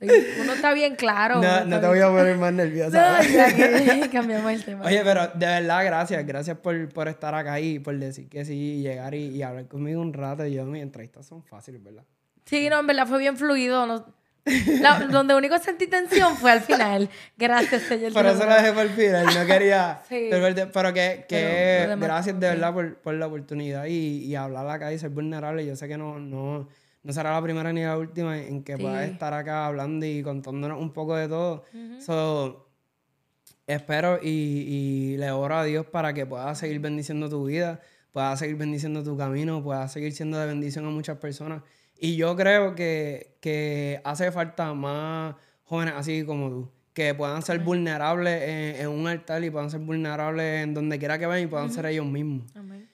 Uno 0.02 0.54
está 0.54 0.74
bien 0.74 0.96
claro. 0.96 1.42
No, 1.42 1.66
no 1.66 1.80
te 1.80 1.88
voy 1.88 2.00
a 2.00 2.08
poner 2.08 2.38
más 2.38 2.54
nerviosa. 2.54 3.18
No, 3.18 3.24
ya 3.24 3.56
que 3.56 4.10
cambiamos 4.12 4.52
el 4.52 4.64
tema. 4.64 4.86
Oye, 4.86 5.02
pero 5.04 5.28
de 5.28 5.46
verdad, 5.46 5.86
gracias. 5.86 6.26
Gracias 6.26 6.58
por, 6.58 6.90
por 6.90 7.08
estar 7.08 7.34
acá 7.34 7.60
y 7.60 7.80
por 7.80 7.98
decir 7.98 8.28
que 8.28 8.44
sí, 8.44 8.82
llegar 8.82 9.16
y, 9.16 9.28
y 9.28 9.42
hablar 9.42 9.68
conmigo 9.68 10.02
un 10.02 10.14
rato. 10.14 10.46
Yo, 10.46 10.66
mis 10.66 10.84
entrevistas 10.84 11.26
son 11.26 11.44
fáciles, 11.44 11.82
¿verdad? 11.82 12.04
Sí, 12.46 12.70
no, 12.70 12.80
en 12.80 12.88
verdad 12.88 13.08
fue 13.08 13.20
bien 13.20 13.38
fluido. 13.38 13.86
No, 13.86 15.08
donde 15.10 15.34
único 15.34 15.58
sentí 15.58 15.88
tensión 15.88 16.38
fue 16.38 16.52
al 16.52 16.62
final. 16.62 17.10
Gracias, 17.36 17.82
señor. 17.84 18.14
Por 18.14 18.28
eso 18.28 18.46
lo 18.46 18.54
dejé 18.54 18.74
por 18.74 18.84
el 18.84 18.90
final. 18.92 19.26
No 19.26 19.46
quería. 19.48 20.02
sí. 20.10 20.28
Pero, 20.30 20.94
que, 20.94 21.26
que 21.28 21.96
gracias 21.98 22.40
de 22.40 22.50
verdad 22.50 22.74
por, 22.74 22.96
por, 22.98 23.16
la 23.16 23.26
oportunidad 23.26 23.86
y, 23.86 24.24
y 24.24 24.36
hablar 24.36 24.70
acá 24.70 24.94
y 24.94 25.00
ser 25.00 25.10
vulnerable. 25.10 25.66
Yo 25.66 25.76
sé 25.76 25.88
que 25.88 25.98
no, 25.98 26.20
no 26.20 26.68
no 27.06 27.14
será 27.14 27.34
la 27.34 27.42
primera 27.42 27.72
ni 27.72 27.84
la 27.84 28.00
última 28.00 28.36
en 28.40 28.64
que 28.64 28.80
puedas 28.80 29.08
estar 29.08 29.32
acá 29.32 29.68
hablando 29.68 30.08
y 30.08 30.24
contándonos 30.24 30.82
un 30.82 30.92
poco 30.92 31.16
de 31.16 31.28
todo. 31.28 31.64
so, 32.00 32.68
espero 33.68 34.18
y, 34.24 34.28
y, 34.28 35.18
le 35.18 35.30
oro 35.30 35.56
a 35.56 35.64
Dios 35.64 35.86
para 35.86 36.16
que 36.16 36.26
puedas 36.26 36.58
seguir 36.58 36.80
bendiciendo 36.80 37.30
tu 37.30 37.46
vida, 37.46 37.80
puedas 38.12 38.40
seguir 38.40 38.56
bendiciendo 38.56 39.04
tu 39.04 39.16
camino, 39.16 39.64
puedas 39.64 39.94
seguir 39.94 40.14
siendo 40.14 40.40
de 40.40 40.48
bendición 40.48 40.84
a 40.88 40.90
muchas 40.90 41.20
personas. 41.20 41.62
Y 42.00 42.16
yo 42.16 42.36
creo 42.36 42.74
que, 42.74 43.38
que 43.40 44.02
hace 44.04 44.32
falta 44.32 44.74
más 44.74 45.36
jóvenes 45.64 45.94
así 45.96 46.26
como 46.26 46.50
tú, 46.50 46.72
que 46.94 47.14
puedan 47.14 47.44
ser 47.44 47.60
vulnerables 47.60 48.80
en, 48.80 48.88
un 48.88 49.06
altar 49.06 49.44
y 49.44 49.52
puedan 49.52 49.70
ser 49.70 49.82
vulnerables 49.82 50.64
en 50.64 50.74
donde 50.74 50.98
quiera 50.98 51.20
que 51.20 51.28
vayan 51.28 51.48
y 51.48 51.52
puedan 51.52 51.72
ser 51.72 51.86
ellos 51.86 52.08
mismos. 52.08 52.52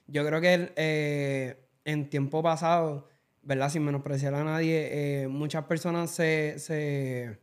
Yo 0.08 0.26
creo 0.26 0.42
que 0.42 0.74
eh, 0.76 1.66
en 1.86 2.10
tiempo 2.10 2.44
pasado 2.44 3.08
¿verdad? 3.44 3.70
Sin 3.70 3.84
menospreciar 3.84 4.34
a 4.36 4.44
nadie, 4.44 5.24
eh, 5.24 5.28
muchas 5.28 5.66
personas 5.66 6.12
se, 6.12 6.60
se, 6.60 7.40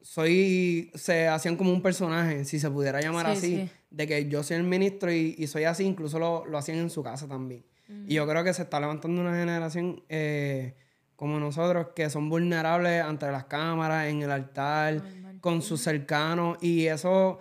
soy, 0.00 0.90
se 0.94 1.28
hacían 1.28 1.56
como 1.56 1.72
un 1.72 1.82
personaje, 1.82 2.44
si 2.44 2.58
se 2.60 2.70
pudiera 2.70 3.00
llamar 3.00 3.26
así, 3.26 3.68
de 3.90 4.06
que 4.06 4.28
yo 4.28 4.42
soy 4.42 4.56
el 4.58 4.64
ministro 4.64 5.12
y, 5.12 5.46
soy 5.46 5.64
así, 5.64 5.84
incluso 5.84 6.18
lo, 6.18 6.46
lo, 6.46 6.58
hacían 6.58 6.78
en 6.78 6.90
su 6.90 7.02
casa 7.02 7.26
también. 7.26 7.64
Y 8.06 8.14
yo 8.14 8.26
creo 8.26 8.42
que 8.42 8.54
se 8.54 8.62
está 8.62 8.80
levantando 8.80 9.20
una 9.20 9.36
generación 9.36 10.02
eh, 10.08 10.74
como 11.14 11.38
nosotros 11.38 11.88
que 11.94 12.08
son 12.08 12.30
vulnerables 12.30 13.02
ante 13.02 13.30
las 13.30 13.44
cámaras, 13.44 14.08
en 14.08 14.22
el 14.22 14.30
altar, 14.30 15.02
con 15.40 15.60
sus 15.60 15.82
cercanos, 15.82 16.56
y 16.62 16.86
eso 16.86 17.40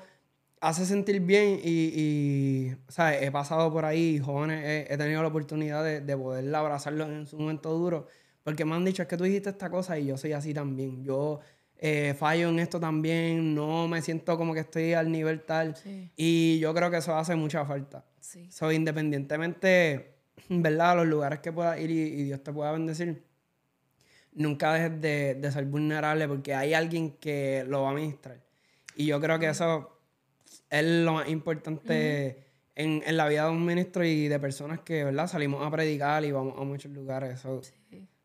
hace 0.62 0.86
sentir 0.86 1.20
bien 1.20 1.60
y, 1.64 1.92
y 1.96 2.76
¿sabes? 2.88 3.24
He 3.24 3.32
pasado 3.32 3.72
por 3.74 3.84
ahí, 3.84 4.20
jóvenes, 4.20 4.88
he, 4.90 4.98
tenido 4.98 5.22
la 5.22 5.28
oportunidad 5.28 5.84
de, 5.84 6.02
de 6.02 6.16
poder 6.16 6.56
abrazarlos 6.56 7.10
en 7.10 7.26
su 7.26 7.38
momento 7.38 7.74
duro, 7.74 8.08
porque 8.44 8.64
me 8.64 8.76
han 8.76 8.86
dicho, 8.86 9.02
es 9.02 9.08
que 9.08 9.18
tú 9.18 9.24
dijiste 9.24 9.50
esta 9.50 9.70
cosa 9.70 9.98
y 9.98 10.06
yo 10.06 10.18
soy 10.18 10.34
así 10.34 10.54
también. 10.54 11.04
Yo 11.04 11.40
eh, 11.78 12.16
fallo 12.18 12.50
en 12.50 12.60
esto 12.60 12.80
también, 12.80 13.56
no 13.56 13.88
me 13.88 14.04
siento 14.04 14.38
como 14.38 14.54
que 14.54 14.62
estoy 14.62 14.94
al 14.94 15.12
nivel 15.12 15.42
tal. 15.42 15.76
Y 16.16 16.60
yo 16.60 16.74
creo 16.76 16.92
que 16.92 16.98
eso 16.98 17.16
hace 17.16 17.36
mucha 17.36 17.66
falta. 17.66 18.06
Sí. 18.20 18.48
So, 18.52 18.72
independientemente, 18.72 20.14
¿verdad? 20.50 20.96
Los 20.98 21.08
lugares 21.08 21.40
que 21.40 21.52
puedas 21.52 21.80
ir 21.80 21.90
y, 21.90 22.24
Dios 22.24 22.44
te 22.44 22.54
pueda 22.54 22.72
bendecir, 22.72 23.24
nunca 24.34 24.74
dejes 24.74 25.02
de, 25.02 25.36
de 25.36 25.52
ser 25.52 25.66
vulnerable 25.66 26.28
porque 26.28 26.54
hay 26.54 26.76
alguien 26.76 27.18
que 27.18 27.66
lo 27.68 27.82
va 27.82 27.90
a 27.90 27.92
administrar. 27.92 28.40
Y 28.96 29.08
yo 29.08 29.20
creo 29.20 29.40
que 29.40 29.50
eso 29.50 29.91
es 30.70 30.86
lo 30.86 31.14
más 31.14 31.30
importante 31.30 32.44
en, 32.76 33.18
la 33.18 33.28
vida 33.28 33.46
de 33.46 33.52
un 33.52 33.66
ministro 33.66 34.04
y 34.04 34.28
de 34.28 34.40
personas 34.40 34.80
que, 34.82 35.04
¿verdad? 35.04 35.28
Salimos 35.28 35.66
a 35.66 35.70
predicar 35.70 36.24
y 36.26 36.32
vamos 36.32 36.56
a 36.58 36.64
muchos 36.64 36.92
lugares. 36.92 37.44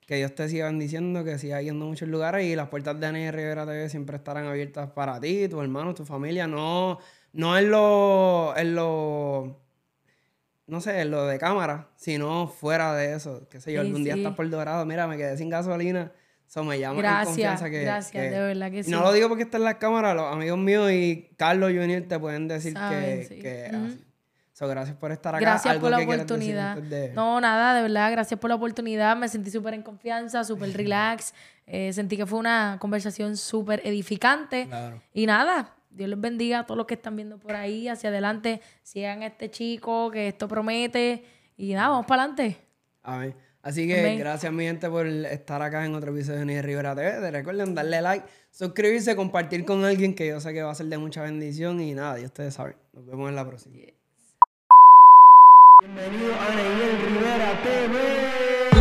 Que 0.07 0.17
Dios 0.17 0.35
te 0.35 0.49
siga 0.49 0.67
bendiciendo, 0.67 1.25
que 1.25 1.39
siga 1.39 1.61
yendo 1.63 1.85
a 1.85 1.89
muchos 1.89 2.09
lugares 2.09 2.47
y 2.47 2.55
las 2.55 2.69
puertas 2.69 2.99
de 3.01 3.07
Annie 3.07 3.33
Rivera 3.33 3.67
TV 3.67 3.89
siempre 3.89 4.17
estarán 4.17 4.47
abiertas 4.47 4.91
para 4.93 5.21
ti, 5.21 5.49
tu 5.49 5.61
hermano, 5.61 5.95
tu 5.95 6.05
familia. 6.05 6.47
No, 6.47 6.99
no 7.33 7.59
en 7.59 7.71
lo, 7.71 8.57
en 8.57 8.75
lo, 8.77 9.61
no 10.69 10.81
sé, 10.81 11.01
en 11.01 11.11
lo 11.11 11.27
de 11.27 11.39
cámara, 11.39 11.91
sino 11.97 12.47
fuera 12.47 12.95
de 12.95 13.15
eso. 13.15 13.49
Que 13.49 13.61
sé 13.61 13.73
yo, 13.73 13.81
algún 13.81 14.05
día 14.05 14.15
estás 14.15 14.37
por 14.37 14.49
dorado, 14.49 14.87
mira, 14.87 15.09
me 15.09 15.17
quedé 15.17 15.37
sin 15.37 15.51
gasolina 15.51 16.13
eso 16.49 16.65
me 16.65 16.79
llama 16.79 16.99
gracias, 16.99 17.27
confianza 17.29 17.71
que. 17.71 17.83
Gracias, 17.83 18.31
de 18.31 18.39
verdad 18.39 18.71
que 18.71 18.85
sí. 18.85 18.91
No 18.91 19.01
lo 19.01 19.13
digo 19.13 19.29
porque 19.29 19.43
está 19.45 19.57
en 19.57 19.65
la 19.65 19.79
cámara, 19.79 20.15
los 20.15 20.33
amigos 20.33 20.59
míos 20.59 20.91
y 20.93 21.31
Carlos 21.37 21.73
Junior 21.73 22.03
te 22.03 22.19
pueden 22.19 22.49
decir 22.49 22.75
que, 22.75 23.39
que 23.43 23.97
gracias 24.65 24.97
por 24.97 25.13
estar 25.13 25.35
acá. 25.35 25.41
Gracias 25.41 25.77
por 25.77 25.91
la 25.91 25.99
oportunidad. 25.99 26.79
No, 27.15 27.41
nada, 27.41 27.75
de 27.75 27.83
verdad, 27.83 28.11
gracias 28.11 28.41
por 28.41 28.49
la 28.49 28.57
oportunidad. 28.57 29.17
Me 29.17 29.29
sentí 29.29 29.51
súper 29.51 29.75
en 29.75 29.83
confianza, 29.83 30.45
súper 30.45 30.73
relax. 30.77 31.35
Eh, 31.67 31.93
sentí 31.93 32.17
que 32.17 32.25
fue 32.25 32.39
una 32.39 32.79
conversación 32.81 33.37
súper 33.37 33.83
edificante. 33.85 34.69
Y 35.13 35.27
nada, 35.27 35.75
Dios 35.91 36.09
les 36.09 36.21
bendiga 36.21 36.61
a 36.61 36.67
todos 36.67 36.79
los 36.79 36.87
que 36.87 36.95
están 36.95 37.17
viendo 37.17 37.39
por 37.39 37.55
ahí, 37.55 37.89
hacia 37.89 38.09
adelante. 38.09 38.63
Sigan 38.83 39.23
a 39.23 39.27
este 39.27 39.51
chico, 39.51 40.11
que 40.11 40.29
esto 40.29 40.49
promete. 40.49 41.25
Y 41.59 41.75
nada, 41.75 41.89
vamos 41.89 42.07
para 42.07 42.23
adelante. 42.23 42.57
Amén. 43.03 43.46
Así 43.67 43.89
que 43.89 44.15
gracias, 44.15 44.53
mi 44.53 44.63
gente, 44.63 44.89
por 44.89 45.09
estar 45.09 45.61
acá 45.61 45.85
en 45.85 45.93
otro 45.97 46.13
episodio 46.13 46.39
de 46.39 46.47
Ni 46.47 46.63
Rivera 46.63 46.95
TV. 46.95 47.33
Recuerden 47.33 47.75
darle 47.75 48.01
like, 48.01 48.25
suscribirse, 48.53 49.17
compartir 49.17 49.65
con 49.65 49.85
alguien 49.85 50.15
que 50.15 50.29
yo 50.29 50.41
sé 50.41 50.53
que 50.53 50.63
va 50.63 50.71
a 50.71 50.75
ser 50.77 50.87
de 50.87 50.99
mucha 50.99 51.23
bendición. 51.23 51.81
Y 51.81 51.93
nada, 51.93 52.21
y 52.21 52.25
ustedes 52.25 52.55
saben. 52.55 52.77
Nos 52.93 53.05
vemos 53.05 53.29
en 53.29 53.35
la 53.35 53.45
próxima. 53.45 53.75
Bienvenido 55.83 56.33
a 56.33 56.55
Neyel 56.55 57.07
Rivera 57.09 57.61
TV. 57.65 58.76